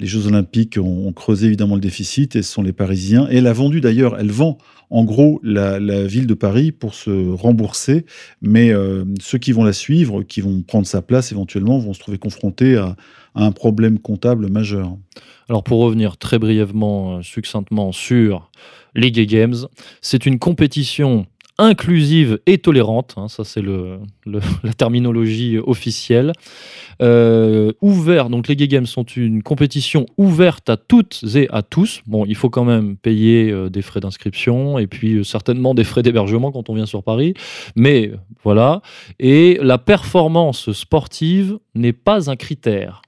Les 0.00 0.06
Jeux 0.06 0.26
Olympiques 0.26 0.76
ont, 0.76 1.06
ont 1.06 1.12
creusé 1.12 1.46
évidemment 1.46 1.76
le 1.76 1.80
déficit 1.80 2.34
et 2.34 2.42
ce 2.42 2.52
sont 2.52 2.62
les 2.62 2.72
Parisiens. 2.72 3.28
Et 3.30 3.36
elle 3.36 3.46
a 3.46 3.52
vendu 3.52 3.80
d'ailleurs, 3.80 4.18
elle 4.18 4.32
vend 4.32 4.58
en 4.90 5.04
gros 5.04 5.40
la, 5.42 5.78
ville 6.06 6.26
de 6.26 6.34
Paris 6.34 6.72
pour 6.72 6.94
se 6.94 7.30
rembourser. 7.30 8.04
Mais 8.42 8.70
euh, 8.70 9.04
ceux 9.20 9.38
qui 9.38 9.52
vont 9.52 9.64
la 9.64 9.72
suivre, 9.72 10.22
qui 10.22 10.40
vont 10.40 10.62
prendre 10.62 10.86
sa 10.86 11.02
place 11.02 11.32
éventuellement, 11.32 11.78
vont 11.78 11.94
se 11.94 12.00
trouver 12.00 12.18
confrontés 12.18 12.76
à, 12.76 12.96
à 13.34 13.44
un 13.44 13.52
problème 13.52 13.98
comptable 13.98 14.48
majeur. 14.48 14.96
Alors 15.48 15.62
pour 15.62 15.80
revenir 15.80 16.16
très 16.16 16.38
brièvement, 16.38 17.18
euh, 17.18 17.22
succinctement 17.22 17.92
sur 17.92 18.50
les 18.94 19.12
Gay 19.12 19.26
Games, 19.26 19.56
c'est 20.00 20.26
une 20.26 20.38
compétition 20.38 21.26
inclusive 21.60 22.40
et 22.46 22.58
tolérante, 22.58 23.14
hein, 23.16 23.28
ça 23.28 23.44
c'est 23.44 23.60
le, 23.60 23.98
la 24.64 24.72
terminologie 24.72 25.58
officielle, 25.58 26.32
euh, 27.02 27.72
ouvert, 27.82 28.30
donc 28.30 28.48
les 28.48 28.56
Gay 28.56 28.66
Games 28.66 28.86
sont 28.86 29.04
une 29.04 29.42
compétition 29.42 30.06
ouverte 30.16 30.70
à 30.70 30.76
toutes 30.76 31.22
et 31.34 31.48
à 31.50 31.62
tous. 31.62 32.02
Bon, 32.06 32.24
il 32.26 32.34
faut 32.34 32.50
quand 32.50 32.64
même 32.64 32.96
payer 32.96 33.50
euh, 33.50 33.68
des 33.68 33.82
frais 33.82 34.00
d'inscription 34.00 34.78
et 34.78 34.86
puis 34.86 35.14
euh, 35.16 35.22
certainement 35.22 35.74
des 35.74 35.84
frais 35.84 36.02
d'hébergement 36.02 36.50
quand 36.50 36.70
on 36.70 36.74
vient 36.74 36.86
sur 36.86 37.02
Paris, 37.02 37.34
mais 37.76 38.10
voilà. 38.42 38.80
Et 39.18 39.58
la 39.60 39.78
performance 39.78 40.72
sportive 40.72 41.58
n'est 41.74 41.92
pas 41.92 42.30
un 42.30 42.36
critère. 42.36 43.02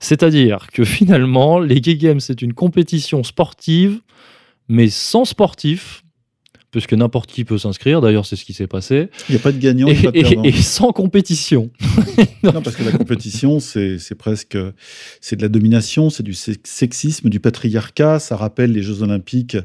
C'est-à-dire 0.00 0.68
que 0.72 0.84
finalement, 0.84 1.58
les 1.58 1.80
Gay 1.80 1.96
Games, 1.96 2.20
c'est 2.20 2.42
une 2.42 2.52
compétition 2.52 3.24
sportive, 3.24 4.00
mais 4.68 4.88
sans 4.88 5.24
sportif, 5.24 6.04
puisque 6.76 6.92
n'importe 6.92 7.30
qui 7.32 7.44
peut 7.44 7.56
s'inscrire, 7.56 8.02
d'ailleurs 8.02 8.26
c'est 8.26 8.36
ce 8.36 8.44
qui 8.44 8.52
s'est 8.52 8.66
passé, 8.66 9.08
Il 9.30 9.32
n'y 9.34 9.40
a 9.40 9.42
pas 9.42 9.50
de 9.52 9.58
gagnant, 9.58 9.86
et, 9.88 9.94
pas 9.94 10.10
de 10.10 10.20
perdant. 10.20 10.42
et 10.42 10.52
sans 10.52 10.92
compétition. 10.92 11.70
Non, 12.42 12.62
parce 12.62 12.76
que 12.76 12.84
la 12.84 12.92
compétition, 12.92 13.58
c'est 13.58 13.98
presque, 14.16 14.56
c'est 15.20 15.34
de 15.34 15.42
la 15.42 15.48
domination, 15.48 16.10
c'est 16.10 16.22
du 16.22 16.32
sex- 16.34 16.60
sexisme, 16.62 17.28
du 17.28 17.40
patriarcat. 17.40 18.20
Ça 18.20 18.36
rappelle 18.36 18.70
les 18.70 18.82
Jeux 18.82 19.02
Olympiques 19.02 19.56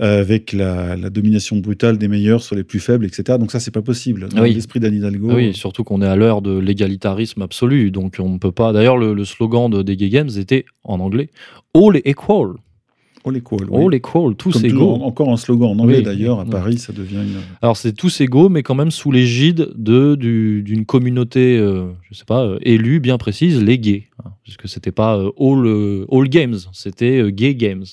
euh, 0.00 0.20
avec 0.20 0.52
la, 0.52 0.94
la 0.96 1.10
domination 1.10 1.56
brutale 1.56 1.98
des 1.98 2.06
meilleurs 2.06 2.42
sur 2.44 2.54
les 2.54 2.62
plus 2.62 2.78
faibles, 2.78 3.04
etc. 3.06 3.38
Donc 3.40 3.50
ça, 3.50 3.58
c'est 3.58 3.72
pas 3.72 3.82
possible. 3.82 4.28
Dans 4.28 4.42
Oui. 4.42 4.54
l'esprit 4.54 4.78
d'Anne 4.78 4.94
Hidalgo. 4.94 5.32
Oui, 5.34 5.52
surtout 5.52 5.82
qu'on 5.82 6.00
est 6.00 6.06
à 6.06 6.14
l'heure 6.14 6.42
de 6.42 6.56
l'égalitarisme 6.56 7.42
absolu, 7.42 7.90
donc 7.90 8.16
on 8.20 8.28
ne 8.28 8.38
peut 8.38 8.52
pas. 8.52 8.72
D'ailleurs, 8.72 8.98
le, 8.98 9.14
le 9.14 9.24
slogan 9.24 9.68
de, 9.68 9.82
des 9.82 9.96
Gay 9.96 10.10
Games 10.10 10.30
était 10.36 10.64
en 10.84 11.00
anglais 11.00 11.28
All 11.74 12.00
equal. 12.04 12.50
All 13.24 13.36
equal. 13.36 13.60
oui. 13.70 13.84
All 13.86 13.94
equal, 13.94 14.34
tous 14.34 14.52
Comme 14.52 14.64
égaux. 14.64 14.78
toujours, 14.78 15.04
encore 15.06 15.30
un 15.30 15.36
slogan 15.36 15.70
en 15.70 15.78
anglais 15.78 15.98
Oui. 15.98 16.02
d'ailleurs. 16.02 16.40
À 16.40 16.44
Oui. 16.44 16.50
Paris, 16.50 16.78
ça 16.78 16.92
devient 16.92 17.16
une. 17.16 17.36
Alors 17.60 17.76
c'est 17.76 17.92
tous 17.92 18.20
égaux, 18.20 18.48
mais 18.48 18.62
quand 18.62 18.74
même 18.74 18.90
sous 18.90 19.12
l'égide 19.12 19.68
de 19.76 20.14
du- 20.16 20.62
d'une 20.62 20.84
communauté, 20.84 21.56
euh, 21.58 21.86
je 22.10 22.14
sais 22.16 22.24
pas, 22.24 22.44
euh, 22.44 22.58
élue 22.62 22.98
bien 23.00 23.18
précise, 23.18 23.62
les 23.62 23.78
gays, 23.78 24.08
hein, 24.24 24.30
puisque 24.42 24.68
c'était 24.68 24.90
pas 24.92 25.16
euh, 25.16 25.30
all 25.38 25.66
euh, 25.66 26.06
all 26.10 26.28
games, 26.28 26.56
c'était 26.72 27.20
euh, 27.20 27.30
gay 27.30 27.54
games. 27.54 27.84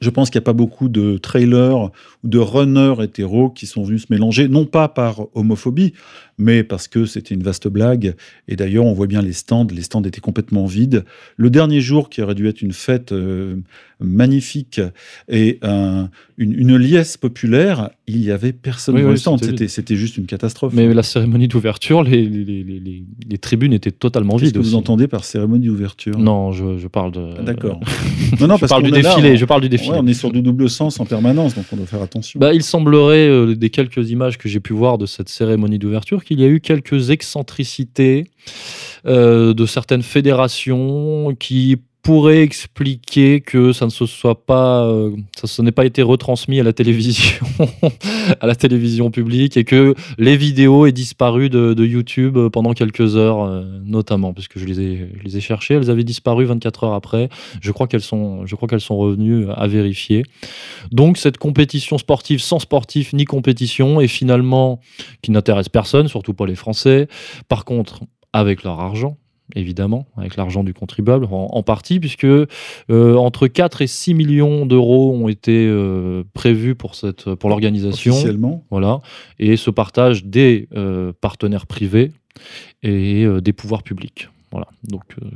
Je 0.00 0.10
pense 0.10 0.30
qu'il 0.30 0.38
n'y 0.38 0.42
a 0.42 0.46
pas 0.46 0.52
beaucoup 0.52 0.88
de 0.88 1.18
trailers 1.18 1.90
ou 2.22 2.28
de 2.28 2.38
runners 2.38 2.94
hétéros 3.02 3.50
qui 3.50 3.66
sont 3.66 3.82
venus 3.82 4.02
se 4.02 4.06
mélanger, 4.10 4.48
non 4.48 4.64
pas 4.64 4.88
par 4.88 5.22
homophobie, 5.34 5.92
mais 6.38 6.62
parce 6.62 6.86
que 6.88 7.04
c'était 7.04 7.34
une 7.34 7.42
vaste 7.42 7.66
blague. 7.68 8.14
Et 8.46 8.56
d'ailleurs, 8.56 8.84
on 8.84 8.92
voit 8.92 9.06
bien 9.08 9.22
les 9.22 9.32
stands, 9.32 9.66
les 9.72 9.82
stands 9.82 10.02
étaient 10.02 10.20
complètement 10.20 10.66
vides. 10.66 11.04
Le 11.36 11.50
dernier 11.50 11.80
jour, 11.80 12.08
qui 12.10 12.22
aurait 12.22 12.34
dû 12.36 12.46
être 12.48 12.62
une 12.62 12.72
fête 12.72 13.12
euh, 13.12 13.56
magnifique 14.00 14.80
et 15.28 15.58
un- 15.62 16.08
une, 16.36 16.52
une 16.54 16.76
liesse 16.76 17.16
populaire, 17.16 17.90
il 18.06 18.22
y 18.24 18.30
avait 18.30 18.52
personne 18.52 18.94
Oui, 18.94 19.02
dans 19.02 19.08
oui, 19.08 19.14
les 19.14 19.18
stands. 19.20 19.36
c'était 19.38 19.96
juste 19.96 20.16
une 20.16 20.26
catastrophe. 20.26 20.72
Mais 20.74 20.92
la 20.94 21.02
cérémonie 21.02 21.48
d'ouverture, 21.48 22.02
les, 22.04 22.22
les, 22.24 22.44
les, 22.44 22.62
les- 22.78 23.04
les 23.28 23.38
tribunes 23.38 23.72
étaient 23.72 23.90
totalement 23.90 24.34
Qu'est-ce 24.34 24.44
vides 24.46 24.54
que 24.54 24.58
vous 24.60 24.66
aussi. 24.68 24.76
entendez 24.76 25.08
par 25.08 25.24
cérémonie 25.24 25.66
d'ouverture? 25.66 26.16
Non, 26.18 26.52
je, 26.52 26.78
je 26.78 26.86
parle 26.86 27.10
de. 27.12 27.30
Ah, 27.38 27.42
D'accord. 27.42 27.80
Non, 28.40 28.46
non, 28.46 28.54
je 28.56 28.60
parce 28.60 28.70
parle 28.70 28.84
du 28.84 28.90
là, 28.90 29.02
défilé. 29.02 29.32
on- 29.32 29.36
je 29.36 29.44
parle 29.44 29.62
du 29.62 29.68
défilé. 29.68 29.87
On 29.96 30.06
est 30.06 30.14
sur 30.14 30.30
du 30.30 30.42
double 30.42 30.68
sens 30.68 31.00
en 31.00 31.04
permanence, 31.04 31.54
donc 31.54 31.64
on 31.72 31.76
doit 31.76 31.86
faire 31.86 32.02
attention. 32.02 32.40
Bah, 32.40 32.54
il 32.54 32.62
semblerait, 32.62 33.28
euh, 33.28 33.54
des 33.54 33.70
quelques 33.70 34.10
images 34.10 34.38
que 34.38 34.48
j'ai 34.48 34.60
pu 34.60 34.72
voir 34.72 34.98
de 34.98 35.06
cette 35.06 35.28
cérémonie 35.28 35.78
d'ouverture, 35.78 36.24
qu'il 36.24 36.40
y 36.40 36.44
a 36.44 36.48
eu 36.48 36.60
quelques 36.60 37.10
excentricités 37.10 38.30
euh, 39.06 39.54
de 39.54 39.66
certaines 39.66 40.02
fédérations 40.02 41.34
qui 41.38 41.78
pourraient 42.08 42.40
expliquer 42.40 43.42
que 43.42 43.74
ça 43.74 43.84
ne 43.84 43.90
se 43.90 44.06
soit 44.06 44.46
pas, 44.46 44.82
euh, 44.86 45.14
ça 45.38 45.46
ce 45.46 45.60
n'est 45.60 45.72
pas 45.72 45.84
été 45.84 46.00
retransmis 46.00 46.58
à 46.58 46.62
la 46.62 46.72
télévision, 46.72 47.44
à 48.40 48.46
la 48.46 48.54
télévision 48.54 49.10
publique, 49.10 49.58
et 49.58 49.64
que 49.64 49.94
les 50.16 50.38
vidéos 50.38 50.86
aient 50.86 50.92
disparu 50.92 51.50
de, 51.50 51.84
YouTube 51.84 52.38
pendant 52.50 52.72
quelques 52.72 53.16
heures, 53.16 53.42
euh, 53.42 53.62
notamment, 53.84 54.32
puisque 54.32 54.58
je 54.58 54.64
les 54.64 54.80
ai, 54.80 55.10
je 55.18 55.22
les 55.22 55.36
ai 55.36 55.40
cherchées, 55.42 55.74
elles 55.74 55.90
avaient 55.90 56.02
disparu 56.02 56.46
24 56.46 56.84
heures 56.84 56.94
après. 56.94 57.28
Je 57.60 57.72
crois 57.72 57.86
qu'elles 57.86 58.00
sont, 58.00 58.46
je 58.46 58.56
crois 58.56 58.68
qu'elles 58.68 58.80
sont 58.80 58.96
revenues 58.96 59.44
à 59.54 59.66
vérifier. 59.66 60.22
Donc 60.90 61.18
cette 61.18 61.36
compétition 61.36 61.98
sportive 61.98 62.40
sans 62.40 62.58
sportif 62.58 63.12
ni 63.12 63.26
compétition 63.26 64.00
et 64.00 64.08
finalement 64.08 64.80
qui 65.20 65.30
n'intéresse 65.30 65.68
personne, 65.68 66.08
surtout 66.08 66.32
pas 66.32 66.46
les 66.46 66.56
Français. 66.56 67.06
Par 67.50 67.66
contre, 67.66 68.00
avec 68.32 68.62
leur 68.62 68.80
argent, 68.80 69.18
évidemment, 69.54 70.06
avec 70.16 70.36
l'argent 70.36 70.64
du 70.64 70.74
contribuable 70.74 71.26
en, 71.26 71.48
en 71.52 71.62
partie, 71.62 72.00
puisque 72.00 72.24
euh, 72.24 72.48
entre 72.88 73.46
4 73.46 73.82
et 73.82 73.86
6 73.86 74.14
millions 74.14 74.66
d'euros 74.66 75.14
ont 75.14 75.28
été 75.28 75.66
euh, 75.66 76.24
prévus 76.34 76.74
pour, 76.74 76.94
cette, 76.94 77.34
pour 77.34 77.50
l'organisation. 77.50 78.12
Officiellement. 78.12 78.64
Voilà. 78.70 79.00
Et 79.38 79.56
se 79.56 79.70
partagent 79.70 80.24
des 80.24 80.68
euh, 80.74 81.12
partenaires 81.20 81.66
privés 81.66 82.12
et 82.82 83.24
euh, 83.24 83.40
des 83.40 83.52
pouvoirs 83.52 83.82
publics. 83.82 84.28
Voilà. 84.50 84.68
Donc 84.84 85.02
euh, 85.22 85.26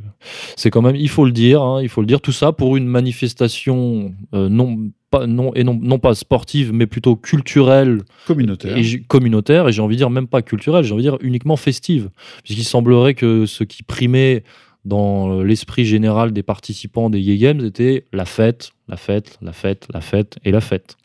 c'est 0.57 0.71
quand 0.71 0.83
même, 0.83 0.97
il 0.97 1.09
faut 1.09 1.25
le 1.25 1.33
dire, 1.33 1.63
hein, 1.63 1.83
il 1.83 1.89
faut 1.89 2.01
le 2.01 2.07
dire, 2.07 2.21
tout 2.21 2.33
ça 2.33 2.53
pour 2.53 2.77
une 2.77 2.87
manifestation 2.87 4.15
euh, 4.35 4.49
non 4.49 4.91
pas 5.13 5.27
non 5.27 5.55
et 5.55 5.63
non, 5.63 5.79
non 5.81 5.99
pas 6.01 6.15
sportive, 6.17 6.73
mais 6.73 6.87
plutôt 6.87 7.15
culturelle 7.15 8.01
Communautaire. 8.27 8.77
et 8.77 9.01
communautaire. 9.07 9.69
Et 9.69 9.73
j'ai 9.73 9.83
envie 9.83 9.95
de 9.95 9.99
dire 10.01 10.11
même 10.11 10.27
pas 10.27 10.43
culturelle, 10.43 10.85
j'ai 10.85 10.93
envie 10.95 11.05
de 11.05 11.11
dire 11.11 11.19
uniquement 11.21 11.57
festive, 11.57 12.11
puisqu'il 12.43 12.65
semblerait 12.65 13.15
que 13.15 13.47
ce 13.47 13.63
qui 13.63 13.83
primait 13.83 14.43
dans 14.85 15.43
l'esprit 15.43 15.85
général 15.85 16.33
des 16.33 16.43
participants 16.43 17.11
des 17.11 17.23
Gay 17.23 17.37
Games 17.37 17.65
était 17.65 18.07
la 18.13 18.25
fête, 18.25 18.73
la 18.89 18.97
fête, 18.97 19.39
la 19.41 19.53
fête, 19.53 19.87
la 19.93 20.01
fête 20.01 20.39
et 20.45 20.51
la 20.51 20.61
fête. 20.61 20.97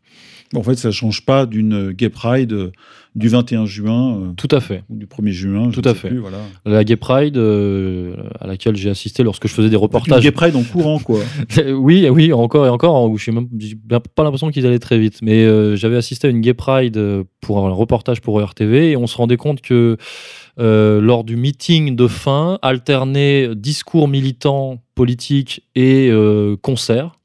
En 0.55 0.63
fait, 0.63 0.75
ça 0.75 0.87
ne 0.89 0.93
change 0.93 1.25
pas 1.25 1.45
d'une 1.45 1.91
Gay 1.91 2.09
Pride 2.09 2.53
euh, 2.53 2.71
du 3.15 3.27
21 3.29 3.65
juin 3.65 4.17
euh, 4.17 4.31
Tout 4.37 4.47
à 4.51 4.59
fait. 4.59 4.83
ou 4.89 4.95
du 4.95 5.07
1er 5.07 5.31
juin. 5.31 5.69
je 5.71 5.79
Tout 5.81 5.89
à 5.89 5.93
sais 5.93 5.99
fait. 5.99 6.07
plus, 6.09 6.19
voilà. 6.19 6.37
La 6.65 6.83
Gay 6.83 6.95
Pride, 6.95 7.35
euh, 7.37 8.15
à 8.39 8.47
laquelle 8.47 8.75
j'ai 8.75 8.89
assisté 8.89 9.23
lorsque 9.23 9.47
je 9.47 9.53
faisais 9.53 9.69
des 9.69 9.75
Une 9.75 9.81
reportages. 9.81 10.23
Gay 10.23 10.31
Pride 10.31 10.55
en 10.55 10.63
courant, 10.63 10.99
quoi. 10.99 11.19
oui, 11.67 12.07
oui, 12.09 12.31
encore 12.31 12.65
et 12.65 12.69
encore, 12.69 13.09
même 13.09 13.47
j'ai 13.57 13.75
bien 13.75 13.99
pas 13.99 14.23
l'impression 14.23 14.49
qu'ils 14.51 14.65
allaient 14.65 14.79
très 14.79 14.99
vite. 14.99 15.19
Mais 15.21 15.43
euh, 15.45 15.75
j'avais 15.75 15.97
assisté 15.97 16.27
à 16.27 16.29
une 16.29 16.41
Gay 16.41 16.53
Pride 16.53 17.01
pour 17.41 17.65
un 17.65 17.71
reportage 17.71 18.21
pour 18.21 18.41
RTV 18.41 18.91
et 18.91 18.97
on 18.97 19.07
se 19.07 19.17
rendait 19.17 19.37
compte 19.37 19.61
que 19.61 19.97
euh, 20.59 21.01
lors 21.01 21.23
du 21.23 21.35
meeting 21.35 21.95
de 21.95 22.07
fin, 22.07 22.59
alternaient 22.61 23.53
discours 23.55 24.07
militants 24.07 24.79
politiques 24.95 25.63
et 25.75 26.11
concerts. 26.61 27.16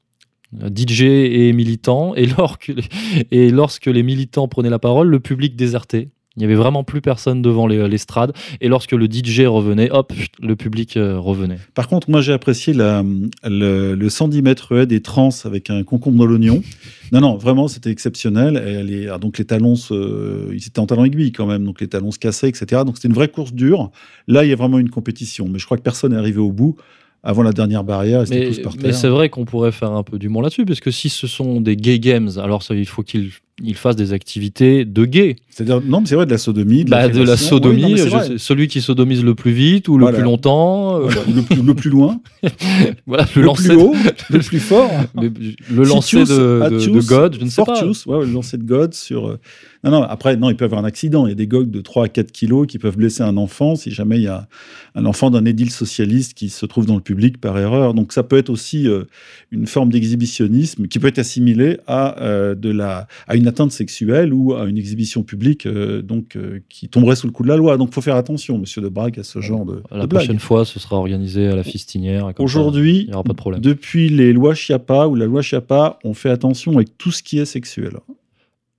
DJ 0.73 1.01
et 1.03 1.53
militants, 1.53 2.13
et, 2.15 2.25
lorsque 2.25 2.67
les, 2.67 2.83
et 3.31 3.49
lorsque 3.49 3.85
les 3.87 4.03
militants 4.03 4.47
prenaient 4.47 4.69
la 4.69 4.79
parole, 4.79 5.09
le 5.09 5.19
public 5.19 5.55
désertait. 5.55 6.09
Il 6.35 6.39
n'y 6.39 6.45
avait 6.45 6.55
vraiment 6.55 6.83
plus 6.83 6.99
personne 6.99 7.43
devant 7.43 7.67
les- 7.67 7.87
l'estrade, 7.87 8.33
et 8.59 8.67
lorsque 8.67 8.93
le 8.93 9.05
DJ 9.05 9.41
revenait, 9.45 9.91
hop, 9.91 10.11
le 10.41 10.55
public 10.55 10.97
euh, 10.97 11.19
revenait. 11.19 11.59
Par 11.75 11.87
contre, 11.87 12.09
moi, 12.09 12.21
j'ai 12.21 12.33
apprécié 12.33 12.73
la, 12.73 13.03
le, 13.43 13.93
le 13.93 14.09
110 14.09 14.41
mètres 14.41 14.75
haies 14.75 14.87
des 14.87 15.01
trans 15.01 15.29
avec 15.45 15.69
un 15.69 15.83
concombre 15.83 16.17
dans 16.17 16.25
l'oignon. 16.25 16.63
Non, 17.11 17.21
non, 17.21 17.37
vraiment, 17.37 17.67
c'était 17.67 17.91
exceptionnel. 17.91 19.07
Ah, 19.11 19.19
donc, 19.19 19.37
les 19.37 19.45
talons, 19.45 19.75
se- 19.75 20.51
ils 20.51 20.65
étaient 20.65 20.79
en 20.79 20.87
talons 20.87 21.05
aiguilles 21.05 21.33
quand 21.33 21.45
même, 21.45 21.63
donc 21.65 21.79
les 21.81 21.87
talons 21.87 22.09
se 22.09 22.17
cassaient, 22.17 22.49
etc. 22.49 22.81
Donc, 22.83 22.95
c'était 22.95 23.09
une 23.09 23.13
vraie 23.13 23.27
course 23.27 23.53
dure. 23.53 23.91
Là, 24.27 24.43
il 24.43 24.49
y 24.49 24.53
a 24.53 24.55
vraiment 24.55 24.79
une 24.79 24.89
compétition. 24.89 25.47
Mais 25.47 25.59
je 25.59 25.65
crois 25.65 25.77
que 25.77 25.83
personne 25.83 26.13
n'est 26.13 26.17
arrivé 26.17 26.39
au 26.39 26.51
bout. 26.51 26.77
Avant 27.25 27.41
la 27.41 27.53
dernière 27.53 27.85
barrière, 27.85 28.21
ils 28.23 28.33
étaient 28.33 28.39
Mais, 28.39 28.47
tous 28.53 28.61
par 28.61 28.75
mais 28.75 28.81
terre. 28.83 28.95
c'est 28.95 29.07
vrai 29.07 29.29
qu'on 29.29 29.45
pourrait 29.45 29.71
faire 29.71 29.91
un 29.91 30.03
peu 30.03 30.19
du 30.19 30.27
monde 30.27 30.43
là-dessus, 30.43 30.65
parce 30.65 30.81
que 30.81 30.91
si 30.91 31.07
ce 31.09 31.25
sont 31.25 31.61
des 31.61 31.77
gay 31.77 31.97
games, 31.99 32.29
alors 32.37 32.63
ça, 32.63 32.75
il 32.75 32.85
faut 32.85 33.01
qu'ils 33.01 33.31
il 33.63 33.75
fasse 33.75 33.95
des 33.95 34.13
activités 34.13 34.85
de 34.85 35.05
gays. 35.05 35.37
C'est-à-dire, 35.49 35.81
non, 35.85 36.01
mais 36.01 36.07
c'est 36.07 36.15
vrai, 36.15 36.25
de 36.25 36.31
la 36.31 36.37
sodomie. 36.37 36.83
De, 36.83 36.89
Bah, 36.89 37.01
la, 37.01 37.07
de 37.09 37.19
la 37.19 37.25
fellation. 37.25 37.49
sodomie, 37.49 37.85
Oui, 37.85 37.91
non, 37.91 37.97
je 38.19 38.23
sais- 38.33 38.37
celui 38.37 38.67
qui 38.67 38.81
sodomise 38.81 39.23
le 39.23 39.35
plus 39.35 39.51
vite 39.51 39.87
ou 39.87 39.97
le 39.97 40.03
Voilà. 40.03 40.17
plus 40.17 40.23
longtemps. 40.25 40.97
euh, 40.99 41.07
ou 41.29 41.33
le, 41.35 41.41
plus, 41.43 41.61
le 41.61 41.73
plus 41.73 41.89
loin, 41.89 42.19
voilà, 43.07 43.25
le, 43.35 43.41
le 43.41 43.45
lancer 43.47 43.67
plus 43.69 43.77
haut, 43.77 43.93
le 44.29 44.39
plus 44.39 44.59
fort. 44.59 44.91
mais 45.15 45.29
le 45.71 45.83
lancer 45.83 46.23
de, 46.23 46.69
de- 46.69 47.07
God, 47.07 47.37
je 47.39 47.45
ne 47.45 47.49
sais 47.49 47.63
pas. 47.63 47.83
Ouais, 48.05 48.25
le 48.25 48.31
lancer 48.31 48.57
de 48.57 48.63
God 48.63 48.93
sur. 48.93 49.27
euh, 49.27 49.39
Non, 49.83 49.91
non, 49.91 50.01
après, 50.03 50.35
non, 50.37 50.49
il 50.49 50.55
peut 50.55 50.65
y 50.65 50.67
avoir 50.67 50.81
un 50.81 50.85
accident. 50.85 51.25
Il 51.25 51.29
y 51.29 51.33
a 51.33 51.35
des 51.35 51.47
gogues 51.47 51.71
de 51.71 51.81
3 51.81 52.05
à 52.05 52.09
4 52.09 52.31
kilos 52.31 52.67
qui 52.67 52.79
peuvent 52.79 52.97
blesser 52.97 53.23
un 53.23 53.37
enfant 53.37 53.75
si 53.75 53.91
jamais 53.91 54.17
il 54.17 54.23
y 54.23 54.27
a 54.27 54.47
un 54.95 55.05
enfant 55.05 55.29
d'un 55.29 55.45
édile 55.45 55.71
socialiste 55.71 56.33
qui 56.35 56.49
se 56.49 56.65
trouve 56.65 56.85
dans 56.85 56.95
le 56.95 57.01
public 57.01 57.39
par 57.39 57.57
erreur. 57.57 57.93
Donc, 57.93 58.13
ça 58.13 58.23
peut 58.23 58.37
être 58.37 58.49
aussi 58.49 58.87
euh, 58.87 59.03
une 59.51 59.67
forme 59.67 59.89
d'exhibitionnisme 59.89 60.87
qui 60.87 60.99
peut 60.99 61.07
être 61.07 61.19
assimilée 61.19 61.79
à, 61.87 62.21
euh, 62.21 62.55
de 62.55 62.69
la, 62.71 63.07
à 63.27 63.35
une 63.35 63.47
atteinte 63.53 63.71
sexuelle 63.71 64.33
ou 64.33 64.53
à 64.53 64.65
une 64.65 64.77
exhibition 64.77 65.23
publique 65.23 65.65
euh, 65.65 66.01
donc, 66.01 66.35
euh, 66.35 66.59
qui 66.69 66.89
tomberait 66.89 67.15
sous 67.15 67.27
le 67.27 67.31
coup 67.33 67.43
de 67.43 67.47
la 67.47 67.55
loi. 67.57 67.77
Donc, 67.77 67.89
il 67.91 67.93
faut 67.93 68.01
faire 68.01 68.15
attention, 68.15 68.57
monsieur 68.57 68.81
de 68.81 68.89
Brague, 68.89 69.19
à 69.19 69.23
ce 69.23 69.39
genre 69.41 69.65
de, 69.65 69.81
La 69.91 70.01
de 70.01 70.07
blague. 70.07 70.09
prochaine 70.23 70.39
fois, 70.39 70.65
ce 70.65 70.79
sera 70.79 70.97
organisé 70.97 71.47
à 71.47 71.55
la 71.55 71.63
fistinière. 71.63 72.31
Aujourd'hui, 72.39 73.01
il 73.01 73.07
n'y 73.07 73.13
aura 73.13 73.23
pas 73.23 73.33
de 73.33 73.37
problème. 73.37 73.61
depuis 73.61 74.09
les 74.09 74.33
lois 74.33 74.53
Chiappa 74.55 75.07
ou 75.07 75.15
la 75.15 75.25
loi 75.25 75.41
Chiappa, 75.41 75.99
on 76.03 76.13
fait 76.13 76.29
attention 76.29 76.73
avec 76.75 76.97
tout 76.97 77.11
ce 77.11 77.23
qui 77.23 77.39
est 77.39 77.45
sexuel. 77.45 77.93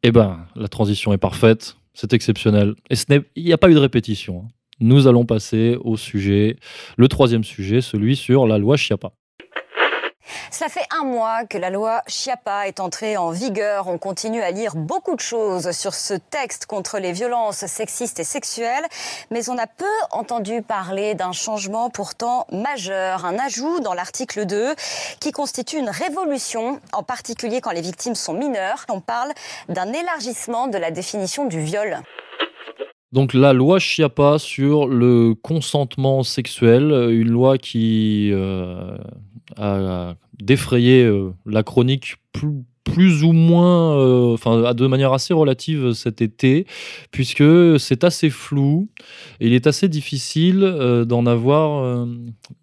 Eh 0.02 0.12
ben, 0.12 0.40
la 0.56 0.68
transition 0.68 1.12
est 1.12 1.18
parfaite, 1.18 1.76
c'est 1.94 2.12
exceptionnel. 2.12 2.74
Et 2.90 2.96
ce 2.96 3.04
il 3.36 3.44
n'y 3.44 3.52
a 3.52 3.58
pas 3.58 3.70
eu 3.70 3.74
de 3.74 3.78
répétition. 3.78 4.42
hein. 4.44 4.48
Nous 4.80 5.06
allons 5.06 5.24
passer 5.24 5.76
au 5.82 5.96
sujet, 5.96 6.56
le 6.96 7.08
troisième 7.08 7.44
sujet, 7.44 7.80
celui 7.80 8.16
sur 8.16 8.46
la 8.46 8.58
loi 8.58 8.76
Chiappa. 8.76 9.12
Ça 10.50 10.68
fait 10.68 10.86
un 10.90 11.04
mois 11.04 11.44
que 11.44 11.58
la 11.58 11.70
loi 11.70 12.02
Chiappa 12.06 12.66
est 12.68 12.80
entrée 12.80 13.16
en 13.16 13.30
vigueur. 13.30 13.88
On 13.88 13.98
continue 13.98 14.42
à 14.42 14.50
lire 14.50 14.74
beaucoup 14.76 15.14
de 15.14 15.20
choses 15.20 15.72
sur 15.72 15.94
ce 15.94 16.14
texte 16.14 16.66
contre 16.66 16.98
les 16.98 17.12
violences 17.12 17.66
sexistes 17.66 18.20
et 18.20 18.24
sexuelles, 18.24 18.86
mais 19.30 19.48
on 19.48 19.58
a 19.58 19.66
peu 19.66 19.84
entendu 20.10 20.62
parler 20.62 21.14
d'un 21.14 21.32
changement 21.32 21.90
pourtant 21.90 22.46
majeur, 22.52 23.24
un 23.24 23.38
ajout 23.38 23.80
dans 23.80 23.94
l'article 23.94 24.46
2 24.46 24.74
qui 25.20 25.32
constitue 25.32 25.78
une 25.78 25.90
révolution, 25.90 26.80
en 26.92 27.02
particulier 27.02 27.60
quand 27.60 27.72
les 27.72 27.80
victimes 27.80 28.14
sont 28.14 28.34
mineures. 28.34 28.86
On 28.88 29.00
parle 29.00 29.32
d'un 29.68 29.92
élargissement 29.92 30.66
de 30.66 30.78
la 30.78 30.90
définition 30.90 31.44
du 31.46 31.60
viol. 31.60 32.02
Donc 33.14 33.32
la 33.32 33.52
loi 33.52 33.78
Chiappa 33.78 34.40
sur 34.40 34.88
le 34.88 35.34
consentement 35.40 36.24
sexuel, 36.24 36.90
euh, 36.90 37.16
une 37.16 37.30
loi 37.30 37.58
qui 37.58 38.30
euh, 38.32 38.98
a 39.56 40.16
défrayé 40.42 41.04
euh, 41.04 41.30
la 41.46 41.62
chronique 41.62 42.16
plus, 42.32 42.64
plus 42.84 43.24
ou 43.24 43.32
moins, 43.32 43.98
euh, 43.98 44.34
enfin 44.34 44.74
de 44.74 44.86
manière 44.86 45.12
assez 45.12 45.34
relative 45.34 45.92
cet 45.92 46.20
été, 46.20 46.66
puisque 47.10 47.80
c'est 47.80 48.04
assez 48.04 48.30
flou 48.30 48.88
et 49.40 49.46
il 49.46 49.54
est 49.54 49.66
assez 49.66 49.88
difficile 49.88 50.62
euh, 50.62 51.04
d'en 51.04 51.26
avoir 51.26 51.82
euh, 51.82 52.06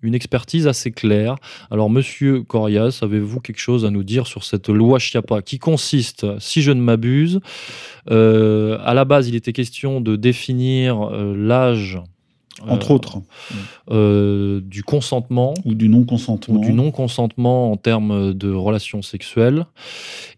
une 0.01 0.13
expertise 0.15 0.67
assez 0.67 0.91
claire. 0.91 1.35
Alors 1.71 1.89
Monsieur 1.89 2.43
Corias, 2.43 2.99
avez-vous 3.01 3.41
quelque 3.41 3.59
chose 3.59 3.83
à 3.83 3.89
nous 3.89 4.03
dire 4.03 4.27
sur 4.27 4.43
cette 4.43 4.69
loi 4.69 4.99
Chiappa 4.99 5.41
qui 5.41 5.57
consiste, 5.57 6.25
si 6.39 6.61
je 6.61 6.71
ne 6.71 6.81
m'abuse, 6.81 7.39
à 8.07 8.93
la 8.93 9.05
base, 9.05 9.27
il 9.27 9.35
était 9.35 9.53
question 9.53 10.01
de 10.01 10.15
définir 10.15 11.09
l'âge. 11.11 11.99
Entre 12.67 12.91
euh, 12.91 12.95
autres. 12.95 13.17
euh, 13.89 14.61
du 14.61 14.83
consentement 14.83 15.53
Ou 15.65 15.73
du 15.73 15.89
non-consentement. 15.89 16.55
ou 16.55 16.59
du 16.59 16.73
non-consentement 16.73 17.71
en 17.71 17.77
termes 17.77 18.33
de 18.33 18.51
relations 18.51 19.01
sexuelles. 19.01 19.65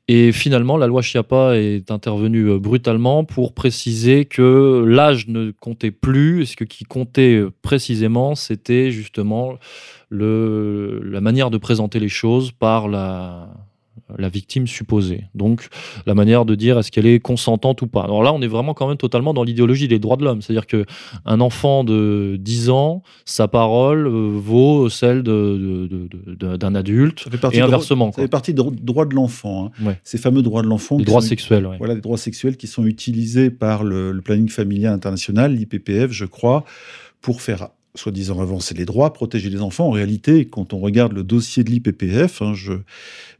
Et 0.07 0.31
finalement, 0.31 0.75
la 0.77 0.87
loi 0.87 1.01
Chiappa 1.01 1.55
est 1.55 1.89
intervenue 1.89 2.49
euh, 2.49 2.59
brutalement 2.59 3.23
pour 3.23 3.53
préciser 3.53 4.25
que 4.25 4.83
l'âge 4.85 5.27
ne 5.27 5.51
comptait 5.51 5.91
plus. 5.91 6.41
Et 6.41 6.45
ce 6.45 6.55
qui 6.63 6.83
comptait 6.83 7.41
précisément, 7.61 8.35
c'était 8.35 8.91
justement 8.91 9.53
le, 10.09 10.99
la 11.03 11.21
manière 11.21 11.49
de 11.49 11.57
présenter 11.57 11.99
les 11.99 12.09
choses 12.09 12.51
par 12.51 12.87
la, 12.87 13.49
la 14.17 14.29
victime 14.29 14.67
supposée. 14.67 15.23
Donc, 15.35 15.67
la 16.05 16.13
manière 16.13 16.45
de 16.45 16.55
dire 16.55 16.77
est-ce 16.79 16.91
qu'elle 16.91 17.05
est 17.07 17.19
consentante 17.19 17.81
ou 17.81 17.87
pas. 17.87 18.01
Alors 18.03 18.21
là, 18.23 18.33
on 18.33 18.41
est 18.41 18.47
vraiment 18.47 18.73
quand 18.73 18.87
même 18.87 18.97
totalement 18.97 19.33
dans 19.33 19.43
l'idéologie 19.43 19.87
des 19.87 19.99
droits 19.99 20.17
de 20.17 20.23
l'homme. 20.23 20.41
C'est-à-dire 20.41 20.67
que 20.67 20.85
un 21.25 21.39
enfant 21.41 21.83
de 21.83 22.37
10 22.39 22.69
ans, 22.69 23.01
sa 23.25 23.47
parole 23.47 24.07
euh, 24.07 24.31
vaut 24.35 24.89
celle 24.89 25.23
d'un 25.23 26.75
adulte 26.75 27.21
Ça 27.23 27.31
fait 27.31 27.37
partie 27.37 27.57
et 27.57 27.61
de- 27.61 27.65
inversement. 27.65 28.11
Ça 28.11 28.21
fait 28.21 28.27
partie 28.27 28.53
des 28.53 28.61
droits 28.81 29.05
de 29.05 29.15
l'enfant. 29.15 29.71
hein. 29.79 29.85
Ouais. 29.85 29.99
Ces 30.03 30.17
fameux 30.17 30.41
droits 30.41 30.61
de 30.61 30.67
l'enfant. 30.67 30.97
Les 30.97 31.05
droits 31.05 31.21
sont- 31.21 31.27
sexuels. 31.27 31.65
ouais. 31.65 31.77
Voilà, 31.77 31.95
les 31.95 32.01
droits 32.01 32.17
sexuels 32.17 32.57
qui 32.57 32.67
sont 32.67 32.85
utilisés 32.85 33.49
par 33.49 33.83
le, 33.83 34.11
le 34.11 34.21
planning 34.21 34.49
familial 34.49 34.93
international, 34.93 35.53
l'IPPF, 35.55 36.11
je 36.11 36.25
crois, 36.25 36.63
pour 37.21 37.41
faire 37.41 37.69
soi-disant 37.95 38.39
avancer 38.39 38.73
les 38.73 38.85
droits, 38.85 39.13
protéger 39.13 39.49
les 39.49 39.61
enfants. 39.61 39.87
En 39.87 39.91
réalité, 39.91 40.45
quand 40.45 40.73
on 40.73 40.79
regarde 40.79 41.13
le 41.13 41.23
dossier 41.23 41.63
de 41.63 41.69
l'IPPF, 41.69 42.41
hein, 42.41 42.53
je, 42.55 42.73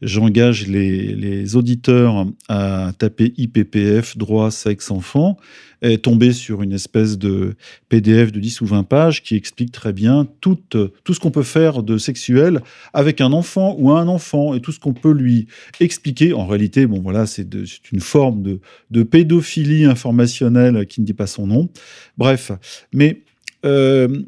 j'engage 0.02 0.68
les, 0.68 1.56
auditeurs 1.56 2.28
à 2.48 2.92
taper 2.98 3.34
IPPF, 3.38 4.16
droit, 4.18 4.52
sexe, 4.52 4.92
enfant, 4.92 5.38
et 5.82 5.98
tomber 5.98 6.32
sur 6.32 6.62
une 6.62 6.72
espèce 6.72 7.18
de 7.18 7.56
PDF 7.90 8.32
de 8.32 8.40
10 8.40 8.62
ou 8.62 8.66
20 8.68 8.84
pages 8.84 9.22
qui 9.24 9.36
explique 9.36 9.72
très 9.72 9.92
bien 9.92 10.28
tout, 10.40 10.58
tout 11.04 11.14
ce 11.14 11.20
qu'on 11.20 11.32
peut 11.32 11.44
faire 11.44 11.84
de 11.84 11.98
sexuel 11.98 12.62
avec 12.94 13.20
un 13.20 13.34
enfant 13.34 13.76
ou 13.78 13.92
un 13.92 14.08
enfant 14.08 14.54
et 14.54 14.62
tout 14.62 14.72
ce 14.72 14.80
qu'on 14.80 14.94
peut 14.94 15.12
lui 15.12 15.48
expliquer. 15.82 16.32
En 16.32 16.46
réalité, 16.46 16.86
bon 16.86 17.02
voilà, 17.02 17.26
c'est 17.26 17.48
une 17.92 18.00
forme 18.00 18.44
de, 18.44 18.60
de 18.92 19.04
pédophilie 19.04 19.86
informationnelle 19.86 20.86
qui 20.86 21.02
ne 21.02 21.06
dit 21.06 21.14
pas 21.14 21.28
son 21.28 21.48
nom. 21.48 21.70
Bref, 22.18 22.52
mais 22.94 23.24
euh, 23.66 24.22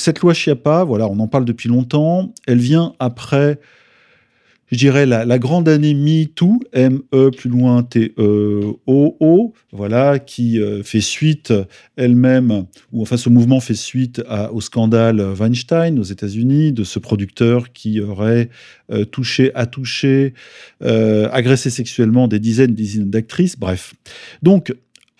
cette 0.00 0.20
loi 0.20 0.34
Chiappa, 0.34 0.84
voilà, 0.84 1.06
on 1.08 1.18
en 1.20 1.28
parle 1.28 1.44
depuis 1.44 1.68
longtemps. 1.68 2.32
Elle 2.46 2.58
vient 2.58 2.94
après, 2.98 3.60
je 4.72 4.78
dirais, 4.78 5.04
la, 5.04 5.38
grande 5.38 5.68
année 5.68 5.94
MeToo, 5.94 6.60
M-E 6.72 7.30
plus 7.30 7.50
loin 7.50 7.82
T-E-O-O, 7.82 9.52
voilà, 9.72 10.18
qui 10.18 10.60
euh, 10.60 10.82
fait 10.82 11.00
suite 11.00 11.52
elle-même, 11.96 12.66
ou 12.92 13.02
enfin 13.02 13.16
ce 13.16 13.28
mouvement 13.28 13.60
fait 13.60 13.74
suite 13.74 14.22
au 14.52 14.60
scandale 14.60 15.20
Weinstein 15.20 15.98
aux 15.98 16.04
États-Unis, 16.04 16.72
de 16.72 16.84
ce 16.84 16.98
producteur 16.98 17.72
qui 17.72 18.00
aurait 18.00 18.48
euh, 18.92 19.04
touché, 19.04 19.52
a 19.54 19.66
touché, 19.66 20.34
euh, 20.82 21.28
agressé 21.30 21.70
sexuellement 21.70 22.26
des 22.26 22.40
dizaines, 22.40 22.74
dizaines 22.74 23.10
d'actrices, 23.10 23.58
bref. 23.58 23.94
Donc, 24.42 24.72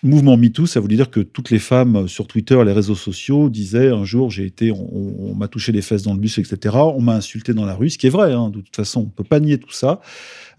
Mouvement 0.03 0.35
MeToo, 0.35 0.65
ça 0.65 0.79
voulait 0.79 0.95
dire 0.95 1.11
que 1.11 1.19
toutes 1.19 1.51
les 1.51 1.59
femmes 1.59 2.07
sur 2.07 2.25
Twitter, 2.25 2.59
les 2.65 2.71
réseaux 2.71 2.95
sociaux, 2.95 3.49
disaient 3.49 3.89
un 3.89 4.03
jour 4.03 4.31
j'ai 4.31 4.45
été, 4.45 4.71
on, 4.71 5.35
m'a 5.35 5.47
touché 5.47 5.71
les 5.71 5.83
fesses 5.83 6.01
dans 6.01 6.13
le 6.13 6.19
bus, 6.19 6.39
etc. 6.39 6.75
On 6.75 7.01
m'a 7.01 7.15
insulté 7.15 7.53
dans 7.53 7.65
la 7.65 7.75
rue, 7.75 7.91
ce 7.91 7.99
qui 7.99 8.07
est 8.07 8.11
vrai. 8.11 8.33
hein, 8.33 8.49
de 8.49 8.61
toute 8.61 8.75
façon, 8.75 9.01
on 9.01 9.05
peut 9.05 9.23
pas 9.23 9.39
nier 9.39 9.59
tout 9.59 9.71
ça. 9.71 10.01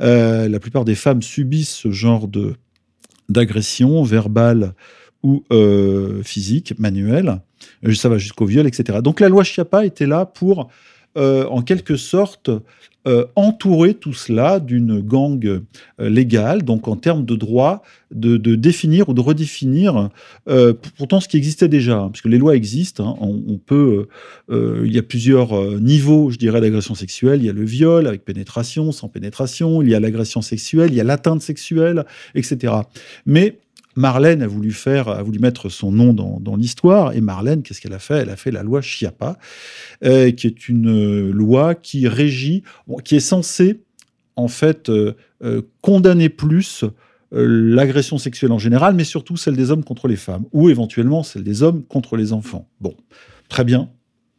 Euh, 0.01 0.49
la 0.49 0.61
plupart 0.61 0.85
des 0.85 0.95
femmes 0.95 1.23
subissent 1.23 1.75
ce 1.75 1.91
genre 1.91 2.29
de 2.29 2.55
d'agression 3.29 4.03
verbale 4.03 4.75
ou 5.23 5.45
euh, 5.53 6.23
physique, 6.23 6.79
manuelle. 6.79 7.41
Euh, 7.87 7.95
Ça 7.95 8.09
va 8.09 8.19
jusqu'au 8.19 8.45
viol, 8.45 8.67
etc. 8.67 9.01
Donc 9.03 9.21
la 9.21 9.29
loi 9.29 9.45
Chiappa 9.45 9.85
était 9.85 10.07
là 10.07 10.27
pour, 10.27 10.71
euh, 11.17 11.47
en 11.47 11.63
quelque 11.63 11.97
sorte, 11.97 12.51
euh, 13.07 13.27
entourer 13.35 13.95
tout 13.95 14.13
cela 14.13 14.61
d'une 14.61 15.01
gang 15.01 15.45
euh, 15.45 15.61
légale, 15.99 16.63
donc 16.63 16.89
en 16.89 16.97
termes 16.97 17.25
de 17.25 17.35
droit, 17.37 17.83
de, 18.13 18.37
définir 18.55 19.09
ou 19.09 19.15
de 19.15 19.21
redéfinir 19.21 20.11
pourtant 20.97 21.21
ce 21.21 21.29
qui 21.29 21.37
existait 21.37 21.69
déjà, 21.69 21.99
hein, 21.99 22.09
parce 22.09 22.21
que 22.21 22.29
les 22.29 22.39
lois 22.39 22.55
existent, 22.55 23.11
hein, 23.11 23.17
on, 23.21 23.43
on 23.49 23.59
peut, 23.59 24.09
il 24.51 24.93
y 24.93 24.99
a 24.99 25.03
plusieurs 25.03 25.81
niveaux, 25.81 26.31
je 26.31 26.39
dirais, 26.39 26.61
d'agression 26.61 26.95
sexuelle, 26.95 27.41
il 27.43 27.47
y 27.47 27.51
a 27.51 27.55
le 27.55 27.65
viol 27.65 28.07
avec 28.07 28.25
pénétration, 28.25 28.93
sans 28.93 29.09
pénétration, 29.09 29.83
il 29.83 29.89
y 29.89 29.95
a 29.95 30.01
l'agression 30.01 30.43
sexuelle, 30.43 30.91
il 30.91 30.97
y 30.97 31.01
a 31.01 31.05
l'atteinte 31.05 31.43
sexuelle, 31.43 32.05
etc. 32.35 32.75
Mais 33.27 33.62
Marlène 33.97 34.43
a 34.43 34.47
voulu 34.47 34.73
faire, 34.73 35.09
a 35.09 35.23
voulu 35.23 35.39
mettre 35.39 35.69
son 35.69 35.93
nom 35.93 36.13
dans, 36.13 36.41
dans 36.41 36.57
l'histoire. 36.57 37.15
Et 37.15 37.21
Marlène, 37.21 37.63
qu'est-ce 37.63 37.81
qu'elle 37.81 37.93
a 37.93 37.99
fait? 37.99 38.19
Elle 38.19 38.31
a 38.31 38.37
fait 38.37 38.51
la 38.51 38.63
loi 38.63 38.81
Chiappa, 38.81 39.39
euh, 40.05 40.31
qui 40.31 40.47
est 40.47 40.69
une 40.69 40.89
euh, 40.89 41.31
loi 41.33 41.75
qui 41.75 42.09
régit, 42.09 42.63
qui 43.05 43.17
est 43.17 43.21
censée 43.21 43.81
en 44.37 44.49
fait 44.49 44.89
euh, 44.89 45.15
condamner 45.81 46.29
plus 46.29 46.85
l'agression 47.35 48.19
sexuelle 48.19 48.53
en 48.53 48.59
général, 48.59 48.95
mais 48.95 49.05
surtout 49.05 49.39
celle 49.39 49.57
des 49.57 49.71
hommes 49.71 49.85
contre 49.85 50.07
les 50.07 50.17
femmes, 50.17 50.45
ou 50.53 50.69
éventuellement 50.69 51.23
celle 51.23 51.45
des 51.45 51.63
hommes 51.63 51.83
contre 51.83 52.17
les 52.17 52.35
enfants. 52.35 52.69
Bon, 52.81 52.95
très 53.49 53.65
bien. 53.65 53.89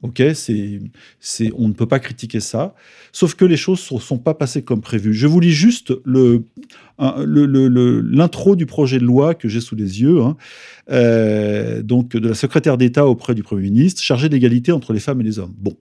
Ok, 0.03 0.21
on 0.21 1.67
ne 1.69 1.73
peut 1.73 1.85
pas 1.85 1.99
critiquer 1.99 2.41
ça, 2.41 2.75
sauf 3.13 3.35
que 3.35 3.45
les 3.45 3.55
choses 3.55 3.89
ne 3.89 3.99
sont 3.99 4.17
pas 4.17 4.33
passées 4.33 4.61
comme 4.61 4.81
prévu. 4.81 5.13
Je 5.13 5.27
vous 5.27 5.39
lis 5.39 5.53
juste 5.53 5.93
l'intro 6.97 8.57
du 8.57 8.65
projet 8.65 8.99
de 8.99 9.05
loi 9.05 9.33
que 9.33 9.47
j'ai 9.47 9.61
sous 9.61 9.77
les 9.77 10.01
yeux, 10.01 10.21
hein. 10.21 10.35
Euh, 10.91 11.81
donc 11.81 12.17
de 12.17 12.27
la 12.27 12.35
secrétaire 12.35 12.77
d'État 12.77 13.07
auprès 13.07 13.33
du 13.33 13.43
Premier 13.43 13.61
ministre, 13.61 14.01
chargée 14.01 14.27
d'égalité 14.27 14.73
entre 14.73 14.91
les 14.91 14.99
femmes 14.99 15.21
et 15.21 15.23
les 15.23 15.39
hommes. 15.39 15.53
Bon. 15.57 15.77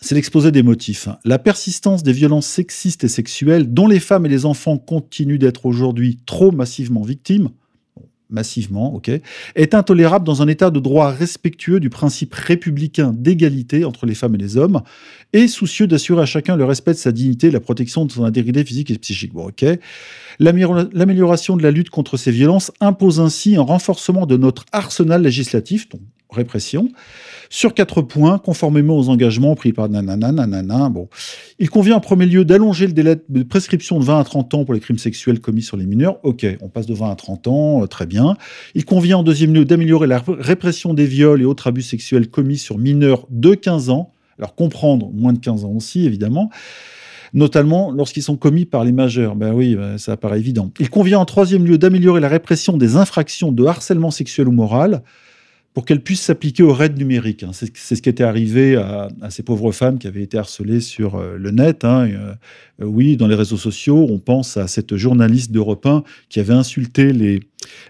c'est 0.00 0.14
l'exposé 0.14 0.52
des 0.52 0.62
motifs. 0.62 1.08
La 1.24 1.40
persistance 1.40 2.04
des 2.04 2.12
violences 2.12 2.46
sexistes 2.46 3.02
et 3.02 3.08
sexuelles 3.08 3.74
dont 3.74 3.88
les 3.88 3.98
femmes 3.98 4.26
et 4.26 4.28
les 4.28 4.46
enfants 4.46 4.78
continuent 4.78 5.40
d'être 5.40 5.66
aujourd'hui 5.66 6.20
trop 6.24 6.52
massivement 6.52 7.02
victimes, 7.02 7.50
massivement, 8.30 8.94
ok, 8.94 9.10
est 9.54 9.74
intolérable 9.74 10.26
dans 10.26 10.42
un 10.42 10.48
état 10.48 10.70
de 10.70 10.80
droit 10.80 11.10
respectueux 11.10 11.80
du 11.80 11.90
principe 11.90 12.34
républicain 12.34 13.12
d'égalité 13.16 13.84
entre 13.84 14.06
les 14.06 14.14
femmes 14.14 14.34
et 14.34 14.38
les 14.38 14.56
hommes 14.56 14.82
et 15.32 15.48
soucieux 15.48 15.86
d'assurer 15.86 16.22
à 16.22 16.26
chacun 16.26 16.56
le 16.56 16.64
respect 16.64 16.92
de 16.92 16.98
sa 16.98 17.12
dignité 17.12 17.48
et 17.48 17.50
la 17.50 17.60
protection 17.60 18.04
de 18.04 18.12
son 18.12 18.24
intégrité 18.24 18.64
physique 18.64 18.90
et 18.90 18.98
psychique. 18.98 19.32
Ok. 19.34 19.64
L'amélioration 20.38 21.56
de 21.56 21.62
la 21.62 21.70
lutte 21.70 21.90
contre 21.90 22.16
ces 22.16 22.30
violences 22.30 22.70
impose 22.80 23.20
ainsi 23.20 23.56
un 23.56 23.62
renforcement 23.62 24.26
de 24.26 24.36
notre 24.36 24.64
arsenal 24.72 25.22
législatif, 25.22 25.88
répression, 26.30 26.88
sur 27.48 27.74
quatre 27.74 28.02
points, 28.02 28.38
conformément 28.38 28.98
aux 28.98 29.08
engagements 29.08 29.54
pris 29.54 29.72
par 29.72 29.88
nanana, 29.88 30.32
nanana. 30.32 30.88
Bon. 30.90 31.08
Il 31.58 31.70
convient 31.70 31.96
en 31.96 32.00
premier 32.00 32.26
lieu 32.26 32.44
d'allonger 32.44 32.86
le 32.86 32.92
délai 32.92 33.16
de 33.28 33.42
prescription 33.42 33.98
de 33.98 34.04
20 34.04 34.20
à 34.20 34.24
30 34.24 34.54
ans 34.54 34.64
pour 34.64 34.74
les 34.74 34.80
crimes 34.80 34.98
sexuels 34.98 35.40
commis 35.40 35.62
sur 35.62 35.76
les 35.76 35.86
mineurs. 35.86 36.18
Ok, 36.22 36.46
on 36.60 36.68
passe 36.68 36.86
de 36.86 36.94
20 36.94 37.10
à 37.10 37.16
30 37.16 37.48
ans, 37.48 37.82
euh, 37.82 37.86
très 37.86 38.06
bien. 38.06 38.36
Il 38.74 38.84
convient 38.84 39.18
en 39.18 39.22
deuxième 39.22 39.54
lieu 39.54 39.64
d'améliorer 39.64 40.06
la 40.06 40.22
répression 40.26 40.94
des 40.94 41.06
viols 41.06 41.40
et 41.40 41.44
autres 41.44 41.66
abus 41.66 41.82
sexuels 41.82 42.28
commis 42.28 42.58
sur 42.58 42.78
mineurs 42.78 43.26
de 43.30 43.54
15 43.54 43.90
ans. 43.90 44.12
Alors 44.38 44.54
comprendre 44.54 45.10
moins 45.12 45.32
de 45.32 45.38
15 45.38 45.64
ans 45.64 45.72
aussi, 45.72 46.04
évidemment 46.04 46.50
notamment 47.34 47.90
lorsqu'ils 47.90 48.22
sont 48.22 48.36
commis 48.36 48.64
par 48.64 48.84
les 48.84 48.92
majeurs. 48.92 49.36
Ben 49.36 49.52
oui, 49.52 49.76
ben, 49.76 49.98
ça 49.98 50.16
paraît 50.16 50.38
évident. 50.38 50.70
Il 50.80 50.88
convient 50.88 51.18
en 51.18 51.26
troisième 51.26 51.66
lieu 51.66 51.76
d'améliorer 51.76 52.20
la 52.20 52.28
répression 52.28 52.78
des 52.78 52.96
infractions 52.96 53.52
de 53.52 53.66
harcèlement 53.66 54.10
sexuel 54.10 54.48
ou 54.48 54.52
moral 54.52 55.02
pour 55.78 55.84
qu'elle 55.84 56.02
puisse 56.02 56.22
s'appliquer 56.22 56.64
au 56.64 56.72
raid 56.72 56.98
numérique. 56.98 57.44
Hein. 57.44 57.52
C'est 57.52 57.94
ce 57.94 58.02
qui 58.02 58.08
était 58.08 58.24
arrivé 58.24 58.74
à, 58.74 59.10
ces 59.30 59.44
pauvres 59.44 59.70
femmes 59.70 60.00
qui 60.00 60.08
avaient 60.08 60.24
été 60.24 60.36
harcelées 60.36 60.80
sur 60.80 61.14
euh, 61.14 61.36
le 61.38 61.52
net. 61.52 61.84
Hein. 61.84 62.08
Euh, 62.10 62.34
oui, 62.84 63.16
dans 63.16 63.28
les 63.28 63.36
réseaux 63.36 63.56
sociaux, 63.56 64.04
on 64.10 64.18
pense 64.18 64.56
à 64.56 64.66
cette 64.66 64.96
journaliste 64.96 65.52
d'Europe 65.52 65.86
1 65.86 66.02
qui 66.30 66.40
avait 66.40 66.52
insulté 66.52 67.12
les, 67.12 67.38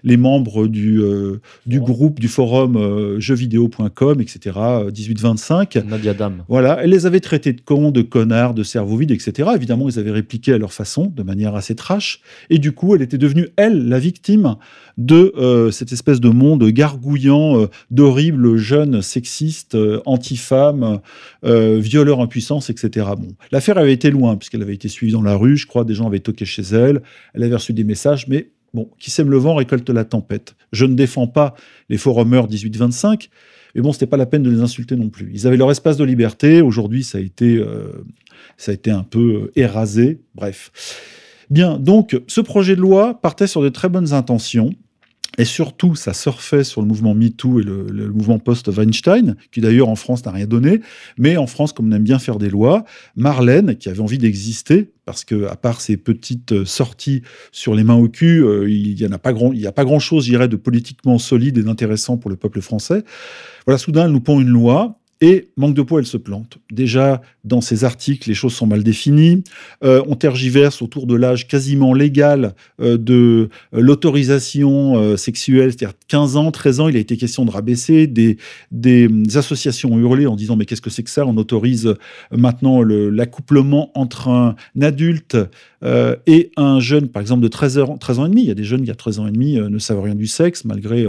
les 0.03 0.17
membres 0.17 0.67
du, 0.67 1.01
euh, 1.01 1.41
du 1.65 1.79
groupe, 1.79 2.19
du 2.19 2.27
forum 2.27 2.75
euh, 2.75 3.19
jeuxvideo.com, 3.19 4.21
etc., 4.21 4.57
1825. 4.85 5.75
Nadia 5.87 6.13
Dam. 6.13 6.43
Voilà, 6.47 6.79
elle 6.81 6.89
les 6.89 7.05
avait 7.05 7.19
traités 7.19 7.53
de 7.53 7.61
cons, 7.61 7.91
de 7.91 8.01
connards, 8.01 8.53
de 8.53 8.63
cerveaux 8.63 8.97
vides, 8.97 9.11
etc. 9.11 9.49
Évidemment, 9.55 9.89
ils 9.89 9.99
avaient 9.99 10.11
répliqué 10.11 10.53
à 10.53 10.57
leur 10.57 10.73
façon, 10.73 11.11
de 11.15 11.23
manière 11.23 11.55
assez 11.55 11.75
trash. 11.75 12.21
Et 12.49 12.59
du 12.59 12.71
coup, 12.71 12.95
elle 12.95 13.01
était 13.01 13.17
devenue, 13.17 13.49
elle, 13.57 13.87
la 13.87 13.99
victime 13.99 14.55
de 14.97 15.33
euh, 15.37 15.71
cette 15.71 15.91
espèce 15.93 16.19
de 16.19 16.29
monde 16.29 16.63
gargouillant 16.65 17.67
d'horribles 17.91 18.57
jeunes 18.57 19.01
sexistes, 19.01 19.77
anti-femmes, 20.05 20.99
violeurs 21.43 22.19
en 22.19 22.27
puissance, 22.27 22.69
etc. 22.69 23.07
Bon, 23.17 23.29
l'affaire 23.51 23.77
avait 23.77 23.93
été 23.93 24.11
loin, 24.11 24.35
puisqu'elle 24.35 24.61
avait 24.61 24.73
été 24.73 24.87
suivie 24.87 25.13
dans 25.13 25.21
la 25.21 25.35
rue, 25.35 25.57
je 25.57 25.67
crois, 25.67 25.83
des 25.83 25.93
gens 25.93 26.07
avaient 26.07 26.19
toqué 26.19 26.45
chez 26.45 26.61
elle, 26.61 27.01
elle 27.33 27.43
avait 27.43 27.55
reçu 27.55 27.73
des 27.73 27.83
messages, 27.83 28.27
mais 28.27 28.49
Bon, 28.73 28.89
qui 28.99 29.11
sème 29.11 29.29
le 29.29 29.37
vent 29.37 29.55
récolte 29.55 29.89
la 29.89 30.05
tempête. 30.05 30.55
Je 30.71 30.85
ne 30.85 30.95
défends 30.95 31.27
pas 31.27 31.55
les 31.89 31.97
forumers 31.97 32.47
18-25, 32.47 33.29
mais 33.75 33.81
bon, 33.81 33.91
c'était 33.91 34.07
pas 34.07 34.17
la 34.17 34.25
peine 34.25 34.43
de 34.43 34.49
les 34.49 34.61
insulter 34.61 34.95
non 34.95 35.09
plus. 35.09 35.31
Ils 35.33 35.47
avaient 35.47 35.57
leur 35.57 35.71
espace 35.71 35.97
de 35.97 36.03
liberté. 36.03 36.61
Aujourd'hui, 36.61 37.03
ça 37.03 37.17
a 37.17 37.21
été, 37.21 37.55
euh, 37.57 38.05
ça 38.57 38.71
a 38.71 38.73
été 38.73 38.91
un 38.91 39.03
peu 39.03 39.43
euh, 39.43 39.51
érasé. 39.55 40.21
Bref. 40.35 40.71
Bien, 41.49 41.79
donc, 41.79 42.19
ce 42.27 42.41
projet 42.41 42.75
de 42.75 42.81
loi 42.81 43.19
partait 43.19 43.47
sur 43.47 43.61
de 43.61 43.69
très 43.69 43.89
bonnes 43.89 44.13
intentions. 44.13 44.71
Et 45.39 45.45
surtout, 45.45 45.95
ça 45.95 46.13
surfait 46.13 46.65
sur 46.65 46.81
le 46.81 46.87
mouvement 46.87 47.15
MeToo 47.15 47.61
et 47.61 47.63
le, 47.63 48.11
mouvement 48.11 48.39
post-Weinstein, 48.39 49.37
qui 49.53 49.61
d'ailleurs 49.61 49.87
en 49.87 49.95
France 49.95 50.25
n'a 50.25 50.31
rien 50.31 50.45
donné. 50.45 50.81
Mais 51.17 51.37
en 51.37 51.47
France, 51.47 51.71
comme 51.71 51.87
on 51.87 51.95
aime 51.95 52.03
bien 52.03 52.19
faire 52.19 52.39
des 52.39 52.49
lois, 52.49 52.83
Marlène, 53.15 53.77
qui 53.77 53.87
avait 53.87 54.01
envie 54.01 54.17
d'exister, 54.17 54.91
parce 55.05 55.23
que 55.23 55.45
à 55.45 55.55
part 55.55 55.79
ces 55.79 55.95
petites 55.95 56.65
sorties 56.65 57.21
sur 57.53 57.73
les 57.73 57.85
mains 57.85 57.95
au 57.95 58.09
cul, 58.09 58.43
euh, 58.43 58.69
il 58.69 58.93
n'y 58.93 59.05
a 59.05 59.17
pas 59.17 59.31
grand, 59.31 59.53
il 59.53 59.61
y 59.61 59.67
a 59.67 59.71
pas 59.71 59.85
grand 59.85 59.99
chose, 59.99 60.25
j'irais, 60.25 60.49
de 60.49 60.57
politiquement 60.57 61.17
solide 61.17 61.57
et 61.57 61.63
d'intéressant 61.63 62.17
pour 62.17 62.29
le 62.29 62.35
peuple 62.35 62.59
français. 62.59 63.05
Voilà, 63.65 63.77
soudain, 63.77 64.07
elle 64.07 64.11
nous 64.11 64.19
pond 64.19 64.41
une 64.41 64.49
loi 64.49 64.98
et 65.21 65.49
manque 65.57 65.73
de 65.73 65.81
peau, 65.81 65.99
elle 65.99 66.05
se 66.05 66.15
plante. 66.15 66.59
Déjà, 66.71 67.21
dans 67.43 67.59
ces 67.59 67.83
articles, 67.83 68.29
les 68.29 68.35
choses 68.35 68.53
sont 68.53 68.67
mal 68.67 68.83
définies. 68.83 69.43
Euh, 69.83 70.01
on 70.07 70.15
tergiverse 70.15 70.81
autour 70.81 71.07
de 71.07 71.15
l'âge 71.15 71.47
quasiment 71.47 71.93
légal 71.93 72.55
euh, 72.79 72.97
de 72.97 73.49
euh, 73.73 73.81
l'autorisation 73.81 75.17
sexuelle, 75.17 75.71
c'est-à-dire 75.71 75.97
15 76.07 76.37
ans, 76.37 76.51
13 76.51 76.79
ans, 76.79 76.87
il 76.87 76.95
a 76.95 76.99
été 76.99 77.17
question 77.17 77.43
de 77.43 77.51
rabaisser. 77.51 78.07
Des, 78.07 78.37
des 78.71 79.09
associations 79.35 79.91
ont 79.91 79.99
hurlé 79.99 80.25
en 80.25 80.35
disant 80.35 80.55
Mais 80.55 80.65
qu'est-ce 80.65 80.81
que 80.81 80.89
c'est 80.89 81.03
que 81.03 81.09
ça? 81.09 81.25
On 81.25 81.35
autorise 81.37 81.93
maintenant 82.31 82.81
l'accouplement 82.81 83.91
entre 83.95 84.29
un 84.29 84.55
adulte 84.81 85.37
et 85.83 86.51
un 86.57 86.79
jeune, 86.79 87.07
par 87.07 87.21
exemple, 87.21 87.41
de 87.41 87.47
13 87.47 87.79
ans, 87.79 87.97
13 87.97 88.19
ans 88.19 88.25
et 88.25 88.29
demi. 88.29 88.41
Il 88.41 88.47
y 88.47 88.51
a 88.51 88.55
des 88.55 88.63
jeunes 88.63 88.83
qui, 88.83 88.91
à 88.91 88.95
13 88.95 89.19
ans 89.19 89.27
et 89.27 89.31
demi, 89.31 89.55
ne 89.55 89.79
savent 89.79 90.01
rien 90.01 90.15
du 90.15 90.27
sexe, 90.27 90.65
malgré 90.65 91.05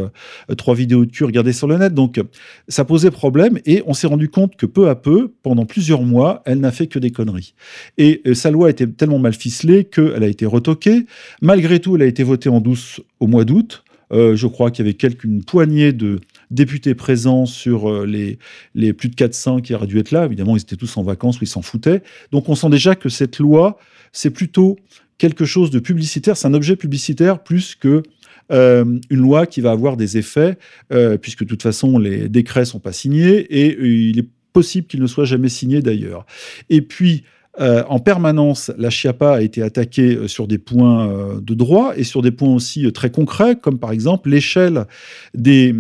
trois 0.57 0.75
vidéos 0.75 1.05
de 1.05 1.11
cul 1.11 1.25
regardées 1.25 1.53
sur 1.53 1.67
le 1.67 1.77
net. 1.77 1.95
Donc, 1.95 2.21
ça 2.69 2.85
posait 2.85 3.11
problème 3.11 3.59
et 3.67 3.83
on 3.87 3.95
s'est 4.01 4.07
rendu 4.07 4.29
compte 4.29 4.57
que 4.57 4.67
peu 4.67 4.89
à 4.89 4.95
peu, 4.95 5.33
pendant 5.43 5.67
plusieurs 5.67 6.03
mois, 6.03 6.43
elle 6.47 6.61
n'a 6.61 6.73
fait 6.73 6.87
que 6.87 6.99
des 6.99 7.11
conneries. 7.11 7.55
Et 7.99 8.23
euh, 8.27 8.35
sa 8.35 8.51
loi 8.51 8.71
était 8.71 8.87
tellement 8.87 9.19
mal 9.19 9.35
ficelée 9.35 9.85
qu'elle 9.85 10.23
a 10.23 10.29
été 10.29 10.47
retoquée. 10.47 11.07
Malgré 11.43 11.81
tout, 11.81 11.97
elle 11.97 12.03
a 12.03 12.07
été 12.07 12.23
votée 12.23 12.49
en 12.49 12.61
douce 12.61 13.01
au 13.21 13.27
mois 13.27 13.45
d'août. 13.45 13.85
Euh, 14.13 14.35
je 14.35 14.47
crois 14.47 14.71
qu'il 14.71 14.85
y 14.85 14.89
avait 14.89 14.97
quelques, 14.97 15.25
une 15.25 15.45
poignée 15.45 15.93
de 15.93 16.21
députés 16.51 16.95
présents 16.95 17.47
sur 17.47 17.89
euh, 17.89 18.07
les, 18.07 18.39
les 18.75 18.93
plus 18.93 19.09
de 19.09 19.15
400 19.15 19.61
qui 19.61 19.75
auraient 19.75 19.87
dû 19.87 19.99
être 19.99 20.11
là. 20.11 20.25
Évidemment, 20.25 20.57
ils 20.57 20.63
étaient 20.63 20.77
tous 20.77 20.97
en 20.97 21.03
vacances 21.03 21.41
ou 21.41 21.45
ils 21.45 21.49
s'en 21.49 21.63
foutaient. 21.63 22.03
Donc 22.33 22.49
on 22.49 22.55
sent 22.55 22.71
déjà 22.71 22.97
que 22.97 23.09
cette 23.09 23.39
loi, 23.39 23.79
c'est 24.13 24.31
plutôt 24.31 24.77
quelque 25.21 25.45
chose 25.45 25.71
de 25.71 25.79
publicitaire, 25.79 26.37
c'est 26.37 26.49
un 26.49 26.55
objet 26.55 26.77
publicitaire 26.77 27.43
plus 27.43 27.75
que 27.75 28.03
une 28.51 29.21
loi 29.21 29.47
qui 29.47 29.61
va 29.61 29.71
avoir 29.71 29.97
des 29.97 30.19
effets, 30.19 30.59
euh, 30.93 31.17
puisque 31.17 31.45
de 31.45 31.49
toute 31.49 31.63
façon, 31.63 31.99
les 31.99 32.29
décrets 32.29 32.65
sont 32.65 32.81
pas 32.81 32.93
signés, 32.93 33.47
et 33.51 33.77
euh, 33.77 33.87
il 33.87 34.19
est 34.19 34.29
possible 34.53 34.87
qu'ils 34.87 35.01
ne 35.01 35.07
soient 35.07 35.25
jamais 35.25 35.49
signés 35.49 35.83
d'ailleurs. 35.83 36.27
Et 36.69 36.83
puis, 36.83 37.25
en 37.61 37.99
permanence, 37.99 38.73
la 38.79 38.89
Chiapa 38.89 39.35
a 39.35 39.41
été 39.43 39.63
attaquée 39.63 40.29
sur 40.29 40.47
des 40.47 40.59
points 40.59 41.41
de 41.41 41.55
droit 41.55 41.93
et 41.95 42.05
sur 42.05 42.23
des 42.23 42.31
points 42.31 42.55
aussi 42.55 42.91
très 42.93 43.11
concrets, 43.11 43.57
comme 43.57 43.79
par 43.79 43.93
exemple 43.93 44.31
l'échelle 44.31 44.87
des 45.35 45.75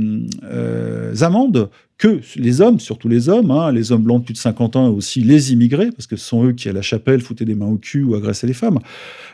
amendes 1.21 1.71
que 2.01 2.21
les 2.37 2.63
hommes, 2.63 2.81
surtout 2.81 3.09
les 3.09 3.29
hommes, 3.29 3.51
hein, 3.51 3.71
les 3.71 3.93
hommes 3.93 4.03
blancs 4.03 4.21
de 4.21 4.25
plus 4.25 4.33
de 4.33 4.39
50 4.39 4.75
ans 4.77 4.87
et 4.87 4.91
aussi 4.91 5.21
les 5.21 5.53
immigrés, 5.53 5.91
parce 5.91 6.07
que 6.07 6.17
ce 6.17 6.25
sont 6.25 6.47
eux 6.47 6.53
qui 6.53 6.67
à 6.71 6.73
la 6.73 6.81
chapelle 6.81 7.21
foutaient 7.21 7.45
des 7.45 7.55
mains 7.55 7.67
au 7.67 7.77
cul 7.77 8.03
ou 8.03 8.15
agressaient 8.15 8.47
les 8.47 8.55
femmes, 8.55 8.79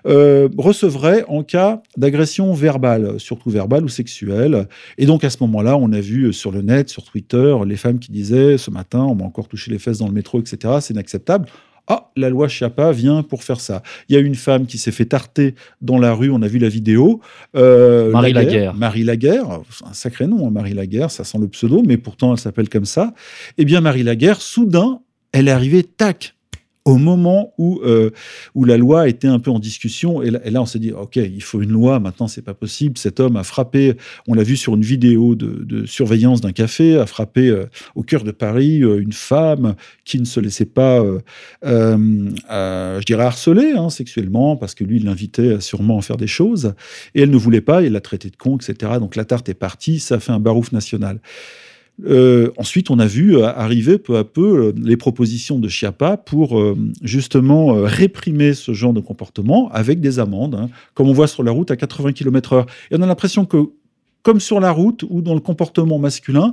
euh, 0.07 0.49
recevraient 0.59 1.25
en 1.29 1.45
cas 1.45 1.81
d'agression 1.97 2.53
verbale, 2.55 3.21
surtout 3.21 3.51
verbale 3.51 3.85
ou 3.85 3.89
sexuelle. 3.89 4.67
Et 4.99 5.07
donc 5.07 5.23
à 5.23 5.31
ce 5.31 5.37
moment-là, 5.43 5.77
on 5.77 5.93
a 5.93 6.01
vu 6.01 6.33
sur 6.33 6.51
le 6.51 6.61
net, 6.61 6.89
sur 6.89 7.05
Twitter, 7.05 7.55
les 7.65 7.77
femmes 7.77 8.01
qui 8.01 8.11
disaient 8.11 8.59
ce 8.59 8.73
matin, 8.73 9.05
on 9.05 9.15
m'a 9.15 9.25
encore 9.25 9.47
touché 9.47 9.71
les 9.71 9.79
fesses 9.79 9.99
dans 9.99 10.09
le 10.09 10.15
métro, 10.15 10.41
etc. 10.41 10.75
C'est 10.81 10.93
inacceptable. 10.93 11.47
Ah, 11.89 12.11
la 12.17 12.31
loi 12.31 12.49
Chiappa 12.49 12.93
vient 12.93 13.23
pour 13.23 13.45
faire 13.45 13.61
ça. 13.61 13.83
Il 14.09 14.15
y 14.15 14.19
a 14.19 14.21
une 14.21 14.35
femme 14.35 14.67
qui 14.67 14.79
s'est 14.79 14.93
fait 14.93 15.05
tarter 15.05 15.55
dans 15.81 15.99
la 15.99 16.13
rue, 16.13 16.31
on 16.31 16.43
a 16.43 16.49
vu 16.49 16.59
la 16.59 16.69
vidéo. 16.69 17.21
Euh, 17.55 18.11
Marie 18.11 18.33
Laguerre. 18.33 18.75
Marie 18.75 19.05
Laguerre, 19.05 19.61
un 19.85 19.93
sacré 19.93 20.27
nom, 20.27 20.47
hein, 20.47 20.51
Marie 20.51 20.75
Laguerre, 20.75 21.11
ça 21.11 21.25
sent 21.25 21.39
le 21.39 21.49
pseudo, 21.49 21.83
mais 21.87 21.97
pourtant 21.97 22.33
elle 22.33 22.41
s'appelle 22.41 22.69
comme 22.69 22.85
ça. 22.85 23.15
Eh 23.59 23.65
bien, 23.65 23.81
Marie 23.81 24.03
Laguerre, 24.03 24.41
soudain, 24.41 25.01
elle 25.33 25.49
est 25.49 25.53
arrivée, 25.53 25.83
tac, 25.83 26.36
au 26.87 26.99
moment 26.99 27.53
où, 27.59 27.81
euh, 27.85 28.11
où 28.55 28.65
la 28.65 28.77
loi 28.77 29.09
était 29.09 29.27
un 29.27 29.41
peu 29.41 29.51
en 29.51 29.59
discussion. 29.59 30.23
Et 30.23 30.31
là, 30.31 30.63
on 30.63 30.67
s'est 30.67 30.79
dit, 30.79 30.93
OK, 30.93 31.17
il 31.17 31.43
faut 31.43 31.61
une 31.61 31.73
loi, 31.73 31.99
maintenant, 31.99 32.29
c'est 32.29 32.43
pas 32.43 32.55
possible. 32.55 32.97
Cet 32.97 33.19
homme 33.19 33.37
a 33.37 33.43
frappé, 33.43 33.97
on 34.29 34.35
l'a 34.35 34.45
vu 34.45 34.57
sur 34.57 34.77
une 34.77 34.83
vidéo 34.83 35.35
de, 35.35 35.85
surveillance 35.85 36.41
d'un 36.41 36.53
café, 36.53 36.97
a 36.97 37.07
frappé 37.07 37.49
euh, 37.49 37.67
au 37.97 38.05
cœur 38.05 38.23
de 38.23 38.31
Paris 38.31 38.83
euh, 38.83 39.01
une 39.01 39.13
femme 39.13 39.75
qui 40.05 40.21
ne 40.21 40.25
se 40.25 40.39
laissait 40.39 40.65
pas, 40.65 41.05
je 41.65 43.05
dirais, 43.05 43.25
harceler 43.25 43.73
hein, 43.77 43.91
sexuellement, 43.91 44.57
parce 44.57 44.77
que 44.77 44.85
lui, 44.85 44.99
il 44.99 45.05
l'invitait 45.07 45.61
sûrement 45.61 45.99
à 45.99 46.03
faire 46.03 46.17
des 46.17 46.29
choses. 46.29 46.75
Et 47.17 47.23
elle 47.23 47.31
ne 47.31 47.37
voulait 47.37 47.61
pas, 47.61 47.83
il 47.83 47.93
l'a 47.93 48.01
traité 48.01 48.31
de 48.31 48.37
con, 48.37 48.59
etc. 48.59 48.93
Donc 49.01 49.17
la 49.17 49.25
tarte 49.25 49.49
est 49.49 49.55
partie, 49.55 49.99
ça 49.99 50.15
a 50.15 50.19
fait 50.21 50.33
un 50.33 50.41
barouf 50.41 50.71
national. 50.71 51.19
Euh, 52.05 52.51
ensuite, 52.57 52.91
on 52.91 52.99
a 52.99 53.07
vu 53.07 53.37
euh, 53.37 53.47
arriver 53.47 53.99
peu 53.99 54.17
à 54.17 54.25
peu 54.25 54.67
euh, 54.67 54.73
les 54.77 54.97
propositions 54.97 55.59
de 55.59 55.69
Chiappa 55.69 56.17
pour 56.17 56.63
justement 57.03 57.83
réprimer 57.83 58.55
ce 58.55 58.73
genre 58.73 58.93
de 58.93 59.01
comportement 59.01 59.71
avec 59.73 60.01
des 60.01 60.19
amendes, 60.19 60.55
hein, 60.55 60.69
comme 60.95 61.09
on 61.09 61.13
voit 61.13 61.29
sur 61.29 61.43
la 61.43 61.53
route 61.53 61.71
à 61.71 61.77
80 61.77 62.13
km/h. 62.13 62.67
Et 62.91 62.97
on 62.97 63.03
a 63.03 63.07
l'impression 63.07 63.45
que 63.45 63.71
comme 64.27 64.41
sur 64.41 64.59
la 64.59 64.73
route 64.73 65.05
ou 65.09 65.23
dans 65.23 65.35
le 65.35 65.41
comportement 65.41 66.01
masculin, 66.01 66.53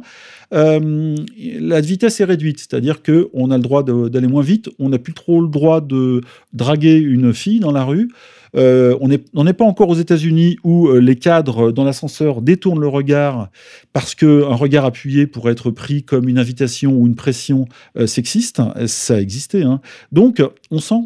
euh, 0.53 1.15
la 1.59 1.82
vitesse 1.82 2.21
est 2.21 2.24
réduite, 2.24 2.59
c'est-à-dire 2.59 3.01
que 3.01 3.32
on 3.34 3.49
a 3.49 3.57
le 3.57 3.63
droit 3.63 3.82
d'aller 3.82 4.28
moins 4.28 4.43
vite, 4.43 4.69
on 4.78 4.89
n'a 4.89 4.99
plus 4.99 5.15
trop 5.15 5.41
le 5.41 5.47
droit 5.47 5.82
de 5.82 6.21
draguer 6.53 6.99
une 6.99 7.34
fille 7.34 7.59
dans 7.59 7.71
la 7.71 7.84
rue. 7.84 8.11
Euh, 8.55 8.95
on 9.01 9.43
n'est 9.43 9.53
pas 9.53 9.65
encore 9.65 9.89
aux 9.89 9.95
États-Unis 9.95 10.57
où 10.63 10.88
euh, 10.88 10.99
les 10.99 11.15
cadres 11.15 11.71
dans 11.71 11.84
l'ascenseur 11.84 12.43
détournent 12.43 12.80
le 12.80 12.88
regard 12.88 13.49
parce 13.91 14.13
qu'un 14.13 14.53
regard 14.53 14.86
appuyé 14.86 15.26
pourrait 15.26 15.53
être 15.53 15.71
pris 15.71 16.03
comme 16.03 16.30
une 16.30 16.38
invitation 16.38 16.93
ou 16.93 17.07
une 17.07 17.15
pression 17.15 17.65
sexiste. 18.05 18.61
Ça 18.86 19.15
a 19.15 19.19
existé. 19.19 19.63
Hein. 19.63 19.82
Donc, 20.11 20.43
on 20.69 20.78
sent 20.78 21.01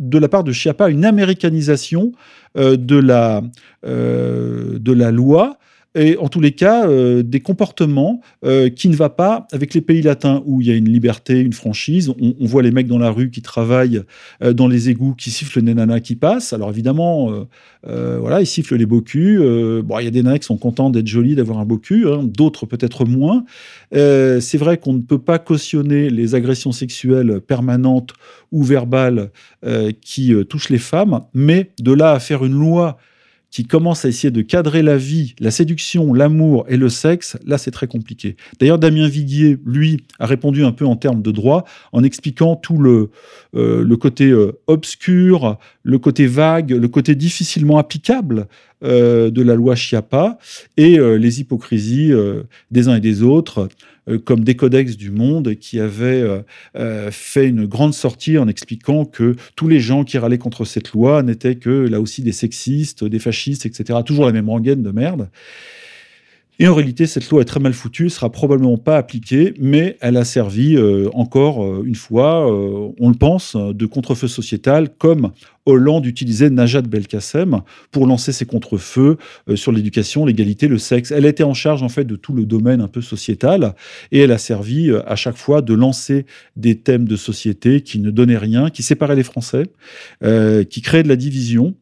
de 0.00 0.18
la 0.18 0.28
part 0.28 0.44
de 0.44 0.52
Chiappa 0.52 0.90
une 0.90 1.06
américanisation 1.06 2.12
de, 2.56 2.96
la, 2.96 3.40
de 3.82 4.92
la 4.92 5.10
loi 5.10 5.58
et 5.94 6.16
en 6.16 6.28
tous 6.28 6.40
les 6.40 6.52
cas 6.52 6.88
euh, 6.88 7.22
des 7.22 7.40
comportements 7.40 8.20
euh, 8.44 8.68
qui 8.68 8.88
ne 8.88 8.96
va 8.96 9.10
pas 9.10 9.46
avec 9.52 9.74
les 9.74 9.80
pays 9.80 10.02
latins 10.02 10.42
où 10.44 10.60
il 10.60 10.66
y 10.66 10.70
a 10.70 10.74
une 10.74 10.88
liberté, 10.88 11.40
une 11.40 11.52
franchise. 11.52 12.12
On, 12.20 12.46
voit 12.46 12.62
les 12.62 12.72
mecs 12.72 12.88
dans 12.88 12.98
la 12.98 13.10
rue 13.10 13.30
qui 13.30 13.42
travaillent 13.42 14.02
euh, 14.42 14.52
dans 14.52 14.66
les 14.66 14.90
égouts, 14.90 15.14
qui 15.14 15.30
sifflent 15.30 15.60
les 15.60 15.74
nanas 15.74 16.00
qui 16.00 16.16
passent. 16.16 16.52
Alors 16.52 16.70
évidemment, 16.70 17.46
voilà, 17.84 18.40
ils 18.40 18.46
sifflent 18.46 18.76
les 18.76 18.86
beaux 18.86 19.00
culs. 19.00 19.38
bon, 19.82 19.98
il 19.98 20.04
y 20.04 20.08
a 20.08 20.10
des 20.10 20.22
nanas 20.22 20.38
qui 20.38 20.46
sont 20.46 20.56
contents 20.56 20.90
d'être 20.90 21.06
jolis, 21.06 21.34
d'avoir 21.34 21.58
un 21.58 21.64
beau 21.64 21.78
cul, 21.78 22.06
hein, 22.08 22.22
d'autres 22.24 22.66
peut-être 22.66 23.04
moins. 23.04 23.44
C'est 23.92 24.58
vrai 24.58 24.78
qu'on 24.78 24.94
ne 24.94 25.00
peut 25.00 25.18
pas 25.18 25.38
cautionner 25.38 26.10
les 26.10 26.34
agressions 26.34 26.72
sexuelles 26.72 27.40
permanentes 27.40 28.12
ou 28.52 28.62
verbales 28.62 29.30
qui 30.00 30.34
touchent 30.48 30.70
les 30.70 30.78
femmes, 30.78 31.22
mais 31.34 31.70
de 31.80 31.92
là 31.92 32.12
à 32.12 32.20
faire 32.20 32.44
une 32.44 32.58
loi 32.58 32.98
qui 33.54 33.64
commence 33.64 34.04
à 34.04 34.08
essayer 34.08 34.32
de 34.32 34.42
cadrer 34.42 34.82
la 34.82 34.96
vie, 34.96 35.36
la 35.38 35.52
séduction, 35.52 36.12
l'amour 36.12 36.66
et 36.68 36.76
le 36.76 36.88
sexe, 36.88 37.38
là 37.46 37.56
c'est 37.56 37.70
très 37.70 37.86
compliqué. 37.86 38.34
D'ailleurs, 38.58 38.80
Damien 38.80 39.06
Viguier, 39.06 39.58
lui, 39.64 40.02
a 40.18 40.26
répondu 40.26 40.64
un 40.64 40.72
peu 40.72 40.84
en 40.84 40.96
termes 40.96 41.22
de 41.22 41.30
droit 41.30 41.64
en 41.92 42.02
expliquant 42.02 42.56
tout 42.56 42.78
le, 42.78 43.10
euh, 43.54 43.96
côté 43.96 44.28
euh, 44.30 44.58
obscur, 44.66 45.56
le 45.84 45.98
côté 46.00 46.26
vague, 46.26 46.72
le 46.72 46.88
côté 46.88 47.14
difficilement 47.14 47.78
applicable 47.78 48.48
euh, 48.82 49.30
de 49.30 49.40
la 49.40 49.54
loi 49.54 49.76
Chiappa 49.76 50.36
et 50.76 50.98
les 50.98 51.40
hypocrisies 51.40 52.12
des 52.72 52.88
uns 52.88 52.96
et 52.96 53.00
des 53.00 53.22
autres. 53.22 53.68
Euh, 54.08 54.18
comme 54.18 54.44
des 54.44 54.54
codex 54.54 54.96
du 54.96 55.10
monde 55.10 55.54
qui 55.54 55.80
avaient 55.80 56.20
euh, 56.20 56.40
euh, 56.76 57.10
fait 57.10 57.48
une 57.48 57.66
grande 57.66 57.94
sortie 57.94 58.36
en 58.36 58.48
expliquant 58.48 59.04
que 59.04 59.34
tous 59.56 59.68
les 59.68 59.80
gens 59.80 60.04
qui 60.04 60.18
râlaient 60.18 60.38
contre 60.38 60.64
cette 60.64 60.92
loi 60.92 61.22
n'étaient 61.22 61.56
que 61.56 61.70
là 61.70 62.00
aussi 62.00 62.22
des 62.22 62.32
sexistes, 62.32 63.04
des 63.04 63.18
fascistes, 63.18 63.66
etc. 63.66 64.00
Toujours 64.04 64.26
la 64.26 64.32
même 64.32 64.50
rengaine 64.50 64.82
de 64.82 64.90
merde. 64.90 65.28
Et 66.60 66.68
en 66.68 66.74
réalité, 66.74 67.06
cette 67.06 67.28
loi 67.30 67.42
est 67.42 67.46
très 67.46 67.58
mal 67.58 67.72
foutue, 67.72 68.08
sera 68.08 68.30
probablement 68.30 68.78
pas 68.78 68.96
appliquée, 68.96 69.54
mais 69.58 69.96
elle 70.00 70.16
a 70.16 70.24
servi 70.24 70.76
euh, 70.76 71.10
encore 71.12 71.64
euh, 71.64 71.82
une 71.84 71.96
fois, 71.96 72.48
euh, 72.48 72.92
on 73.00 73.08
le 73.08 73.16
pense, 73.16 73.56
de 73.56 73.86
contrefeu 73.86 74.28
sociétal, 74.28 74.88
comme 74.96 75.32
Hollande 75.66 76.06
utilisait 76.06 76.50
Najat 76.50 76.82
Belkacem 76.82 77.62
pour 77.90 78.06
lancer 78.06 78.30
ses 78.30 78.46
contrefeux 78.46 79.16
sur 79.56 79.72
l'éducation, 79.72 80.26
l'égalité, 80.26 80.68
le 80.68 80.78
sexe. 80.78 81.10
Elle 81.10 81.24
était 81.24 81.42
en 81.42 81.54
charge 81.54 81.82
en 81.82 81.88
fait 81.88 82.04
de 82.04 82.14
tout 82.14 82.34
le 82.34 82.44
domaine 82.44 82.80
un 82.80 82.88
peu 82.88 83.00
sociétal, 83.00 83.74
et 84.12 84.20
elle 84.20 84.30
a 84.30 84.38
servi 84.38 84.92
à 85.06 85.16
chaque 85.16 85.36
fois 85.36 85.60
de 85.60 85.74
lancer 85.74 86.26
des 86.56 86.78
thèmes 86.78 87.08
de 87.08 87.16
société 87.16 87.80
qui 87.80 87.98
ne 87.98 88.10
donnaient 88.10 88.38
rien, 88.38 88.68
qui 88.70 88.82
séparaient 88.82 89.16
les 89.16 89.22
Français, 89.24 89.64
qui 90.20 90.82
créaient 90.82 91.02
de 91.02 91.08
la 91.08 91.16
division 91.16 91.74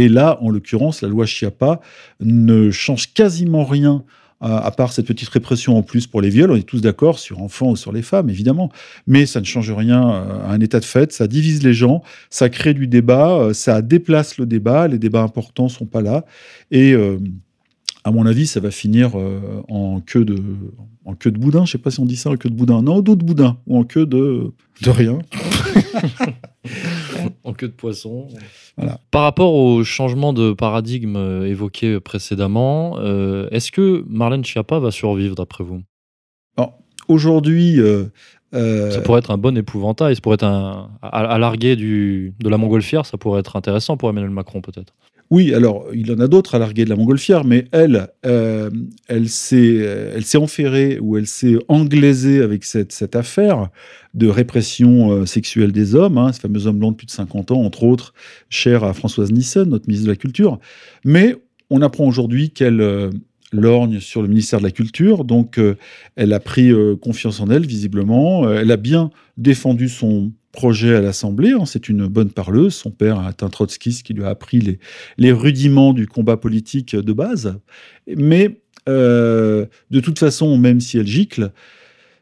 et 0.00 0.08
là, 0.08 0.38
en 0.40 0.50
l'occurrence, 0.50 1.02
la 1.02 1.08
loi 1.08 1.26
Chiappa 1.26 1.80
ne 2.20 2.70
change 2.70 3.12
quasiment 3.12 3.64
rien 3.64 4.02
à 4.40 4.70
part 4.70 4.92
cette 4.92 5.06
petite 5.06 5.28
répression 5.28 5.76
en 5.76 5.82
plus 5.82 6.06
pour 6.06 6.22
les 6.22 6.30
viols, 6.30 6.50
on 6.50 6.56
est 6.56 6.62
tous 6.62 6.80
d'accord 6.80 7.18
sur 7.18 7.42
enfants 7.42 7.72
ou 7.72 7.76
sur 7.76 7.92
les 7.92 8.00
femmes, 8.00 8.30
évidemment, 8.30 8.72
mais 9.06 9.26
ça 9.26 9.38
ne 9.40 9.44
change 9.44 9.70
rien 9.70 10.10
euh, 10.10 10.46
à 10.46 10.52
un 10.52 10.60
état 10.60 10.80
de 10.80 10.86
fait, 10.86 11.12
ça 11.12 11.26
divise 11.26 11.62
les 11.62 11.74
gens, 11.74 12.02
ça 12.30 12.48
crée 12.48 12.72
du 12.72 12.86
débat, 12.86 13.32
euh, 13.32 13.52
ça 13.52 13.82
déplace 13.82 14.38
le 14.38 14.46
débat, 14.46 14.88
les 14.88 14.98
débats 14.98 15.20
importants 15.20 15.68
sont 15.68 15.84
pas 15.84 16.00
là, 16.00 16.24
et 16.70 16.94
euh, 16.94 17.18
à 18.02 18.12
mon 18.12 18.24
avis, 18.24 18.46
ça 18.46 18.60
va 18.60 18.70
finir 18.70 19.14
en 19.68 20.00
queue 20.00 20.24
de 20.24 20.42
en 21.04 21.14
queue 21.14 21.30
de 21.30 21.38
boudin, 21.38 21.66
je 21.66 21.72
sais 21.72 21.78
pas 21.78 21.90
si 21.90 22.00
on 22.00 22.06
dit 22.06 22.16
ça 22.16 22.30
en 22.30 22.36
queue 22.36 22.48
de 22.48 22.54
boudin, 22.54 22.80
non, 22.80 23.02
d'autres 23.02 23.26
boudin, 23.26 23.58
ou 23.66 23.76
en 23.76 23.84
queue 23.84 24.06
de 24.06 24.52
de 24.80 24.90
rien. 24.90 25.18
en 27.44 27.52
queue 27.52 27.68
de 27.68 27.72
poisson. 27.72 28.28
Par 29.10 29.22
rapport 29.22 29.54
au 29.54 29.84
changement 29.84 30.32
de 30.32 30.52
paradigme 30.52 31.16
euh, 31.16 31.46
évoqué 31.46 32.00
précédemment, 32.00 32.98
euh, 32.98 33.48
est-ce 33.50 33.72
que 33.72 34.04
Marlène 34.08 34.44
Schiappa 34.44 34.78
va 34.78 34.90
survivre 34.90 35.34
d'après 35.34 35.64
vous? 35.64 35.82
Aujourd'hui. 37.08 37.80
Euh, 37.80 38.90
ça 38.90 39.00
pourrait 39.00 39.18
être 39.18 39.30
un 39.30 39.38
bon 39.38 39.56
épouvantail, 39.56 40.14
ça 40.14 40.20
pourrait 40.20 40.34
être 40.34 40.44
un. 40.44 40.90
À, 41.02 41.38
larguer 41.38 41.76
du, 41.76 42.34
de 42.38 42.48
la 42.48 42.56
montgolfière, 42.56 43.06
ça 43.06 43.16
pourrait 43.16 43.40
être 43.40 43.56
intéressant 43.56 43.96
pour 43.96 44.10
Emmanuel 44.10 44.30
Macron 44.30 44.60
peut-être. 44.60 44.94
Oui, 45.30 45.54
alors 45.54 45.86
il 45.94 46.10
en 46.12 46.18
a 46.18 46.26
d'autres 46.26 46.56
à 46.56 46.58
larguer 46.58 46.84
de 46.84 46.90
la 46.90 46.96
montgolfière, 46.96 47.44
mais 47.44 47.66
elle, 47.70 48.08
elle 48.24 49.28
s'est, 49.28 49.76
elle 49.76 50.24
s'est 50.24 50.38
enferrée 50.38 50.98
ou 51.00 51.16
elle 51.16 51.28
s'est 51.28 51.56
anglaisée 51.68 52.42
avec 52.42 52.64
cette, 52.64 52.90
cette 52.90 53.14
affaire 53.14 53.70
de 54.14 54.28
répression 54.28 55.12
euh, 55.12 55.26
sexuelle 55.26 55.72
des 55.72 55.94
hommes, 55.94 56.18
hein, 56.18 56.32
ce 56.32 56.40
fameux 56.40 56.66
homme 56.66 56.78
blanc 56.78 56.90
de 56.90 56.96
plus 56.96 57.06
de 57.06 57.12
50 57.12 57.52
ans, 57.52 57.62
entre 57.62 57.84
autres, 57.84 58.12
cher 58.48 58.84
à 58.84 58.92
Françoise 58.92 59.32
Nissen, 59.32 59.68
notre 59.68 59.86
ministre 59.86 60.06
de 60.06 60.12
la 60.12 60.16
Culture. 60.16 60.58
Mais 61.04 61.36
on 61.70 61.82
apprend 61.82 62.06
aujourd'hui 62.06 62.50
qu'elle 62.50 62.80
euh, 62.80 63.10
lorgne 63.52 64.00
sur 64.00 64.22
le 64.22 64.28
ministère 64.28 64.58
de 64.60 64.64
la 64.64 64.70
Culture, 64.70 65.24
donc 65.24 65.58
euh, 65.58 65.76
elle 66.16 66.32
a 66.32 66.40
pris 66.40 66.72
confiance 67.00 67.40
en 67.40 67.50
elle, 67.50 67.66
visiblement. 67.66 68.50
elle 68.50 68.70
a 68.70 68.76
bien 68.76 69.10
défendu 69.36 69.88
son 69.88 70.32
projet 70.52 70.94
à 70.94 71.00
l'Assemblée. 71.00 71.52
Hein, 71.52 71.64
c'est 71.66 71.88
une 71.88 72.06
bonne 72.06 72.30
parleuse. 72.30 72.74
Son 72.74 72.90
père 72.90 73.26
est 73.28 73.42
un 73.42 73.48
trotskiste 73.48 74.04
qui 74.04 74.14
lui 74.14 74.24
a 74.24 74.28
appris 74.28 74.60
les, 74.60 74.78
les 75.18 75.32
rudiments 75.32 75.92
du 75.92 76.06
combat 76.06 76.36
politique 76.36 76.94
de 76.96 77.12
base. 77.12 77.58
Mais 78.06 78.60
de 78.86 80.00
toute 80.02 80.18
façon, 80.18 80.56
même 80.58 80.80
si 80.80 80.98
elle 80.98 81.06
gicle, 81.06 81.52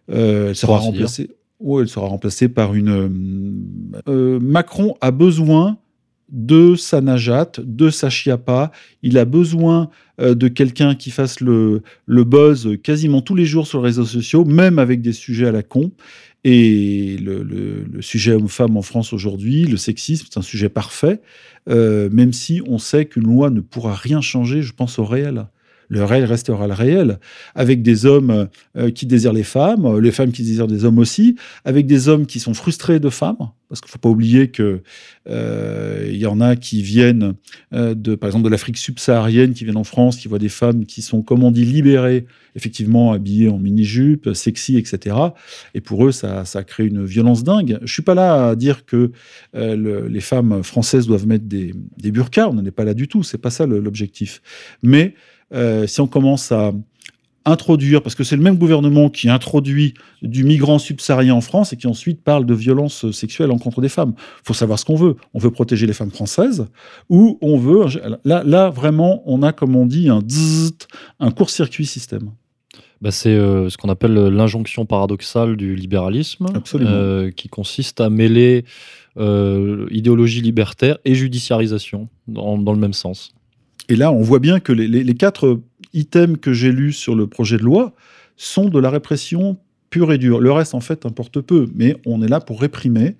elle 0.08 0.54
sera 0.54 0.78
remplacée 0.78 1.30
ou 1.60 1.80
elle 1.80 1.88
sera 1.88 2.06
remplacée 2.06 2.48
par 2.48 2.74
une. 2.74 2.88
Euh, 2.88 4.02
euh, 4.08 4.40
Macron 4.40 4.96
a 5.00 5.10
besoin 5.10 5.78
de 6.30 6.74
sa 6.74 7.00
Najat, 7.00 7.52
de 7.58 7.90
sa 7.90 8.10
Chiappa. 8.10 8.70
Il 9.02 9.18
a 9.18 9.24
besoin 9.24 9.90
euh, 10.20 10.34
de 10.34 10.48
quelqu'un 10.48 10.94
qui 10.94 11.10
fasse 11.10 11.40
le, 11.40 11.82
buzz 12.06 12.76
quasiment 12.82 13.22
tous 13.22 13.34
les 13.34 13.44
jours 13.44 13.66
sur 13.66 13.80
les 13.80 13.86
réseaux 13.86 14.04
sociaux, 14.04 14.44
même 14.44 14.78
avec 14.78 15.00
des 15.02 15.12
sujets 15.12 15.46
à 15.46 15.52
la 15.52 15.62
con. 15.62 15.92
Et 16.44 17.16
le, 17.18 17.42
le, 17.42 18.00
sujet 18.00 18.32
homme-femme 18.32 18.76
en 18.76 18.82
France 18.82 19.12
aujourd'hui, 19.12 19.64
le 19.64 19.76
sexisme, 19.76 20.26
c'est 20.30 20.38
un 20.38 20.42
sujet 20.42 20.68
parfait, 20.68 21.20
même 21.66 22.32
si 22.32 22.62
on 22.66 22.78
sait 22.78 23.06
qu'une 23.06 23.24
loi 23.24 23.50
ne 23.50 23.60
pourra 23.60 23.94
rien 23.94 24.20
changer, 24.20 24.62
je 24.62 24.72
pense 24.72 25.00
au 25.00 25.04
réel 25.04 25.46
le 25.88 26.04
réel 26.04 26.24
restera 26.24 26.66
le 26.66 26.74
réel, 26.74 27.18
avec 27.54 27.82
des 27.82 28.06
hommes 28.06 28.48
euh, 28.76 28.90
qui 28.90 29.06
désirent 29.06 29.32
les 29.32 29.42
femmes, 29.42 29.86
euh, 29.86 30.00
les 30.00 30.12
femmes 30.12 30.32
qui 30.32 30.42
désirent 30.42 30.66
des 30.66 30.84
hommes 30.84 30.98
aussi, 30.98 31.36
avec 31.64 31.86
des 31.86 32.08
hommes 32.08 32.26
qui 32.26 32.40
sont 32.40 32.54
frustrés 32.54 33.00
de 33.00 33.08
femmes, 33.08 33.50
parce 33.68 33.80
qu'il 33.80 33.88
ne 33.88 33.92
faut 33.92 33.98
pas 33.98 34.08
oublier 34.08 34.48
que 34.48 34.82
euh, 35.28 36.08
y 36.12 36.26
en 36.26 36.40
a 36.40 36.56
qui 36.56 36.82
viennent 36.82 37.34
par 37.70 38.28
exemple, 38.28 38.44
de 38.44 38.48
l'Afrique 38.48 38.78
subsaharienne, 38.78 39.52
qui 39.52 39.64
viennent 39.64 39.76
en 39.76 39.84
France, 39.84 40.16
qui 40.16 40.28
voient 40.28 40.38
des 40.38 40.48
femmes 40.48 40.86
qui 40.86 41.02
sont, 41.02 41.22
comme 41.22 41.44
on 41.44 41.50
dit, 41.50 41.64
libérées, 41.64 42.26
effectivement 42.56 43.12
habillées 43.12 43.48
en 43.48 43.58
mini-jupe, 43.58 44.34
sexy, 44.34 44.76
etc. 44.78 45.16
Et 45.74 45.80
pour 45.80 46.06
eux, 46.06 46.12
ça, 46.12 46.44
crée 46.66 46.86
une 46.86 47.04
violence 47.04 47.44
dingue. 47.44 47.78
Je 47.82 47.92
suis 47.92 48.02
pas 48.02 48.14
là 48.14 48.48
à 48.48 48.56
dire 48.56 48.84
que 48.86 49.12
les 49.54 50.20
femmes 50.20 50.62
françaises 50.62 51.06
doivent 51.06 51.26
mettre 51.26 51.44
des, 51.44 51.74
des 51.98 52.10
burqas, 52.10 52.48
on 52.48 52.54
n'en 52.54 52.64
est 52.64 52.70
pas 52.70 52.84
là 52.84 52.94
du 52.94 53.06
tout, 53.06 53.22
c'est 53.22 53.38
pas 53.38 53.50
ça 53.50 53.66
l'objectif. 53.66 54.40
Mais 54.82 55.14
euh, 55.52 55.86
si 55.86 56.00
on 56.00 56.06
commence 56.06 56.52
à 56.52 56.72
introduire, 57.44 58.02
parce 58.02 58.14
que 58.14 58.24
c'est 58.24 58.36
le 58.36 58.42
même 58.42 58.58
gouvernement 58.58 59.08
qui 59.08 59.30
introduit 59.30 59.94
du 60.20 60.44
migrant 60.44 60.78
subsaharien 60.78 61.34
en 61.34 61.40
France 61.40 61.72
et 61.72 61.76
qui 61.76 61.86
ensuite 61.86 62.22
parle 62.22 62.44
de 62.44 62.52
violences 62.52 63.10
sexuelles 63.10 63.50
en 63.50 63.58
contre 63.58 63.80
des 63.80 63.88
femmes. 63.88 64.12
Il 64.18 64.46
faut 64.46 64.54
savoir 64.54 64.78
ce 64.78 64.84
qu'on 64.84 64.96
veut. 64.96 65.16
On 65.32 65.38
veut 65.38 65.50
protéger 65.50 65.86
les 65.86 65.94
femmes 65.94 66.10
françaises 66.10 66.66
ou 67.08 67.38
on 67.40 67.56
veut... 67.56 67.86
Là, 68.24 68.42
là 68.44 68.68
vraiment, 68.68 69.22
on 69.24 69.42
a, 69.42 69.52
comme 69.52 69.76
on 69.76 69.86
dit, 69.86 70.10
un, 70.10 70.20
un 71.20 71.30
court-circuit 71.30 71.86
système. 71.86 72.32
Bah 73.00 73.12
c'est 73.12 73.30
euh, 73.30 73.70
ce 73.70 73.78
qu'on 73.78 73.88
appelle 73.88 74.12
l'injonction 74.12 74.84
paradoxale 74.84 75.56
du 75.56 75.76
libéralisme, 75.76 76.48
euh, 76.74 77.30
qui 77.30 77.48
consiste 77.48 78.00
à 78.00 78.10
mêler 78.10 78.64
idéologie 79.16 80.42
libertaire 80.42 80.98
et 81.04 81.14
judiciarisation 81.14 82.08
dans, 82.28 82.58
dans 82.58 82.72
le 82.72 82.78
même 82.78 82.92
sens. 82.92 83.32
Et 83.88 83.96
là, 83.96 84.12
on 84.12 84.22
voit 84.22 84.38
bien 84.38 84.60
que 84.60 84.72
les, 84.72 85.14
quatre 85.14 85.60
items 85.94 86.38
que 86.40 86.52
j'ai 86.52 86.72
lus 86.72 86.92
sur 86.92 87.14
le 87.14 87.26
projet 87.26 87.56
de 87.56 87.62
loi 87.62 87.94
sont 88.36 88.68
de 88.68 88.78
la 88.78 88.90
répression 88.90 89.58
pur 89.90 90.12
et 90.12 90.18
dur. 90.18 90.40
Le 90.40 90.52
reste, 90.52 90.74
en 90.74 90.80
fait, 90.80 91.06
importe 91.06 91.40
peu, 91.40 91.66
mais 91.74 91.96
on 92.04 92.22
est 92.22 92.28
là 92.28 92.40
pour 92.40 92.60
réprimer 92.60 93.16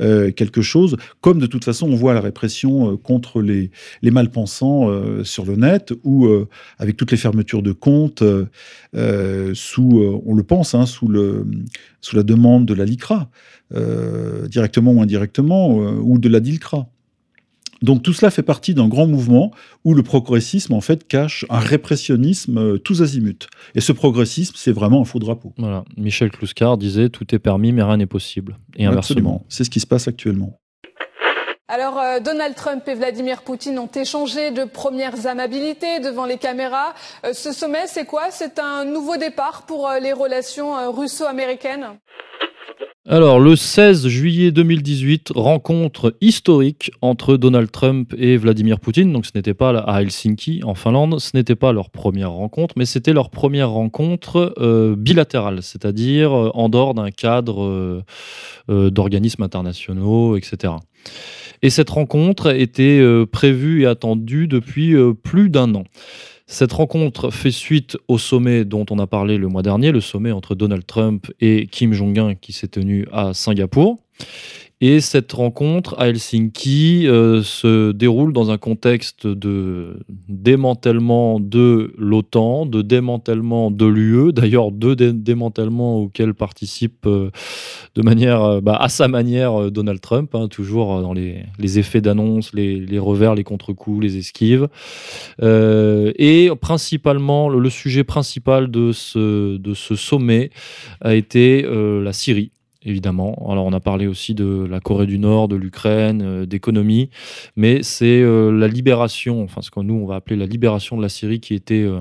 euh, 0.00 0.30
quelque 0.30 0.62
chose, 0.62 0.96
comme 1.20 1.40
de 1.40 1.46
toute 1.46 1.64
façon 1.64 1.86
on 1.86 1.94
voit 1.94 2.14
la 2.14 2.22
répression 2.22 2.92
euh, 2.92 2.96
contre 2.96 3.42
les, 3.42 3.70
malpensants 4.02 4.88
euh, 4.88 5.24
sur 5.24 5.44
le 5.44 5.56
net, 5.56 5.92
ou 6.04 6.28
avec 6.78 6.96
toutes 6.96 7.10
les 7.10 7.16
fermetures 7.16 7.62
de 7.62 7.72
comptes, 7.72 8.22
sous, 9.54 10.22
on 10.26 10.34
le 10.34 10.42
pense, 10.42 10.74
hein, 10.74 10.86
sous, 10.86 11.12
sous 12.00 12.16
la 12.16 12.22
demande 12.22 12.66
de 12.66 12.74
la 12.74 12.84
LICRA, 12.84 13.30
directement 14.48 14.92
ou 14.92 15.02
indirectement, 15.02 15.70
ou 15.70 16.18
de 16.18 16.28
la 16.28 16.40
DILCRA. 16.40 16.88
Donc 17.82 18.02
tout 18.02 18.12
cela 18.12 18.30
fait 18.30 18.42
partie 18.42 18.74
d'un 18.74 18.88
grand 18.88 19.06
mouvement 19.06 19.52
où 19.84 19.94
le 19.94 20.02
progressisme 20.02 20.74
en 20.74 20.80
fait 20.80 21.06
cache 21.06 21.46
un 21.48 21.58
répressionnisme 21.58 22.58
euh, 22.58 22.78
tous 22.78 23.02
azimuts. 23.02 23.46
Et 23.74 23.80
ce 23.80 23.92
progressisme, 23.92 24.54
c'est 24.56 24.72
vraiment 24.72 25.00
un 25.00 25.04
faux 25.04 25.18
drapeau. 25.18 25.52
Voilà. 25.56 25.84
Michel 25.96 26.30
Clouscar 26.30 26.76
disait 26.76 27.08
tout 27.08 27.34
est 27.34 27.38
permis 27.38 27.72
mais 27.72 27.82
rien 27.82 27.96
n'est 27.96 28.06
possible. 28.06 28.58
Et 28.76 28.84
inversement. 28.84 29.44
C'est 29.48 29.64
ce 29.64 29.70
qui 29.70 29.80
se 29.80 29.86
passe 29.86 30.08
actuellement. 30.08 30.58
Alors, 31.68 32.00
euh, 32.00 32.18
Donald 32.18 32.56
Trump 32.56 32.82
et 32.88 32.94
Vladimir 32.94 33.42
Poutine 33.42 33.78
ont 33.78 33.86
échangé 33.86 34.50
de 34.50 34.64
premières 34.64 35.28
amabilités 35.28 36.00
devant 36.00 36.26
les 36.26 36.36
caméras. 36.36 36.94
Euh, 37.24 37.32
ce 37.32 37.52
sommet, 37.52 37.86
c'est 37.86 38.06
quoi? 38.06 38.32
C'est 38.32 38.58
un 38.58 38.84
nouveau 38.84 39.16
départ 39.16 39.62
pour 39.66 39.88
les 40.02 40.12
relations 40.12 40.90
russo-américaines? 40.90 41.86
Alors, 43.08 43.40
le 43.40 43.56
16 43.56 44.08
juillet 44.08 44.52
2018, 44.52 45.32
rencontre 45.34 46.14
historique 46.20 46.92
entre 47.00 47.36
Donald 47.36 47.70
Trump 47.70 48.14
et 48.16 48.36
Vladimir 48.36 48.78
Poutine. 48.78 49.12
Donc, 49.12 49.24
ce 49.24 49.32
n'était 49.34 49.54
pas 49.54 49.70
à 49.70 50.02
Helsinki, 50.02 50.60
en 50.64 50.74
Finlande, 50.74 51.18
ce 51.18 51.30
n'était 51.34 51.56
pas 51.56 51.72
leur 51.72 51.88
première 51.90 52.30
rencontre, 52.30 52.74
mais 52.76 52.84
c'était 52.84 53.12
leur 53.12 53.30
première 53.30 53.70
rencontre 53.70 54.54
euh, 54.58 54.96
bilatérale, 54.96 55.62
c'est-à-dire 55.62 56.32
euh, 56.32 56.50
en 56.52 56.68
dehors 56.68 56.94
d'un 56.94 57.10
cadre 57.10 57.64
euh, 58.68 58.90
d'organismes 58.90 59.42
internationaux, 59.42 60.36
etc. 60.36 60.74
Et 61.62 61.70
cette 61.70 61.90
rencontre 61.90 62.54
était 62.54 63.02
prévue 63.32 63.82
et 63.82 63.86
attendue 63.86 64.46
depuis 64.46 64.94
plus 65.22 65.50
d'un 65.50 65.74
an. 65.74 65.84
Cette 66.52 66.72
rencontre 66.72 67.30
fait 67.30 67.52
suite 67.52 67.96
au 68.08 68.18
sommet 68.18 68.64
dont 68.64 68.84
on 68.90 68.98
a 68.98 69.06
parlé 69.06 69.38
le 69.38 69.46
mois 69.46 69.62
dernier, 69.62 69.92
le 69.92 70.00
sommet 70.00 70.32
entre 70.32 70.56
Donald 70.56 70.84
Trump 70.84 71.30
et 71.40 71.68
Kim 71.68 71.92
Jong-un 71.92 72.34
qui 72.34 72.52
s'est 72.52 72.66
tenu 72.66 73.06
à 73.12 73.34
Singapour. 73.34 74.00
Et 74.82 75.00
cette 75.00 75.32
rencontre 75.32 75.94
à 75.98 76.08
Helsinki 76.08 77.06
euh, 77.06 77.42
se 77.42 77.92
déroule 77.92 78.32
dans 78.32 78.50
un 78.50 78.56
contexte 78.56 79.26
de 79.26 79.98
démantèlement 80.30 81.38
de 81.38 81.92
l'OTAN, 81.98 82.64
de 82.64 82.80
démantèlement 82.80 83.70
de 83.70 83.84
l'UE, 83.84 84.32
d'ailleurs 84.32 84.72
deux 84.72 84.96
démantèlements 84.96 85.98
auxquels 85.98 86.32
participe 86.32 87.04
euh, 87.04 87.30
de 87.94 88.00
manière, 88.00 88.42
euh, 88.42 88.60
bah, 88.62 88.74
à 88.76 88.88
sa 88.88 89.06
manière 89.06 89.70
Donald 89.70 90.00
Trump, 90.00 90.34
hein, 90.34 90.48
toujours 90.48 91.02
dans 91.02 91.12
les, 91.12 91.44
effets 91.78 92.00
d'annonce, 92.00 92.54
les, 92.54 92.98
revers, 92.98 93.34
les 93.34 93.44
contre-coups, 93.44 94.02
les 94.02 94.16
esquives. 94.16 94.66
et 95.42 96.50
principalement, 96.58 97.50
le, 97.50 97.70
sujet 97.70 98.02
principal 98.02 98.70
de 98.70 98.92
ce 98.92 99.94
sommet 99.94 100.50
a 101.02 101.14
été 101.14 101.62
la 101.62 102.12
Syrie 102.14 102.50
évidemment. 102.82 103.34
Alors 103.50 103.66
on 103.66 103.72
a 103.72 103.80
parlé 103.80 104.06
aussi 104.06 104.34
de 104.34 104.66
la 104.68 104.80
Corée 104.80 105.06
du 105.06 105.18
Nord, 105.18 105.48
de 105.48 105.56
l'Ukraine, 105.56 106.22
euh, 106.22 106.46
d'économie, 106.46 107.10
mais 107.56 107.82
c'est 107.82 108.22
euh, 108.22 108.50
la 108.50 108.68
libération, 108.68 109.42
enfin 109.42 109.62
ce 109.62 109.70
que 109.70 109.80
nous 109.80 109.94
on 109.94 110.06
va 110.06 110.16
appeler 110.16 110.36
la 110.36 110.46
libération 110.46 110.96
de 110.96 111.02
la 111.02 111.08
Syrie 111.08 111.40
qui 111.40 111.54
était, 111.54 111.82
euh, 111.82 111.98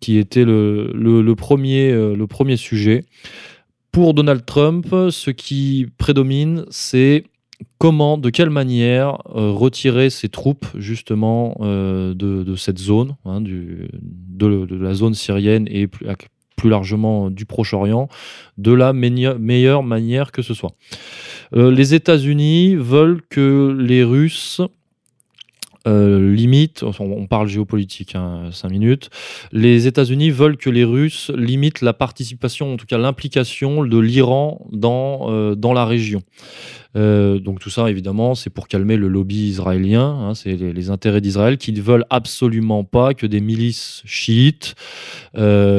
qui 0.00 0.18
était 0.18 0.44
le, 0.44 0.92
le, 0.92 1.34
premier, 1.34 1.90
le 1.92 2.26
premier 2.26 2.56
sujet. 2.56 3.04
Pour 3.92 4.12
Donald 4.12 4.44
Trump, 4.44 4.86
ce 5.10 5.30
qui 5.30 5.86
prédomine, 5.96 6.66
c'est 6.68 7.24
comment, 7.78 8.18
de 8.18 8.28
quelle 8.28 8.50
manière 8.50 9.22
retirer 9.24 10.10
ses 10.10 10.28
troupes 10.28 10.66
justement 10.74 11.56
de, 11.60 12.12
de, 12.14 12.56
cette 12.56 12.78
zone, 12.78 13.16
hein, 13.24 13.40
du, 13.40 13.88
de, 13.94 14.66
de, 14.66 14.76
la 14.76 14.92
zone 14.92 15.14
syrienne 15.14 15.66
et 15.70 15.86
plus 15.86 16.06
largement 16.64 17.30
du 17.30 17.44
Proche-Orient, 17.46 18.08
de 18.58 18.72
la 18.72 18.92
meilleure 18.92 19.82
manière 19.82 20.32
que 20.32 20.42
ce 20.42 20.54
soit. 20.54 20.72
Euh, 21.54 21.70
les 21.70 21.94
États-Unis 21.94 22.74
veulent 22.76 23.22
que 23.28 23.76
les 23.78 24.02
Russes 24.02 24.60
euh, 25.86 26.34
limitent, 26.34 26.82
on 26.98 27.26
parle 27.26 27.48
géopolitique, 27.48 28.14
hein, 28.16 28.48
5 28.50 28.70
minutes, 28.70 29.10
les 29.52 29.86
États-Unis 29.86 30.30
veulent 30.30 30.56
que 30.56 30.70
les 30.70 30.84
Russes 30.84 31.30
limitent 31.36 31.80
la 31.80 31.92
participation, 31.92 32.72
en 32.72 32.76
tout 32.76 32.86
cas 32.86 32.98
l'implication 32.98 33.84
de 33.84 33.98
l'Iran 33.98 34.66
dans, 34.72 35.30
euh, 35.30 35.54
dans 35.54 35.72
la 35.72 35.84
région. 35.84 36.22
Euh, 36.96 37.38
donc 37.38 37.60
tout 37.60 37.68
ça, 37.68 37.90
évidemment, 37.90 38.34
c'est 38.34 38.48
pour 38.48 38.68
calmer 38.68 38.96
le 38.96 39.08
lobby 39.08 39.48
israélien, 39.48 40.06
hein, 40.06 40.34
c'est 40.34 40.56
les, 40.56 40.90
intérêts 40.90 41.20
d'Israël 41.20 41.58
qui 41.58 41.72
ne 41.72 41.80
veulent 41.80 42.06
absolument 42.10 42.84
pas 42.84 43.12
que 43.12 43.26
des 43.26 43.40
milices 43.40 44.02
chiites 44.06 44.74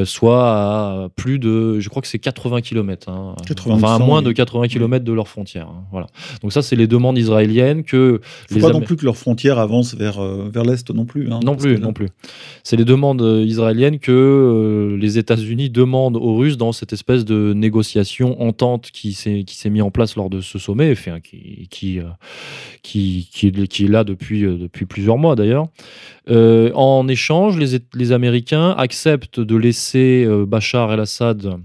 soient 0.05 0.47
à 0.47 1.07
plus 1.15 1.39
de, 1.39 1.79
je 1.79 1.89
crois 1.89 2.01
que 2.01 2.07
c'est 2.07 2.19
80 2.19 2.61
km, 2.61 3.09
hein, 3.09 3.35
enfin 3.67 3.95
à 3.95 3.99
moins 3.99 4.21
de 4.21 4.31
80 4.31 4.67
km 4.67 5.03
de 5.03 5.13
leurs 5.13 5.27
frontières. 5.27 5.67
Hein, 5.67 5.85
voilà. 5.91 6.07
Donc 6.41 6.53
ça, 6.53 6.61
c'est 6.61 6.75
les 6.75 6.87
demandes 6.87 7.17
israéliennes 7.17 7.83
que... 7.83 8.21
Il 8.51 8.57
ne 8.57 8.61
faut 8.61 8.67
pas 8.67 8.73
non 8.73 8.81
plus 8.81 8.95
que 8.95 9.05
leurs 9.05 9.17
frontières 9.17 9.57
avancent 9.57 9.96
vers, 9.97 10.19
euh, 10.19 10.49
vers 10.51 10.63
l'Est 10.63 10.89
non 10.91 11.05
plus. 11.05 11.27
non 11.27 11.55
plus, 11.55 11.79
non 11.79 11.93
plus. 11.93 12.07
C'est 12.63 12.77
les 12.77 12.85
demandes 12.85 13.21
israéliennes 13.45 13.99
que 13.99 14.95
les 14.99 15.17
États-Unis 15.17 15.69
demandent 15.69 16.17
aux 16.17 16.35
Russes 16.35 16.57
dans 16.57 16.71
cette 16.71 16.93
espèce 16.93 17.25
de 17.25 17.53
négociation 17.53 18.41
entente 18.41 18.91
qui 18.91 19.13
s'est 19.13 19.69
mis 19.69 19.81
en 19.81 19.91
place 19.91 20.15
lors 20.15 20.29
de 20.29 20.41
ce 20.41 20.59
sommet 20.59 20.93
qui, 21.23 21.67
qui, 21.69 21.99
euh, 21.99 22.03
qui, 22.81 23.29
qui, 23.31 23.47
est 23.47 23.87
là 23.87 24.03
depuis, 24.03 24.45
euh, 24.45 24.57
depuis 24.57 24.85
plusieurs 24.85 25.17
mois 25.17 25.35
d'ailleurs. 25.35 25.67
Euh, 26.29 26.71
en 26.73 27.07
échange, 27.07 27.57
les, 27.57 27.79
les, 27.93 28.11
Américains 28.11 28.71
acceptent 28.71 29.39
de 29.39 29.55
laisser 29.55 30.27
Bachar 30.47 30.93
el-Assad 30.93 31.55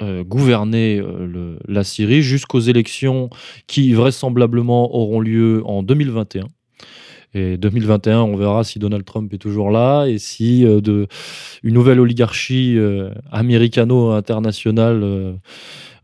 gouverner 0.00 0.98
le, 0.98 1.58
la 1.66 1.82
Syrie 1.82 2.20
jusqu'aux 2.20 2.60
élections 2.60 3.30
qui 3.66 3.94
vraisemblablement 3.94 4.94
auront 4.94 5.20
lieu 5.20 5.62
en 5.64 5.82
2021. 5.82 6.48
Et 7.36 7.56
2021, 7.56 8.20
on 8.20 8.36
verra 8.36 8.64
si 8.64 8.78
Donald 8.78 9.04
Trump 9.04 9.32
est 9.34 9.38
toujours 9.38 9.70
là 9.70 10.06
et 10.06 10.18
si 10.18 10.64
de, 10.64 11.06
une 11.62 11.74
nouvelle 11.74 12.00
oligarchie 12.00 12.78
américano-internationale 13.30 15.36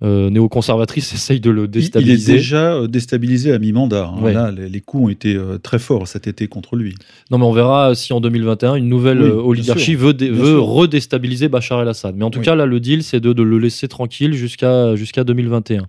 euh, 0.04 0.30
néoconservatrice 0.30 1.12
essaye 1.14 1.38
de 1.38 1.50
le 1.50 1.68
déstabiliser. 1.68 2.32
Il 2.32 2.34
est 2.34 2.38
déjà 2.38 2.74
euh, 2.74 2.88
déstabilisé 2.88 3.52
à 3.52 3.60
mi-mandat. 3.60 4.12
Hein. 4.12 4.32
Là, 4.32 4.50
les, 4.50 4.80
coups 4.80 5.04
ont 5.04 5.08
été 5.08 5.36
euh, 5.36 5.58
très 5.58 5.78
forts 5.78 6.08
cet 6.08 6.26
été 6.26 6.48
contre 6.48 6.74
lui. 6.74 6.96
Non, 7.30 7.38
mais 7.38 7.44
on 7.44 7.52
verra 7.52 7.94
si 7.94 8.12
en 8.12 8.20
2021, 8.20 8.74
une 8.74 8.88
nouvelle 8.88 9.22
oligarchie 9.22 9.94
veut, 9.94 10.12
veut 10.12 10.58
redéstabiliser 10.58 11.48
Bachar 11.48 11.82
el-Assad. 11.82 12.16
Mais 12.16 12.24
en 12.24 12.30
tout 12.30 12.40
cas, 12.40 12.56
là, 12.56 12.66
le 12.66 12.80
deal, 12.80 13.04
c'est 13.04 13.20
de, 13.20 13.32
de, 13.32 13.42
le 13.42 13.58
laisser 13.58 13.86
tranquille 13.86 14.34
jusqu'à 14.34 14.96
jusqu'à 14.96 15.22
2021. 15.22 15.86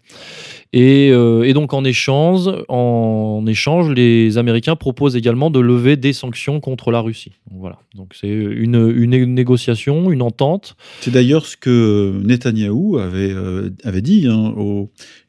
Euh, 0.76 1.44
et, 1.44 1.54
donc 1.54 1.74
en 1.74 1.84
échange, 1.84 2.50
en 2.68 3.44
échange, 3.48 3.92
les 3.92 4.38
Américains 4.38 4.76
proposent 4.76 5.16
également 5.16 5.52
de 5.52 5.60
lever 5.60 5.98
des 5.98 6.14
sanctions 6.14 6.60
contre 6.60 6.92
la 6.92 7.00
Russie. 7.00 7.32
voilà. 7.52 7.78
Donc 7.96 8.16
c'est 8.20 8.30
une, 8.30 8.94
négociation, 9.34 10.12
une 10.12 10.22
entente. 10.22 10.76
C'est 11.02 11.12
d'ailleurs 11.12 11.46
ce 11.46 11.58
que 11.58 12.14
Netanyahou 12.24 12.98
avait, 12.98 13.32
euh, 13.32 13.70
avait 13.84 14.02
dit. 14.02 14.28
Hein, 14.28 14.54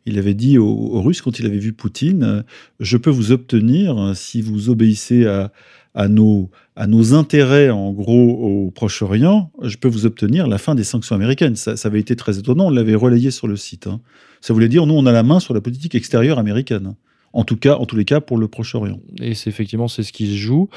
il 0.07 0.19
avait 0.19 0.35
dit 0.35 0.59
aux, 0.59 1.01
Russes 1.03 1.23
quand 1.23 1.39
il 1.39 1.47
avait 1.47 1.59
vu 1.59 1.73
Poutine 1.73 2.45
Je 2.81 2.97
peux 2.97 3.11
vous 3.11 3.33
obtenir, 3.33 4.13
si 4.15 4.41
vous 4.43 4.71
obéissez 4.71 5.27
à, 5.27 5.51
à 5.95 6.09
nos, 6.09 6.51
à 6.77 6.87
nos 6.87 7.15
intérêts, 7.15 7.71
en 7.71 7.93
gros, 7.93 8.67
au 8.67 8.71
Proche-Orient, 8.73 9.51
je 9.63 9.77
peux 9.77 9.89
vous 9.89 10.07
obtenir 10.07 10.49
la 10.49 10.59
fin 10.59 10.75
des 10.75 10.83
sanctions 10.83 11.15
américaines. 11.15 11.55
Ça, 11.55 11.75
avait 11.85 12.01
été 12.01 12.17
très 12.17 12.39
étonnant, 12.39 12.67
on 12.67 12.71
l'avait 12.71 12.97
relayé 12.97 13.31
sur 13.31 13.47
le 13.47 13.57
site. 13.57 13.87
Hein. 13.87 14.01
Ça 14.45 14.53
voulait 14.53 14.69
dire, 14.69 14.85
nous, 14.85 14.93
on 14.93 15.07
a 15.07 15.13
la 15.13 15.23
main 15.23 15.41
sur 15.41 15.55
la 15.55 15.63
politique 15.63 15.95
extérieure 15.95 16.39
américaine. 16.39 16.97
En 17.33 17.45
tout 17.45 17.57
cas, 17.57 17.77
en 17.77 17.87
tous 17.87 17.97
les 17.97 18.05
cas, 18.05 18.21
pour 18.21 18.37
le 18.37 18.47
Proche-Orient. 18.47 19.01
Et 19.19 19.33
c'est 19.33 19.49
effectivement, 19.49 19.89
c'est 19.89 20.03
ce 20.03 20.13
qui 20.13 20.27
se 20.27 20.37
joue. 20.37 20.69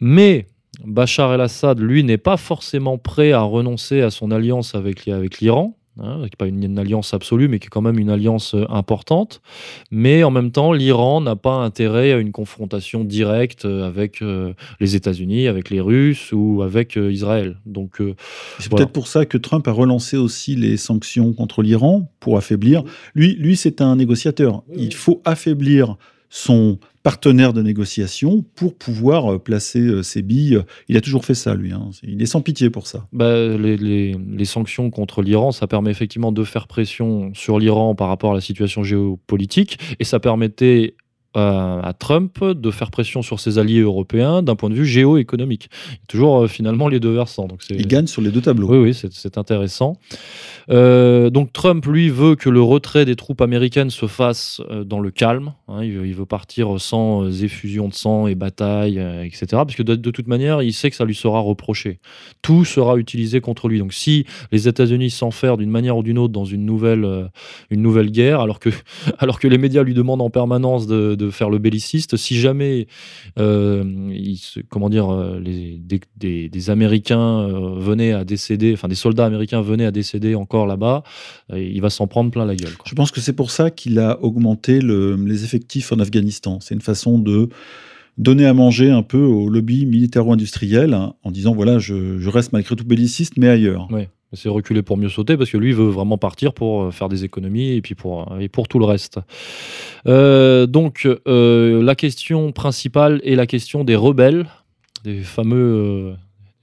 Mais 0.00 0.48
Bachar 0.84 1.32
el-Assad, 1.32 1.78
lui, 1.78 2.02
n'est 2.02 2.18
pas 2.18 2.36
forcément 2.36 2.98
prêt 2.98 3.30
à 3.30 3.42
renoncer 3.42 4.00
à 4.00 4.10
son 4.10 4.32
alliance 4.32 4.74
avec, 4.74 5.06
avec 5.06 5.38
l'Iran. 5.38 5.78
Hein, 5.98 6.16
qui 6.16 6.24
n'est 6.24 6.30
pas 6.38 6.46
une, 6.46 6.78
alliance 6.78 7.14
absolue, 7.14 7.48
mais 7.48 7.58
qui 7.58 7.66
est 7.66 7.70
quand 7.70 7.80
même 7.80 7.98
une 7.98 8.10
alliance 8.10 8.54
euh, 8.54 8.66
importante. 8.68 9.40
Mais 9.90 10.24
en 10.24 10.30
même 10.30 10.50
temps, 10.50 10.74
l'Iran 10.74 11.22
n'a 11.22 11.36
pas 11.36 11.54
intérêt 11.54 12.12
à 12.12 12.18
une 12.18 12.32
confrontation 12.32 13.02
directe 13.02 13.64
euh, 13.64 13.86
avec 13.86 14.20
euh, 14.20 14.52
les 14.78 14.94
États-Unis, 14.94 15.48
avec 15.48 15.70
les 15.70 15.80
Russes 15.80 16.32
ou 16.32 16.60
avec 16.62 16.96
Israël. 16.96 17.56
Donc, 17.64 18.02
c'est 18.58 18.70
peut-être 18.70 18.92
pour 18.92 19.08
ça 19.08 19.24
que 19.24 19.38
Trump 19.38 19.66
a 19.68 19.72
relancé 19.72 20.18
aussi 20.18 20.54
les 20.54 20.76
sanctions 20.76 21.32
contre 21.32 21.62
l'Iran 21.62 22.12
pour 22.20 22.36
affaiblir. 22.36 22.82
Lui, 23.14 23.34
lui 23.36 23.56
c'est 23.56 23.80
un 23.80 23.96
négociateur. 23.96 24.64
Il 24.76 24.92
faut 24.92 25.22
affaiblir 25.24 25.96
son 26.28 26.78
partenaire 27.02 27.52
de 27.52 27.62
négociation 27.62 28.44
pour 28.56 28.74
pouvoir 28.74 29.34
euh, 29.34 29.38
placer 29.38 29.80
euh, 29.80 30.02
ses 30.02 30.22
billes. 30.22 30.60
Il 30.88 30.96
a 30.96 31.00
toujours 31.00 31.24
fait 31.24 31.34
ça, 31.34 31.54
lui. 31.54 31.72
Hein. 31.72 31.90
Il 32.02 32.20
est 32.20 32.26
sans 32.26 32.40
pitié 32.40 32.68
pour 32.68 32.88
ça. 32.88 33.06
Bah, 33.12 33.56
les, 33.56 34.44
sanctions 34.44 34.90
contre 34.90 35.22
l'Iran, 35.22 35.52
ça 35.52 35.66
permet 35.66 35.90
effectivement 35.90 36.32
de 36.32 36.42
faire 36.42 36.66
pression 36.66 37.32
sur 37.34 37.58
l'Iran 37.58 37.94
par 37.94 38.08
rapport 38.08 38.32
à 38.32 38.34
la 38.34 38.40
situation 38.40 38.82
géopolitique, 38.82 39.78
et 40.00 40.04
ça 40.04 40.18
permettait 40.18 40.94
à 41.36 41.92
Trump 41.98 42.42
de 42.42 42.70
faire 42.70 42.90
pression 42.90 43.22
sur 43.22 43.40
ses 43.40 43.58
alliés 43.58 43.80
européens 43.80 44.42
d'un 44.42 44.56
point 44.56 44.70
de 44.70 44.74
vue 44.74 44.86
géoéconomique. 44.86 45.68
Toujours 46.08 46.44
euh, 46.44 46.46
finalement 46.46 46.88
les 46.88 47.00
deux 47.00 47.12
versants. 47.12 47.46
Donc 47.46 47.62
Il 47.70 47.86
gagne 47.86 48.06
sur 48.06 48.22
les 48.22 48.30
deux 48.30 48.40
tableaux. 48.40 48.68
Oui, 48.68 48.78
oui, 48.78 49.10
c'est 49.12 49.38
intéressant. 49.38 49.96
Euh, 50.70 51.30
donc 51.30 51.52
Trump, 51.52 51.84
lui, 51.86 52.08
veut 52.08 52.34
que 52.34 52.48
le 52.48 52.62
retrait 52.62 53.04
des 53.04 53.16
troupes 53.16 53.40
américaines 53.40 53.90
se 53.90 54.06
fasse 54.06 54.60
euh, 54.70 54.84
dans 54.84 55.00
le 55.00 55.10
calme. 55.10 55.52
Hein. 55.68 55.84
il, 55.84 55.92
veut, 55.92 56.06
il, 56.06 56.14
veut, 56.14 56.26
partir 56.26 56.80
sans 56.80 57.42
effusion 57.42 57.88
de 57.88 57.94
sang 57.94 58.26
et 58.26 58.34
bataille, 58.34 58.98
etc. 59.24 59.46
Parce 59.50 59.76
que 59.76 59.82
de, 59.82 59.94
de, 59.94 60.10
toute 60.10 60.26
manière, 60.26 60.62
il 60.62 60.72
sait 60.72 60.90
que 60.90 60.96
ça 60.96 61.04
lui 61.04 61.14
sera 61.14 61.40
reproché. 61.40 62.00
Tout 62.42 62.64
sera 62.64 62.96
utilisé 62.96 63.40
contre 63.40 63.68
lui. 63.68 63.78
Donc 63.78 63.92
si 63.92 64.26
les 64.52 64.68
États-Unis 64.68 65.10
s'enferment 65.10 65.56
d'une 65.56 65.70
manière 65.70 65.96
ou 65.96 66.02
d'une 66.02 66.18
autre 66.18 66.32
dans 66.32 66.44
une 66.44 66.64
nouvelle, 66.64 67.30
une 67.70 67.82
nouvelle 67.82 68.10
guerre, 68.10 68.40
alors 68.40 68.58
que, 68.58 68.70
alors 69.18 69.38
que 69.38 69.48
les 69.48 69.58
médias 69.58 69.82
lui 69.82 69.94
demandent 69.94 70.22
en 70.22 70.30
permanence 70.30 70.86
de, 70.86 71.14
de 71.14 71.25
faire 71.30 71.50
le 71.50 71.58
belliciste. 71.58 72.16
Si 72.16 72.36
jamais, 72.36 72.86
euh, 73.38 73.84
il, 74.12 74.38
comment 74.68 74.88
dire, 74.88 75.12
euh, 75.12 75.40
les, 75.40 75.80
des, 76.16 76.48
des, 76.48 76.70
Américains 76.70 77.40
euh, 77.40 77.78
venaient 77.78 78.12
à 78.12 78.24
décéder, 78.24 78.72
enfin 78.72 78.88
des 78.88 78.94
soldats 78.94 79.24
américains 79.24 79.62
venaient 79.62 79.86
à 79.86 79.90
décéder 79.90 80.34
encore 80.34 80.66
là-bas, 80.66 81.02
il 81.54 81.80
va 81.80 81.90
s'en 81.90 82.06
prendre 82.06 82.30
plein 82.30 82.44
la 82.44 82.56
gueule. 82.56 82.72
Je 82.84 82.94
pense 82.94 83.10
que 83.10 83.20
c'est 83.20 83.32
pour 83.32 83.50
ça 83.50 83.70
qu'il 83.70 83.98
a 83.98 84.22
augmenté 84.22 84.80
le, 84.80 85.16
les 85.16 85.44
effectifs 85.44 85.92
en 85.92 85.98
Afghanistan. 85.98 86.58
C'est 86.60 86.74
une 86.74 86.80
façon 86.80 87.18
de 87.18 87.48
donner 88.18 88.46
à 88.46 88.54
manger 88.54 88.90
un 88.90 89.02
peu 89.02 89.22
au 89.22 89.48
lobby 89.48 89.86
militaro-industriel 89.86 90.94
hein, 90.94 91.14
en 91.22 91.30
disant 91.30 91.54
voilà, 91.54 91.78
je, 91.78 92.18
je, 92.18 92.30
reste 92.30 92.52
malgré 92.52 92.74
tout 92.74 92.84
belliciste, 92.84 93.34
mais 93.36 93.48
ailleurs. 93.48 93.88
C'est 94.32 94.48
reculer 94.48 94.82
pour 94.82 94.96
mieux 94.96 95.08
sauter 95.08 95.36
parce 95.36 95.50
que 95.50 95.56
lui 95.56 95.72
veut 95.72 95.88
vraiment 95.88 96.18
partir 96.18 96.52
pour 96.52 96.82
euh, 96.82 96.90
faire 96.90 97.08
des 97.08 97.24
économies 97.24 97.72
et 97.72 97.80
puis 97.80 97.94
pour, 97.94 98.32
euh, 98.32 98.38
et 98.40 98.48
pour 98.48 98.66
tout 98.66 98.78
le 98.78 98.84
reste. 98.84 99.20
Euh, 100.06 100.66
donc 100.66 101.08
la 101.26 101.94
question 101.94 102.52
principale 102.52 103.20
est 103.24 103.36
la 103.36 103.46
question 103.46 103.84
des 103.84 103.96
rebelles, 103.96 104.46
des 105.04 105.20
fameux 105.20 106.16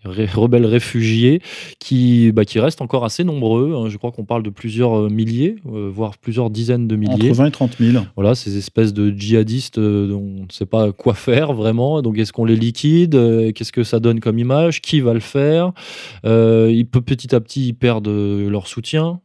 rebelles 0.05 0.65
réfugiés 0.65 1.41
qui, 1.79 2.31
bah, 2.31 2.45
qui 2.45 2.59
restent 2.59 2.81
encore 2.81 3.05
assez 3.05 3.23
nombreux. 3.23 3.73
Hein. 3.75 3.89
Je 3.89 3.97
crois 3.97 4.11
qu'on 4.11 4.25
parle 4.25 4.43
de 4.43 4.49
plusieurs 4.49 4.97
euh, 4.97 5.09
milliers, 5.09 5.55
euh, 5.71 5.89
voire 5.93 6.17
plusieurs 6.17 6.49
dizaines 6.49 6.87
de 6.87 6.95
milliers. 6.95 7.29
Entre 7.29 7.37
20 7.37 7.45
et 7.47 7.51
30 7.51 7.77
000. 7.79 8.03
Voilà, 8.15 8.35
ces 8.35 8.57
espèces 8.57 8.93
de 8.93 9.09
djihadistes 9.09 9.77
euh, 9.77 10.07
dont 10.07 10.23
on 10.39 10.43
ne 10.43 10.51
sait 10.51 10.65
pas 10.65 10.91
quoi 10.91 11.13
faire 11.13 11.53
vraiment. 11.53 12.01
Donc, 12.01 12.17
est-ce 12.17 12.33
qu'on 12.33 12.45
les 12.45 12.55
liquide 12.55 13.53
Qu'est-ce 13.53 13.71
que 13.71 13.83
ça 13.83 13.99
donne 13.99 14.19
comme 14.19 14.39
image 14.39 14.81
Qui 14.81 15.01
va 15.01 15.13
le 15.13 15.19
faire 15.19 15.71
euh, 16.25 16.71
ils, 16.71 16.85
Petit 16.85 17.35
à 17.35 17.39
petit, 17.39 17.67
ils 17.67 17.73
perdent 17.73 18.07
leur 18.07 18.67
soutien. 18.67 19.19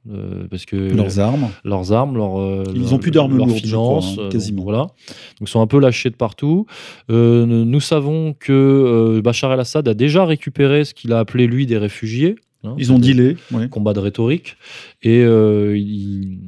parce 0.51 0.65
que 0.65 0.77
leurs 0.77 1.21
armes. 1.21 1.49
Leurs 1.65 1.93
armes, 1.93 2.17
leur, 2.17 2.65
Ils 2.75 2.91
n'ont 2.91 2.99
plus 2.99 3.11
d'armes 3.11 3.37
lourdes, 3.37 3.53
finances, 3.53 4.13
crois, 4.13 4.27
hein, 4.27 4.29
quasiment. 4.31 4.59
Donc, 4.59 4.65
voilà. 4.65 4.79
Donc, 4.79 5.43
ils 5.43 5.49
sont 5.49 5.61
un 5.61 5.67
peu 5.67 5.79
lâchés 5.79 6.11
de 6.11 6.17
partout. 6.17 6.67
nous 7.09 7.81
savons 7.81 8.35
que 8.39 9.21
Bachar 9.23 9.53
el-Assad 9.53 9.87
a 9.87 9.95
déjà 9.95 10.25
récupéré 10.25 10.68
ce 10.85 10.95
qu'il 10.95 11.13
a 11.13 11.19
appelé 11.19 11.47
lui 11.47 11.67
des 11.67 11.79
réfugiés. 11.79 12.37
Hein, 12.65 12.75
ils 12.79 12.93
ont 12.93 12.99
dealé. 12.99 13.37
Ouais. 13.53 13.69
Combat 13.69 13.93
de 13.93 14.01
rhétorique. 14.01 14.57
Et 15.03 15.23
euh, 15.23 15.77
il, 15.77 16.39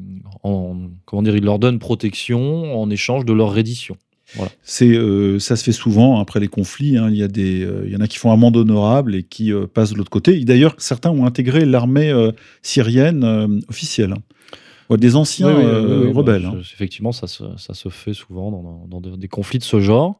en, 0.42 0.76
comment 1.04 1.22
dire, 1.22 1.36
il 1.36 1.44
leur 1.44 1.58
donne 1.58 1.78
protection 1.78 2.80
en 2.80 2.90
échange 2.90 3.24
de 3.24 3.32
leur 3.32 3.52
reddition. 3.52 3.96
Voilà. 4.34 4.50
C'est, 4.62 4.88
euh, 4.88 5.38
ça 5.38 5.56
se 5.56 5.64
fait 5.64 5.72
souvent 5.72 6.20
après 6.20 6.40
les 6.40 6.48
conflits. 6.48 6.96
Hein, 6.96 7.08
il, 7.10 7.16
y 7.16 7.22
a 7.22 7.28
des, 7.28 7.64
euh, 7.64 7.82
il 7.86 7.92
y 7.92 7.96
en 7.96 8.00
a 8.00 8.06
qui 8.06 8.18
font 8.18 8.30
amende 8.30 8.56
honorable 8.56 9.14
et 9.14 9.22
qui 9.22 9.52
euh, 9.52 9.66
passent 9.66 9.90
de 9.90 9.96
l'autre 9.96 10.10
côté. 10.10 10.44
D'ailleurs, 10.44 10.74
certains 10.78 11.10
ont 11.10 11.26
intégré 11.26 11.64
l'armée 11.64 12.12
syrienne 12.62 13.60
officielle. 13.68 14.14
Ouais, 14.88 14.98
des 14.98 15.14
anciens 15.14 15.56
oui, 15.56 15.64
oui, 15.64 16.06
oui, 16.06 16.12
rebelles. 16.12 16.42
Bah, 16.42 16.58
effectivement, 16.60 17.12
ça 17.12 17.28
se, 17.28 17.44
ça 17.56 17.74
se, 17.74 17.88
fait 17.88 18.12
souvent 18.12 18.86
dans, 18.88 19.00
des 19.00 19.28
conflits 19.28 19.60
de 19.60 19.64
ce 19.64 19.80
genre. 19.80 20.18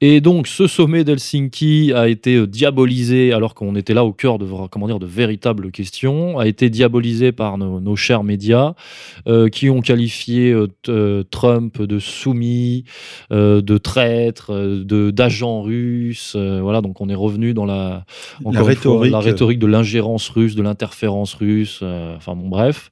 Et 0.00 0.20
donc, 0.20 0.46
ce 0.46 0.68
sommet 0.68 1.02
d'Helsinki 1.02 1.92
a 1.92 2.08
été 2.08 2.46
diabolisé, 2.46 3.32
alors 3.32 3.54
qu'on 3.54 3.74
était 3.74 3.94
là 3.94 4.04
au 4.04 4.12
cœur 4.12 4.38
de, 4.38 4.46
comment 4.70 4.86
dire, 4.86 5.00
de 5.00 5.06
véritables 5.06 5.72
questions, 5.72 6.38
a 6.38 6.46
été 6.46 6.70
diabolisé 6.70 7.32
par 7.32 7.58
nos, 7.58 7.80
nos 7.80 7.96
chers 7.96 8.22
médias, 8.22 8.74
euh, 9.26 9.48
qui 9.48 9.70
ont 9.70 9.80
qualifié 9.80 10.54
euh, 10.88 11.24
Trump 11.30 11.82
de 11.82 11.98
soumis, 11.98 12.84
euh, 13.32 13.60
de 13.60 13.76
traître, 13.76 14.52
de 14.52 15.10
d'agent 15.10 15.62
russe. 15.62 16.36
voilà, 16.36 16.80
donc 16.80 17.00
on 17.00 17.08
est 17.08 17.14
revenu 17.16 17.52
dans 17.52 17.64
la, 17.64 18.04
la 18.44 18.62
rhétorique. 18.62 19.10
Fois, 19.10 19.20
la 19.20 19.24
rhétorique 19.24 19.58
de 19.58 19.66
l'ingérence 19.66 20.28
russe, 20.28 20.54
de 20.54 20.62
l'interférence 20.62 21.34
russe. 21.34 21.82
enfin 21.82 22.36
bon, 22.36 22.48
bref. 22.48 22.90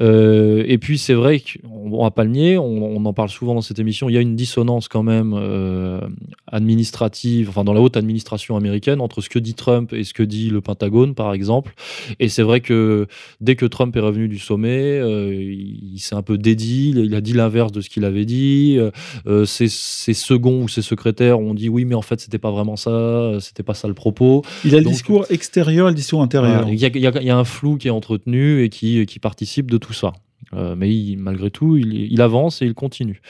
Euh, 0.00 0.64
et 0.66 0.78
puis 0.78 0.98
c'est 0.98 1.14
vrai 1.14 1.40
qu'on 1.40 2.02
va 2.02 2.10
pas 2.10 2.24
le 2.24 2.30
nier, 2.30 2.58
on, 2.58 2.96
on, 2.96 3.04
en 3.04 3.12
parle 3.12 3.28
souvent 3.28 3.54
dans 3.54 3.60
cette 3.60 3.78
émission, 3.78 4.08
il 4.08 4.14
y 4.14 4.18
a 4.18 4.20
une 4.20 4.34
dissonance 4.34 4.88
quand 4.88 5.04
même 5.04 5.34
euh, 5.36 6.00
administrative, 6.46 7.48
enfin 7.48 7.64
dans 7.64 7.72
la 7.72 7.80
haute 7.80 7.96
administration 7.96 8.56
américaine, 8.56 9.00
entre 9.00 9.20
ce 9.20 9.28
que 9.28 9.38
dit 9.38 9.54
Trump 9.54 9.92
et 9.92 10.04
ce 10.04 10.14
que 10.14 10.22
dit 10.22 10.50
le 10.50 10.60
Pentagone 10.60 11.14
par 11.14 11.32
exemple. 11.32 11.74
Et 12.20 12.28
c'est 12.28 12.42
vrai 12.42 12.60
que 12.60 13.06
dès 13.40 13.56
que 13.56 13.66
Trump 13.66 13.94
est 13.96 14.00
revenu 14.00 14.28
du 14.28 14.38
sommet, 14.38 14.98
euh, 14.98 15.34
il, 15.34 15.94
il 15.94 15.98
s'est 15.98 16.14
un 16.14 16.22
peu 16.22 16.38
dédié, 16.38 16.90
il 16.90 17.14
a 17.14 17.20
dit 17.20 17.32
l'inverse 17.32 17.72
de 17.72 17.80
ce 17.80 17.88
qu'il 17.88 18.04
avait 18.04 18.24
dit. 18.24 18.78
Euh, 19.26 19.44
ses, 19.44 19.68
ses, 19.68 20.14
seconds 20.14 20.62
ou 20.62 20.68
ses 20.68 20.82
secrétaires 20.82 21.38
ont 21.40 21.54
dit 21.54 21.68
oui 21.68 21.84
mais 21.84 21.94
en 21.94 22.02
fait 22.02 22.20
c'était 22.20 22.38
pas 22.38 22.50
vraiment 22.50 22.76
ça, 22.76 23.38
c'était 23.40 23.62
pas 23.62 23.74
ça 23.74 23.88
le 23.88 23.94
propos. 23.94 24.42
Il 24.64 24.74
a 24.74 24.78
le 24.78 24.84
Donc, 24.84 24.92
discours 24.92 25.26
extérieur 25.30 25.88
et 25.88 25.90
le 25.90 25.96
discours 25.96 26.22
intérieur. 26.22 26.68
Il 26.68 26.78
y, 26.78 27.30
a 27.30 27.36
un 27.36 27.44
flou 27.44 27.76
qui 27.76 27.88
est 27.88 27.92
entretenu 27.92 28.62
et 28.62 28.68
qui, 28.68 29.04
qui 29.06 29.18
participe 29.18 29.70
de 29.70 29.78
tout 29.78 29.92
ça. 29.92 30.12
Euh, 30.56 30.74
mais 30.76 30.90
malgré 31.16 31.50
tout, 31.50 31.76
il, 31.76 32.20
avance 32.20 32.62
et 32.62 32.66
il 32.66 32.74
continue. 32.74 33.20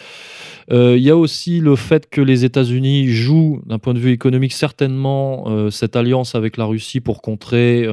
Euh, 0.71 0.97
il 0.97 1.03
y 1.03 1.11
a 1.11 1.17
aussi 1.17 1.61
le 1.61 1.77
fait 1.77 2.09
que 2.09 2.21
les 2.21 2.45
États-Unis 2.45 3.09
jouent, 3.09 3.63
d'un 3.67 3.79
point 3.79 3.95
de 3.95 3.99
vue 3.99 4.13
économique, 4.13 4.53
certainement 4.53 5.45
euh, 5.49 5.71
cette 5.71 5.97
alliance 5.97 6.35
avec 6.35 6.57
la 6.57 6.65
Russie 6.65 7.01
pour 7.01 7.23
contrer 7.23 7.87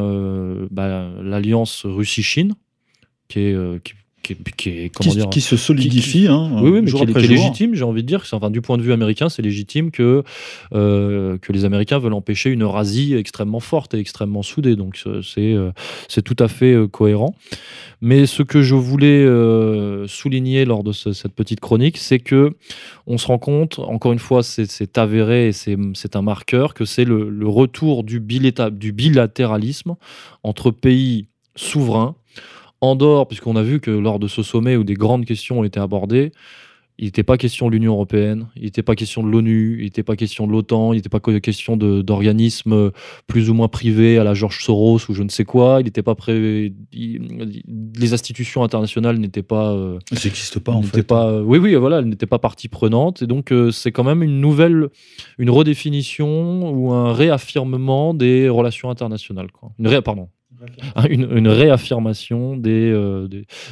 bah, 0.72 1.10
l'alliance 1.22 1.86
Russie-Chine, 1.86 2.54
qui 3.28 3.40
est, 3.40 3.56
qui, 4.24 4.36
qui, 4.58 4.70
est, 4.70 4.90
qui, 4.90 5.10
dire, 5.10 5.30
qui, 5.30 5.42
se 5.42 5.58
solidifie. 5.58 6.22
Qui, 6.22 6.28
hein, 6.28 6.52
oui, 6.62 6.70
oui, 6.70 6.82
mais 6.82 6.92
qui, 6.92 7.02
est 7.02 7.28
légitime, 7.28 7.76
j'ai 7.76 7.84
envie 7.84 8.04
de 8.04 8.08
dire. 8.08 8.24
Enfin, 8.32 8.50
du 8.50 8.62
point 8.62 8.78
de 8.78 8.84
vue 8.84 8.94
américain, 8.94 9.30
c'est 9.30 9.42
légitime 9.42 9.92
que, 9.92 10.24
euh, 10.74 11.38
que 11.38 11.52
les 11.52 11.66
Américains 11.66 12.00
veulent 12.00 12.14
empêcher 12.14 12.50
une 12.50 12.64
Eurasie 12.64 13.16
extrêmement 13.16 13.60
forte 13.60 13.94
et 13.94 14.00
extrêmement 14.00 14.44
soudée. 14.44 14.76
Donc, 14.76 15.02
c'est 15.24 15.54
euh, 15.54 15.72
tout 16.24 16.36
à 16.40 16.48
fait 16.48 16.74
euh, 16.74 16.88
cohérent. 16.88 17.36
Mais 18.02 18.26
ce 18.26 18.44
que 18.44 18.62
je 18.62 18.76
voulais 18.76 19.24
euh, 19.24 20.08
souligner 20.08 20.66
lors 20.66 20.84
de 20.84 20.92
ce, 20.92 21.14
cette 21.14 21.34
petite 21.34 21.60
chronique, 21.60 21.98
c'est 21.98 22.20
que 22.20 22.56
on 23.06 23.18
se 23.18 23.28
rend 23.28 23.38
compte, 23.38 23.80
encore 23.80 24.12
une 24.12 24.20
fois, 24.20 24.42
c'est 24.44 24.98
avéré 24.98 25.50
et 25.50 25.52
c'est 25.52 26.16
un 26.16 26.22
marqueur, 26.22 26.74
que 26.74 26.86
c'est 26.86 27.06
le, 27.06 27.30
le, 27.30 27.48
retour 27.48 28.04
du, 28.04 28.20
du 28.20 28.92
bilatéralisme 28.92 29.96
entre 30.44 30.72
pays 30.72 31.28
souverains 31.56 32.16
Andorre, 32.82 33.28
puisqu'on 33.28 33.56
a 33.56 33.64
vu 33.64 33.80
que 33.80 33.92
lors 33.92 34.20
de 34.20 34.28
ce 34.28 34.44
sommet 34.44 34.76
où 34.76 34.84
des 34.84 34.96
grandes 34.96 35.26
questions 35.26 35.60
ont 35.60 35.64
été 35.64 35.80
abordées, 35.80 36.32
il 37.02 37.06
n'était 37.06 37.24
pas 37.24 37.38
question 37.38 37.68
de 37.68 37.72
l'Union 37.72 37.94
européenne, 37.94 38.48
il 38.56 38.64
n'était 38.66 38.84
pas 38.84 38.94
question 38.94 39.24
de 39.24 39.30
l'ONU, 39.30 39.78
il 39.80 39.86
n'était 39.86 40.04
pas 40.04 40.16
question 40.16 40.46
de 40.46 40.52
l'OTAN, 40.52 40.94
il 40.94 40.98
n'était 40.98 41.10
pas 41.10 41.20
question 41.20 41.76
d'organismes 41.76 42.92
plus 43.26 43.50
ou 43.50 43.56
moins 43.56 43.70
privés 43.70 44.20
à 44.20 44.24
la 44.24 44.36
George 44.36 44.64
Soros 44.64 45.00
ou 45.10 45.14
je 45.16 45.24
ne 45.24 45.30
sais 45.30 45.44
quoi. 45.44 45.78
Il 45.80 45.86
n'était 45.86 46.04
pas 46.04 46.14
pré... 46.14 46.74
Il, 46.92 47.92
les 47.98 48.14
institutions 48.14 48.64
internationales 48.64 49.18
n'étaient 49.18 49.42
pas. 49.42 49.72
Euh, 49.72 49.98
Ça 50.12 50.28
n'existe 50.28 50.60
pas 50.60 50.74
en 50.74 50.84
fait. 50.84 51.02
Pas, 51.02 51.28
euh, 51.28 51.42
oui, 51.44 51.58
oui, 51.58 51.74
voilà, 51.74 52.00
elles 52.00 52.08
n'étaient 52.08 52.28
pas 52.28 52.40
partie 52.40 52.68
prenante. 52.68 53.24
Et 53.24 53.28
donc, 53.28 53.52
euh, 53.52 53.72
c'est 53.72 53.92
quand 53.92 54.04
même 54.04 54.22
une 54.22 54.40
nouvelle, 54.40 54.90
une 55.40 55.50
redéfinition 55.50 56.70
ou 56.72 56.92
un 56.92 57.14
réaffirmement 57.14 58.14
des 58.14 58.48
relations 58.48 58.92
internationales. 58.92 59.52
Quoi. 59.52 59.72
Une 59.80 59.88
ré... 59.88 60.04
Pardon, 60.04 60.30
une, 61.10 61.28
une, 61.36 61.48
réaffirmation 61.48 62.56
des, 62.56 62.92
euh, 62.92 63.28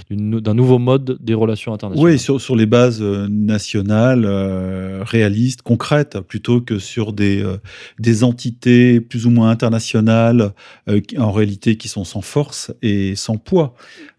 d'un 0.10 0.54
nouveau 0.54 0.80
mode 0.80 1.18
des 1.20 1.34
relations 1.34 1.74
internationales. 1.74 2.14
Oui, 2.14 2.20
sur, 2.20 2.42
sur 2.42 2.56
les 2.56 2.66
bases 2.66 3.02
euh, 3.02 3.28
nationales, 3.30 4.26
euh, 4.26 5.04
réalistes, 5.04 5.62
concrètes, 5.62 6.20
plutôt 6.22 6.62
que 6.62 6.80
sur 6.80 7.14
des, 7.14 7.44
euh, 7.44 7.58
des 8.00 8.24
entités 8.24 9.02
plus 9.02 9.26
ou 9.26 9.30
moins 9.30 9.50
internationales, 9.50 10.54
euh, 10.88 11.02
en 11.18 11.32
réalité 11.32 11.78
qui 11.78 11.88
sont 11.88 12.04
sans 12.04 12.22
force 12.22 12.72
et 12.82 13.16
sans 13.16 13.38
poids. 13.38 13.76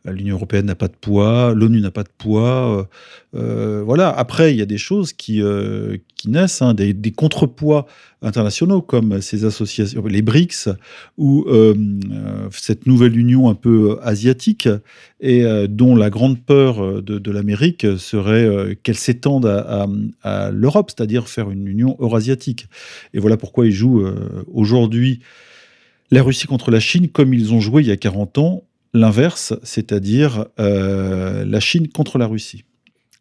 L'Union 0.07 0.37
européenne 0.37 0.67
n'a 0.67 0.75
pas 0.75 0.89
de 0.89 0.97
poids, 0.99 1.53
l'ONU 1.55 1.81
n'a 1.81 1.91
pas 1.91 2.03
de 2.03 2.09
poids. 2.17 2.89
voilà. 3.33 4.09
Après, 4.09 4.53
il 4.53 4.59
y 4.59 4.63
a 4.63 4.67
des 4.67 4.79
choses 4.79 5.13
qui, 5.13 5.43
qui 6.17 6.31
naissent, 6.31 6.63
hein, 6.63 6.73
des, 6.73 6.95
des, 6.95 7.11
contrepoids 7.11 7.87
internationaux 8.23 8.81
comme 8.81 9.21
ces 9.21 9.45
associations, 9.45 10.05
les 10.07 10.23
BRICS 10.23 10.71
ou 11.19 11.47
cette 12.51 12.87
nouvelle 12.87 13.19
union 13.19 13.51
un 13.51 13.55
peu 13.55 13.99
asiatique 14.03 14.69
et 15.21 15.45
dont 15.69 15.95
la 15.95 16.09
grande 16.09 16.41
peur 16.41 17.03
de, 17.03 17.31
l'Amérique 17.31 17.87
serait 17.99 18.79
qu'elle 18.83 18.97
s'étende 18.97 19.45
à, 19.45 19.87
à, 20.23 20.47
à 20.47 20.51
l'Europe, 20.51 20.93
c'est-à-dire 20.97 21.29
faire 21.29 21.51
une 21.51 21.69
union 21.69 21.97
eurasiatique. 22.01 22.69
Et 23.13 23.21
voilà 23.21 23.37
pourquoi 23.37 23.67
ils 23.67 23.73
jouent 23.73 24.07
aujourd'hui 24.51 25.21
la 26.11 26.23
Russie 26.23 26.47
contre 26.47 26.71
la 26.71 26.81
Chine 26.81 27.09
comme 27.09 27.35
ils 27.35 27.53
ont 27.53 27.61
joué 27.61 27.83
il 27.83 27.89
y 27.89 27.93
a 27.93 27.97
40 27.97 28.39
ans 28.39 28.65
l'inverse, 28.93 29.55
c'est-à-dire 29.63 30.47
euh, 30.59 31.45
la 31.45 31.61
Chine 31.61 31.89
contre 31.89 32.19
la 32.19 32.27
Russie. 32.27 32.65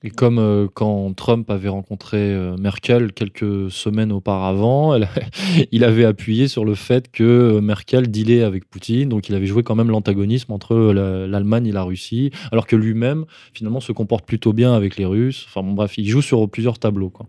Et 0.02 0.12
comme 0.12 0.40
euh, 0.40 0.68
quand 0.74 1.14
Trump 1.14 1.50
avait 1.52 1.68
rencontré 1.68 2.18
euh, 2.18 2.56
Merkel 2.56 3.12
quelques 3.12 3.70
semaines 3.70 4.14
auparavant, 4.14 4.98
il 5.74 5.84
avait 5.84 6.06
appuyé 6.06 6.48
sur 6.48 6.64
le 6.64 6.74
fait 6.74 7.12
que 7.12 7.60
Merkel 7.60 8.10
dealait 8.10 8.44
avec 8.44 8.70
Poutine, 8.70 9.10
donc 9.10 9.28
il 9.28 9.36
avait 9.36 9.46
joué 9.46 9.62
quand 9.62 9.76
même 9.76 9.90
l'antagonisme 9.90 10.54
entre 10.54 10.76
l'Allemagne 10.94 11.68
et 11.68 11.74
la 11.74 11.84
Russie, 11.84 12.32
alors 12.54 12.66
que 12.66 12.78
lui-même, 12.78 13.26
finalement, 13.54 13.82
se 13.82 13.92
comporte 13.92 14.26
plutôt 14.26 14.54
bien 14.54 14.74
avec 14.74 14.96
les 14.96 15.06
Russes. 15.06 15.46
Enfin 15.50 15.64
bon, 15.64 15.74
bref, 15.74 15.98
il 15.98 16.08
joue 16.08 16.22
sur 16.22 16.50
plusieurs 16.50 16.80
tableaux. 16.80 17.10
Quoi. 17.10 17.28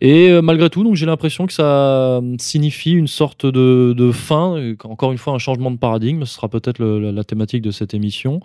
Et 0.00 0.28
euh, 0.28 0.42
malgré 0.42 0.70
tout, 0.70 0.84
donc 0.84 0.94
j'ai 0.94 1.06
l'impression 1.06 1.46
que 1.46 1.52
ça 1.52 2.20
signifie 2.38 2.92
une 2.92 3.06
sorte 3.06 3.46
de, 3.46 4.10
fin, 4.12 4.74
encore 4.84 5.12
une 5.12 5.18
fois 5.18 5.32
un 5.34 5.38
changement 5.38 5.70
de 5.70 5.78
paradigme, 5.78 6.24
ce 6.24 6.34
sera 6.34 6.48
peut-être 6.48 6.82
la, 6.82 7.24
thématique 7.24 7.62
de 7.62 7.70
cette 7.70 7.94
émission, 7.94 8.40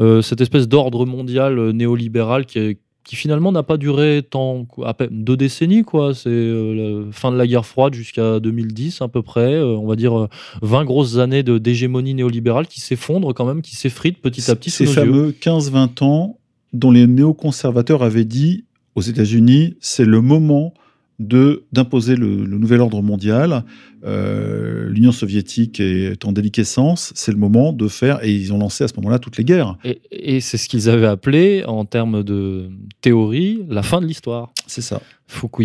euh, 0.00 0.22
cette 0.22 0.40
espèce 0.40 0.66
d'ordre 0.66 1.06
mondial 1.06 1.58
euh, 1.58 1.72
néolibéral 1.72 2.46
qui 2.46 2.78
qui 3.04 3.16
finalement 3.16 3.52
n'a 3.52 3.62
pas 3.62 3.76
duré 3.76 4.22
tant 4.22 4.66
à 4.82 4.94
peine 4.94 5.10
deux 5.10 5.36
décennies 5.36 5.82
quoi. 5.82 6.14
C'est 6.14 6.30
la 6.30 7.02
fin 7.12 7.30
de 7.30 7.36
la 7.36 7.46
guerre 7.46 7.66
froide 7.66 7.92
jusqu'à 7.92 8.40
2010 8.40 9.02
à 9.02 9.08
peu 9.08 9.20
près 9.20 9.60
on 9.60 9.86
va 9.86 9.94
dire 9.94 10.28
20 10.62 10.86
grosses 10.86 11.18
années 11.18 11.42
de 11.42 11.58
d'hégémonie 11.58 12.14
néolibérale 12.14 12.66
qui 12.66 12.80
s'effondrent 12.80 13.34
quand 13.34 13.44
même 13.44 13.60
qui 13.60 13.76
s'effritent 13.76 14.22
petit 14.22 14.50
à 14.50 14.56
petit 14.56 14.70
ces 14.70 14.86
fameux 14.86 15.32
15-20 15.38 16.02
ans 16.02 16.38
dont 16.72 16.90
les 16.90 17.06
néoconservateurs 17.06 18.02
avaient 18.02 18.24
dit 18.24 18.64
aux 18.94 19.02
États-Unis 19.02 19.76
c'est 19.80 20.04
le 20.04 20.20
moment 20.20 20.74
d'imposer 21.20 22.16
le, 22.16 22.26
nouvel 22.26 22.80
ordre 22.80 23.00
mondial. 23.02 23.64
Euh, 24.04 24.88
L'Union 24.90 25.12
soviétique 25.12 25.80
est 25.80 26.24
en 26.24 26.32
déliquescence, 26.32 27.12
c'est 27.14 27.30
le 27.30 27.38
moment 27.38 27.72
de 27.72 27.88
faire, 27.88 28.22
et 28.22 28.32
ils 28.32 28.52
ont 28.52 28.58
lancé 28.58 28.84
à 28.84 28.88
ce 28.88 28.94
moment-là 28.96 29.18
toutes 29.18 29.38
les 29.38 29.44
guerres. 29.44 29.76
Et, 30.10 30.40
c'est 30.40 30.58
ce 30.58 30.68
qu'ils 30.68 30.90
avaient 30.90 31.06
appelé, 31.06 31.64
en 31.66 31.84
termes 31.84 32.22
de 32.22 32.68
théorie, 33.00 33.64
la 33.68 33.82
fin 33.82 34.00
de 34.00 34.06
l'histoire. 34.06 34.52
C'est 34.66 34.82
ça. 34.82 35.00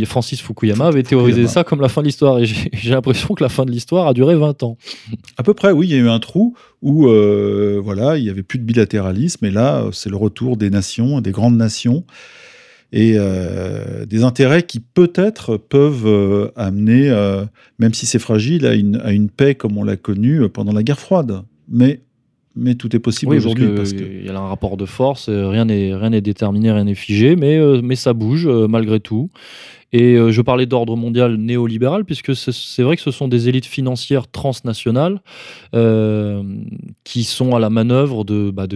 Francis 0.06 0.42
Fukuyama 0.42 0.88
avait 0.88 1.04
théorisé 1.04 1.48
ça 1.48 1.64
comme 1.64 1.82
la 1.82 1.90
fin 1.90 2.02
de 2.02 2.06
l'histoire, 2.06 2.40
et 2.40 2.46
j'ai 2.46 2.92
l'impression 2.92 3.34
que 3.34 3.44
la 3.44 3.50
fin 3.50 3.66
de 3.66 3.72
l'histoire 3.72 4.08
a 4.08 4.14
duré 4.14 4.36
20 4.36 4.64
ans. 4.64 4.78
À 5.38 5.44
peu 5.44 5.54
près, 5.54 5.72
oui, 5.72 5.88
il 5.88 5.92
y 5.92 5.96
a 5.96 6.00
eu 6.00 6.10
un 6.10 6.20
trou 6.20 6.56
où 6.82 7.08
euh, 7.08 7.82
voilà, 7.84 8.18
il 8.18 8.24
n'y 8.24 8.30
avait 8.30 8.44
plus 8.44 8.60
de 8.60 8.64
bilatéralisme, 8.64 9.44
et 9.46 9.52
là, 9.52 9.86
c'est 9.92 10.10
le 10.10 10.16
retour 10.16 10.58
des 10.58 10.70
nations, 10.70 11.20
des 11.22 11.32
grandes 11.32 11.58
nations 11.58 12.06
et 12.92 13.14
euh, 13.16 14.06
des 14.06 14.24
intérêts 14.24 14.64
qui 14.64 14.80
peut-être 14.80 15.58
peuvent 15.58 16.08
euh, 16.08 16.52
amener, 16.56 17.10
euh, 17.10 17.46
même 17.78 17.94
si 17.94 18.06
c'est 18.06 18.20
fragile, 18.20 18.66
à 18.66 18.74
une, 18.74 18.98
à 18.98 19.12
une, 19.12 19.30
paix 19.30 19.56
comme 19.56 19.78
on 19.78 19.84
l'a 19.84 19.96
connue 19.96 20.50
pendant 20.50 20.74
la 20.74 20.82
guerre 20.82 21.00
froide. 21.00 21.44
Mais, 21.68 22.02
mais 22.56 22.74
tout 22.76 22.96
est 22.96 23.00
possible 23.00 23.36
aujourd'hui. 23.36 23.68
Parce 23.76 23.94
qu'il 23.94 24.26
y 24.26 24.30
a 24.30 24.36
un 24.36 24.48
rapport 24.48 24.76
de 24.76 24.86
force, 24.86 25.30
rien 25.30 25.66
n'est 25.66 26.22
déterminé, 26.22 26.72
rien 26.72 26.86
n'est 26.86 26.96
figé, 26.96 27.36
mais, 27.36 27.60
mais 27.84 27.96
ça 27.96 28.14
bouge 28.14 28.48
malgré 28.48 29.00
tout. 29.00 29.30
Et 29.92 30.16
euh, 30.16 30.32
je 30.32 30.42
parlais 30.42 30.66
d'ordre 30.66 30.96
mondial 30.96 31.36
néolibéral, 31.36 32.06
puisque 32.06 32.36
c'est 32.36 32.84
vrai 32.84 32.96
que 32.96 33.02
ce 33.02 33.12
sont 33.12 33.28
des 33.28 33.50
élites 33.50 33.66
financières 33.66 34.28
transnationales 34.28 35.22
euh, 35.76 36.44
qui 37.04 37.24
sont 37.24 37.56
à 37.56 37.60
la 37.60 37.70
manœuvre 37.70 38.24
de, 38.24 38.52
bah, 38.52 38.68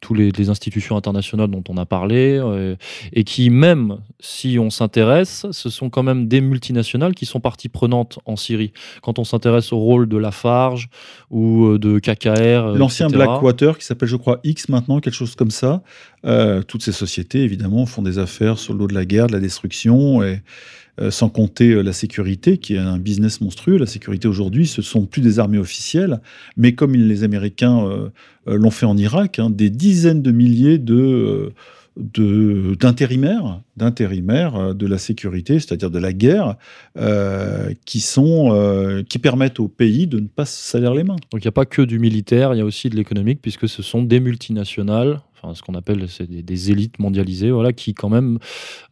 toutes 0.00 0.18
les, 0.18 0.50
institutions 0.50 0.96
internationales 0.96 1.50
dont 1.50 1.62
on 1.68 1.76
a 1.76 1.86
parlé, 1.86 2.38
euh, 2.40 2.76
et 3.12 3.24
qui, 3.24 3.50
même 3.50 3.98
si 4.20 4.58
on 4.58 4.70
s'intéresse, 4.70 5.46
ce 5.50 5.70
sont 5.70 5.90
quand 5.90 6.02
même 6.02 6.28
des 6.28 6.40
multinationales 6.40 7.14
qui 7.14 7.26
sont 7.26 7.40
partie 7.40 7.68
prenante 7.68 8.18
en 8.24 8.36
Syrie. 8.36 8.72
Quand 9.02 9.18
on 9.18 9.24
s'intéresse 9.24 9.72
au 9.72 9.78
rôle 9.78 10.08
de 10.08 10.16
Lafarge 10.16 10.88
ou 11.30 11.78
de 11.78 11.98
KKR. 11.98 12.76
L'ancien 12.76 13.08
Blackwater, 13.08 13.76
qui 13.76 13.84
s'appelle, 13.84 14.08
je 14.08 14.16
crois, 14.16 14.40
X 14.44 14.68
maintenant, 14.68 15.00
quelque 15.00 15.14
chose 15.14 15.34
comme 15.34 15.50
ça. 15.50 15.82
Toutes 16.22 16.82
ces 16.82 16.92
sociétés, 16.92 17.42
évidemment, 17.42 17.86
font 17.86 18.02
des 18.02 18.18
affaires 18.18 18.58
sur 18.58 18.74
l'eau 18.74 18.86
de 18.86 18.94
la 18.94 19.04
guerre, 19.04 19.26
de 19.26 19.32
la 19.32 19.40
destruction, 19.40 20.22
euh, 21.00 21.10
sans 21.10 21.28
compter 21.30 21.70
euh, 21.70 21.82
la 21.82 21.92
sécurité, 21.92 22.58
qui 22.58 22.74
est 22.74 22.78
un 22.78 22.98
business 22.98 23.40
monstrueux. 23.40 23.78
La 23.78 23.86
sécurité 23.86 24.28
aujourd'hui, 24.28 24.66
ce 24.66 24.82
sont 24.82 25.06
plus 25.06 25.22
des 25.22 25.38
armées 25.38 25.58
officielles, 25.58 26.20
mais 26.56 26.74
comme 26.74 26.94
les 26.94 27.24
Américains 27.24 27.86
euh, 27.86 28.10
l'ont 28.46 28.70
fait 28.70 28.86
en 28.86 28.98
Irak, 28.98 29.38
hein, 29.38 29.48
des 29.50 29.70
dizaines 29.70 30.20
de 30.20 30.30
milliers 30.30 30.78
d'intérimaires, 31.96 33.62
d'intérimaires 33.76 34.74
de 34.74 34.86
la 34.86 34.98
sécurité, 34.98 35.54
c'est-à-dire 35.54 35.90
de 35.90 35.98
la 35.98 36.12
guerre, 36.12 36.56
qui 37.84 38.04
qui 39.08 39.18
permettent 39.18 39.60
au 39.60 39.68
pays 39.68 40.06
de 40.06 40.20
ne 40.20 40.26
pas 40.26 40.44
se 40.44 40.70
salir 40.70 40.92
les 40.92 41.04
mains. 41.04 41.16
Donc 41.30 41.42
il 41.42 41.46
n'y 41.46 41.48
a 41.48 41.52
pas 41.52 41.66
que 41.66 41.82
du 41.82 41.98
militaire, 41.98 42.52
il 42.54 42.58
y 42.58 42.62
a 42.62 42.64
aussi 42.64 42.90
de 42.90 42.96
l'économique, 42.96 43.40
puisque 43.40 43.68
ce 43.68 43.82
sont 43.82 44.02
des 44.02 44.20
multinationales 44.20 45.20
ce 45.54 45.62
qu'on 45.62 45.74
appelle 45.74 46.06
des, 46.28 46.70
élites 46.70 46.98
mondialisées, 46.98 47.50
voilà, 47.50 47.72
qui 47.72 47.94
quand 47.94 48.08
même 48.08 48.38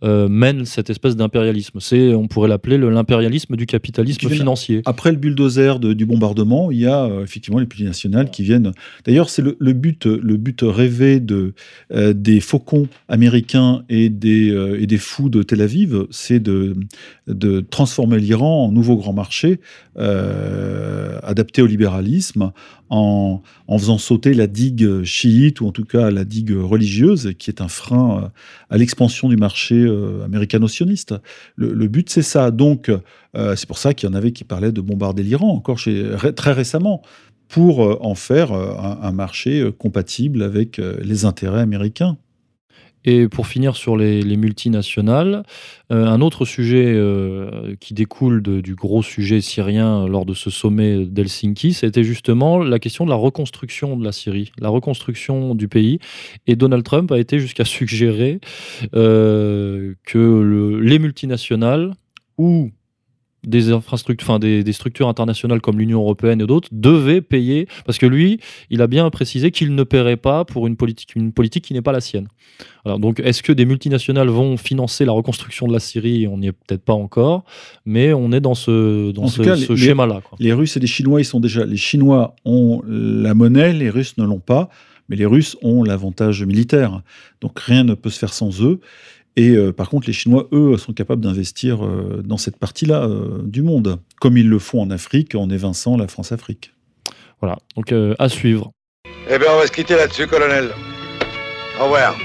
euh, 0.03 0.29
mènent 0.29 0.65
cette 0.65 0.91
espèce 0.91 1.17
d'impérialisme. 1.17 1.81
C'est, 1.81 2.15
on 2.15 2.29
pourrait 2.29 2.49
l'appeler 2.49 2.79
l'impérialisme 2.79 3.57
du 3.57 3.67
capitalisme 3.67 4.29
financier. 4.29 4.83
Après 4.87 5.11
le 5.11 5.19
bulldozer 5.19 5.79
du 5.79 6.07
bombardement, 6.07 6.71
il 6.71 6.79
y 6.79 6.87
a 6.87 7.05
euh, 7.05 7.23
effectivement 7.23 7.59
les 7.59 7.67
multinationales 7.67 8.31
qui 8.31 8.43
viennent. 8.43 8.73
D'ailleurs, 9.05 9.31
c'est 9.31 9.43
le, 9.43 9.73
but, 9.73 10.07
le 10.07 10.37
but 10.37 10.61
rêvé 10.63 11.21
de, 11.21 11.55
euh, 11.93 12.13
des 12.13 12.41
faucons 12.41 12.89
américains 13.09 13.85
et 13.89 14.09
des, 14.09 14.49
et 14.79 14.87
des 14.87 14.99
fous 14.99 15.29
de 15.29 15.43
Tel 15.43 15.61
Aviv, 15.61 16.07
c'est 16.11 16.41
de, 16.41 16.77
de 17.27 17.61
transformer 17.61 18.19
l'Iran 18.19 18.67
en 18.67 18.73
nouveau 18.73 18.97
grand 18.97 19.13
marché 19.13 19.61
adapté 19.97 21.61
au 21.61 21.67
libéralisme 21.67 22.53
en, 22.91 23.43
faisant 23.71 23.99
sauter 23.99 24.35
la 24.35 24.47
digue 24.47 25.03
chiite, 25.05 25.61
ou 25.61 25.67
en 25.67 25.73
tout 25.73 25.85
cas 25.85 26.11
la 26.11 26.25
digue 26.25 26.53
religieuse, 26.53 27.35
qui 27.39 27.51
est 27.51 27.61
un 27.61 27.69
frein 27.69 28.23
euh, 28.23 28.29
à 28.71 28.79
l'expansion 28.79 29.29
du 29.29 29.37
marché 29.37 29.77
euh, 29.77 30.25
américano-sioniste. 30.25 31.15
Le, 31.57 31.89
but, 31.89 32.11
c'est 32.11 32.23
ça. 32.23 32.51
Donc, 32.51 32.89
euh, 32.89 33.57
c'est 33.57 33.67
pour 33.67 33.79
ça 33.79 33.95
qu'il 33.95 34.09
y 34.09 34.13
en 34.13 34.15
avait 34.15 34.33
qui 34.33 34.45
parlaient 34.45 34.73
de 34.73 34.81
bombarder 34.81 35.23
l'Iran, 35.23 35.51
encore 35.51 35.79
très 36.37 36.53
récemment, 36.53 37.03
pour 37.49 38.05
en 38.05 38.15
faire 38.15 38.53
un 38.53 39.13
marché 39.13 39.71
compatible 39.79 40.43
avec 40.43 40.79
les 40.79 41.25
intérêts 41.25 41.63
américains. 41.63 42.19
Et 43.05 43.29
pour 43.29 43.47
finir 43.47 43.77
sur 43.77 43.97
les, 43.97 44.37
multinationales, 44.37 45.45
euh, 45.93 46.07
un 46.07 46.21
autre 46.21 46.45
sujet 46.45 46.85
euh, 46.87 47.75
qui 47.81 47.95
découle 47.95 48.43
du 48.43 48.75
gros 48.75 49.03
sujet 49.03 49.41
syrien 49.41 50.07
lors 50.07 50.27
de 50.27 50.35
ce 50.35 50.51
sommet 50.51 51.07
d'Helsinki, 51.07 51.73
c'était 51.73 52.05
justement 52.05 52.59
la 52.59 52.79
question 52.79 53.05
de 53.05 53.11
la 53.11 53.17
reconstruction 53.17 53.97
de 53.97 54.05
la 54.05 54.13
Syrie, 54.13 54.53
la 54.59 54.69
reconstruction 54.69 55.55
du 55.55 55.69
pays. 55.69 55.99
Et 56.47 56.57
Donald 56.57 56.85
Trump 56.85 57.11
a 57.13 57.19
été 57.19 57.39
jusqu'à 57.39 57.65
suggérer 57.65 58.41
euh, 58.95 59.95
que 60.05 60.79
les 60.83 60.99
multinationales 60.99 61.93
ou 62.37 62.71
des 63.45 63.71
infrastructures, 63.71 64.29
enfin 64.29 64.39
des, 64.39 64.73
structures 64.73 65.09
internationales 65.09 65.61
comme 65.61 65.79
l'Union 65.79 66.01
européenne 66.01 66.41
et 66.41 66.47
d'autres 66.47 66.69
devaient 66.73 67.21
payer, 67.21 67.69
parce 67.87 67.99
que 67.99 68.07
lui, 68.07 68.41
il 68.71 68.83
a 68.83 68.87
bien 68.87 69.09
précisé 69.11 69.51
qu'il 69.51 69.75
ne 69.75 69.83
paierait 69.85 70.17
pas 70.17 70.45
pour 70.45 70.67
une 70.67 70.77
politique, 70.77 71.15
une 71.15 71.33
politique 71.33 71.65
qui 71.65 71.75
n'est 71.75 71.83
pas 71.83 71.93
la 71.93 72.01
sienne. 72.01 72.29
Alors 72.85 72.99
donc, 72.99 73.21
est-ce 73.21 73.43
que 73.43 73.53
des 73.53 73.65
multinationales 73.65 74.29
vont 74.29 74.57
financer 74.57 75.05
la 75.05 75.13
reconstruction 75.13 75.69
de 75.69 75.73
la 75.73 75.81
Syrie? 75.81 76.27
On 76.27 76.39
n'y 76.39 76.49
est 76.49 76.53
peut-être 76.53 76.85
pas 76.85 76.95
encore, 76.95 77.45
mais 77.87 78.13
on 78.13 78.33
est 78.33 78.41
dans 78.41 78.55
ce, 78.55 79.13
dans 79.13 79.29
ce, 79.29 79.77
schéma-là. 79.77 80.21
Les 80.39 80.53
Russes 80.53 80.77
et 80.77 80.81
les 80.81 80.87
Chinois, 80.87 81.21
ils 81.21 81.25
sont 81.25 81.41
déjà. 81.41 81.65
Les 81.65 81.77
Chinois 81.77 82.35
ont 82.45 82.83
la 82.87 83.35
monnaie, 83.35 83.73
les 83.73 83.91
Russes 83.91 84.17
ne 84.19 84.25
l'ont 84.25 84.41
pas, 84.41 84.69
mais 85.09 85.17
les 85.17 85.27
Russes 85.27 85.57
ont 85.63 85.85
l'avantage 85.85 86.43
militaire. 86.45 87.03
Donc 87.41 87.59
rien 87.61 87.85
ne 87.85 87.95
peut 87.95 88.11
se 88.11 88.19
faire 88.19 88.33
sans 88.33 88.63
eux. 88.63 88.81
Et 89.39 89.51
euh, 89.51 89.73
par 89.73 89.89
contre, 89.89 90.09
les 90.09 90.13
Chinois, 90.13 90.49
eux, 90.51 90.77
sont 90.77 90.93
capables 90.93 91.23
d'investir 91.23 91.87
euh, 91.87 92.23
dans 92.25 92.39
cette 92.39 92.57
partie-là 92.57 93.05
euh, 93.05 93.41
du 93.45 93.63
monde, 93.63 94.01
comme 94.21 94.37
ils 94.37 94.49
le 94.49 94.59
font 94.59 94.83
en 94.83 94.91
Afrique 94.91 95.37
en 95.37 95.49
évinçant 95.49 95.97
la 95.97 96.09
France-Afrique. 96.09 96.73
Voilà, 97.41 97.57
donc 97.77 97.95
à 98.19 98.29
suivre. 98.29 98.73
Eh 99.31 99.39
bien, 99.39 99.47
on 99.55 99.61
va 99.61 99.69
se 99.69 99.71
quitter 99.71 99.95
là-dessus, 99.95 100.27
colonel. 100.27 100.71
Au 101.81 101.85
revoir. 101.85 102.19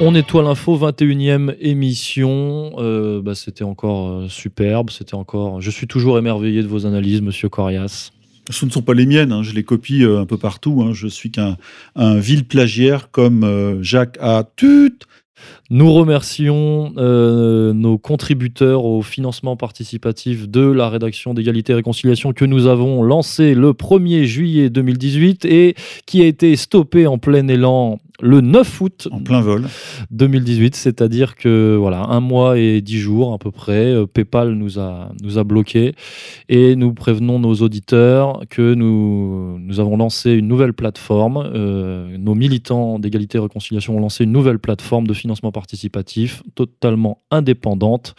On 0.00 0.12
étoile 0.16 0.46
l'info, 0.46 0.76
21e 0.76 1.54
émission. 1.60 2.72
Bah, 3.22 3.36
c'était 3.36 3.62
encore 3.62 4.28
superbe, 4.28 4.90
c'était 4.90 5.14
encore. 5.14 5.60
Je 5.60 5.70
suis 5.70 5.86
toujours 5.86 6.18
émerveillé 6.18 6.62
de 6.62 6.66
vos 6.66 6.84
analyses, 6.84 7.22
monsieur 7.22 7.48
Corias. 7.48 8.10
Ce 8.50 8.66
ne 8.66 8.72
sont 8.72 8.82
pas 8.82 8.94
les 8.94 9.06
miennes, 9.06 9.30
hein, 9.30 9.44
je 9.44 9.52
les 9.52 9.62
copie 9.62 10.02
un 10.02 10.26
peu 10.26 10.36
partout. 10.36 10.82
Hein. 10.84 10.90
Je 10.94 11.06
suis 11.06 11.30
qu'un 11.30 11.56
un 11.94 12.18
vil 12.18 12.44
plagiaire 12.44 13.12
comme 13.12 13.78
Jacques 13.82 14.18
A. 14.20 14.42
Tut 14.56 15.06
nous 15.70 15.92
remercions 15.92 16.92
euh, 16.96 17.72
nos 17.72 17.98
contributeurs 17.98 18.84
au 18.84 19.02
financement 19.02 19.56
participatif 19.56 20.48
de 20.48 20.60
la 20.60 20.88
rédaction 20.88 21.34
d'égalité 21.34 21.72
et 21.72 21.76
réconciliation 21.76 22.32
que 22.32 22.44
nous 22.44 22.66
avons 22.66 23.02
lancé 23.02 23.54
le 23.54 23.72
1er 23.72 24.24
juillet 24.24 24.70
2018 24.70 25.44
et 25.44 25.74
qui 26.06 26.22
a 26.22 26.26
été 26.26 26.56
stoppé 26.56 27.06
en 27.06 27.18
plein 27.18 27.46
élan 27.48 27.98
le 28.22 28.40
9 28.40 28.80
août 28.80 29.08
en 29.10 29.20
plein 29.20 29.40
vol. 29.40 29.66
2018, 30.10 30.74
c'est-à-dire 30.74 31.36
que 31.36 31.76
voilà, 31.78 32.04
un 32.04 32.20
mois 32.20 32.58
et 32.58 32.80
dix 32.80 32.98
jours 32.98 33.32
à 33.32 33.38
peu 33.38 33.50
près, 33.50 33.92
euh, 33.92 34.06
PayPal 34.06 34.52
nous 34.52 34.78
a 34.78 35.12
nous 35.22 35.38
a 35.38 35.44
bloqué 35.44 35.94
et 36.48 36.76
nous 36.76 36.92
prévenons 36.94 37.38
nos 37.38 37.54
auditeurs 37.54 38.42
que 38.48 38.74
nous 38.74 39.58
nous 39.58 39.80
avons 39.80 39.96
lancé 39.96 40.32
une 40.32 40.48
nouvelle 40.48 40.72
plateforme. 40.72 41.50
Euh, 41.54 42.16
nos 42.18 42.34
militants 42.34 42.98
d'égalité 42.98 43.38
et 43.38 43.40
réconciliation 43.40 43.96
ont 43.96 44.00
lancé 44.00 44.24
une 44.24 44.32
nouvelle 44.32 44.58
plateforme 44.58 45.06
de 45.06 45.14
financement 45.14 45.52
participatif 45.52 46.42
totalement 46.54 47.22
indépendante 47.30 48.14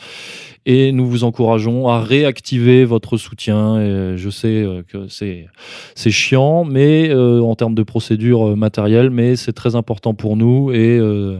et 0.65 0.91
nous 0.91 1.05
vous 1.05 1.23
encourageons 1.23 1.87
à 1.89 2.01
réactiver 2.01 2.85
votre 2.85 3.17
soutien. 3.17 3.79
Et 3.81 4.17
je 4.17 4.29
sais 4.29 4.63
euh, 4.63 4.83
que 4.87 5.07
c'est 5.07 5.47
c'est 5.95 6.11
chiant, 6.11 6.63
mais 6.63 7.13
en 7.13 7.55
termes 7.55 7.75
de 7.75 7.83
procédure 7.83 8.55
matérielle, 8.55 9.09
mais 9.09 9.35
c'est 9.35 9.53
très 9.53 9.75
important 9.75 9.81
important 9.81 10.13
pour 10.13 10.37
nous 10.37 10.71
et, 10.71 10.99
euh, 10.99 11.39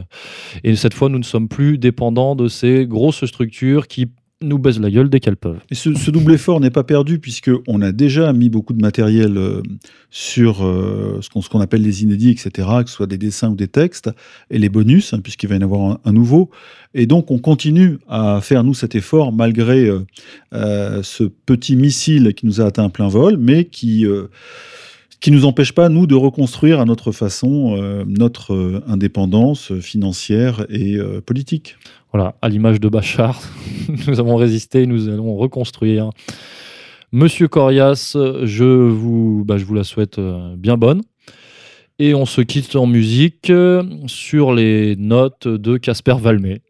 et 0.64 0.74
cette 0.74 0.94
fois, 0.94 1.08
nous 1.08 1.18
ne 1.18 1.24
sommes 1.24 1.48
plus 1.48 1.78
dépendants 1.78 2.34
de 2.34 2.48
ces 2.48 2.86
grosses 2.86 3.24
structures 3.24 3.86
qui 3.86 4.10
nous 4.42 4.58
baisent 4.58 4.80
la 4.80 4.90
gueule 4.90 5.08
dès 5.08 5.20
qu'elles 5.20 5.36
peuvent. 5.36 5.60
Et 5.70 5.74
ce, 5.74 6.10
double 6.10 6.32
effort 6.32 6.60
n'est 6.60 6.70
pas 6.70 6.84
perdu 6.84 7.18
puisqu'on 7.18 7.80
a 7.80 7.92
déjà 7.92 8.32
mis 8.32 8.48
beaucoup 8.48 8.72
de 8.72 8.80
matériel 8.80 9.36
euh, 9.36 9.62
sur 10.10 10.64
euh, 10.64 11.20
ce 11.20 11.48
qu'on 11.48 11.60
appelle 11.60 11.82
les 11.82 12.02
inédits, 12.02 12.30
etc., 12.30 12.68
que 12.84 12.90
ce 12.90 12.96
soit 12.96 13.06
des 13.06 13.18
dessins 13.18 13.50
ou 13.50 13.56
des 13.56 13.68
textes, 13.68 14.10
et 14.50 14.58
les 14.58 14.68
bonus, 14.68 15.12
hein, 15.12 15.20
puisqu'il 15.20 15.48
va 15.48 15.54
y 15.56 15.58
en 15.58 15.62
avoir 15.62 15.98
un, 16.04 16.12
nouveau. 16.12 16.50
Et 16.94 17.06
donc 17.06 17.30
on 17.30 17.38
continue 17.38 17.98
à 18.08 18.40
faire, 18.42 18.64
nous, 18.64 18.74
cet 18.74 18.94
effort 18.94 19.32
malgré 19.32 19.90
ce 20.52 21.24
petit 21.46 21.76
missile 21.76 22.34
qui 22.34 22.44
nous 22.44 22.60
a 22.60 22.66
atteint 22.66 22.90
plein 22.90 23.08
vol, 23.08 23.38
mais 23.38 23.64
qui 23.64 24.06
qui 25.22 25.30
nous 25.30 25.44
empêche 25.44 25.72
pas, 25.72 25.88
nous, 25.88 26.08
de 26.08 26.16
reconstruire 26.16 26.80
à 26.80 26.84
notre 26.84 27.12
façon 27.12 27.76
euh, 27.76 28.04
notre 28.06 28.54
euh, 28.54 28.82
indépendance 28.88 29.72
financière 29.78 30.66
et 30.68 30.96
euh, 30.96 31.20
politique. 31.20 31.76
Voilà, 32.12 32.34
à 32.42 32.48
l'image 32.48 32.80
de 32.80 32.88
Bachar, 32.88 33.40
nous 34.08 34.18
avons 34.18 34.34
résisté, 34.34 34.84
nous 34.84 35.08
allons 35.08 35.36
reconstruire. 35.36 36.10
Monsieur 37.12 37.46
Corias, 37.46 38.16
je 38.42 38.64
vous, 38.64 39.44
bah, 39.46 39.58
je 39.58 39.64
vous 39.64 39.74
la 39.74 39.84
souhaite 39.84 40.18
bien 40.56 40.76
bonne. 40.76 41.02
Et 41.98 42.14
on 42.14 42.26
se 42.26 42.40
quitte 42.40 42.74
en 42.74 42.86
musique 42.86 43.52
sur 44.06 44.52
les 44.52 44.96
notes 44.96 45.46
de 45.46 45.76
Casper 45.76 46.16
Valmet. 46.18 46.62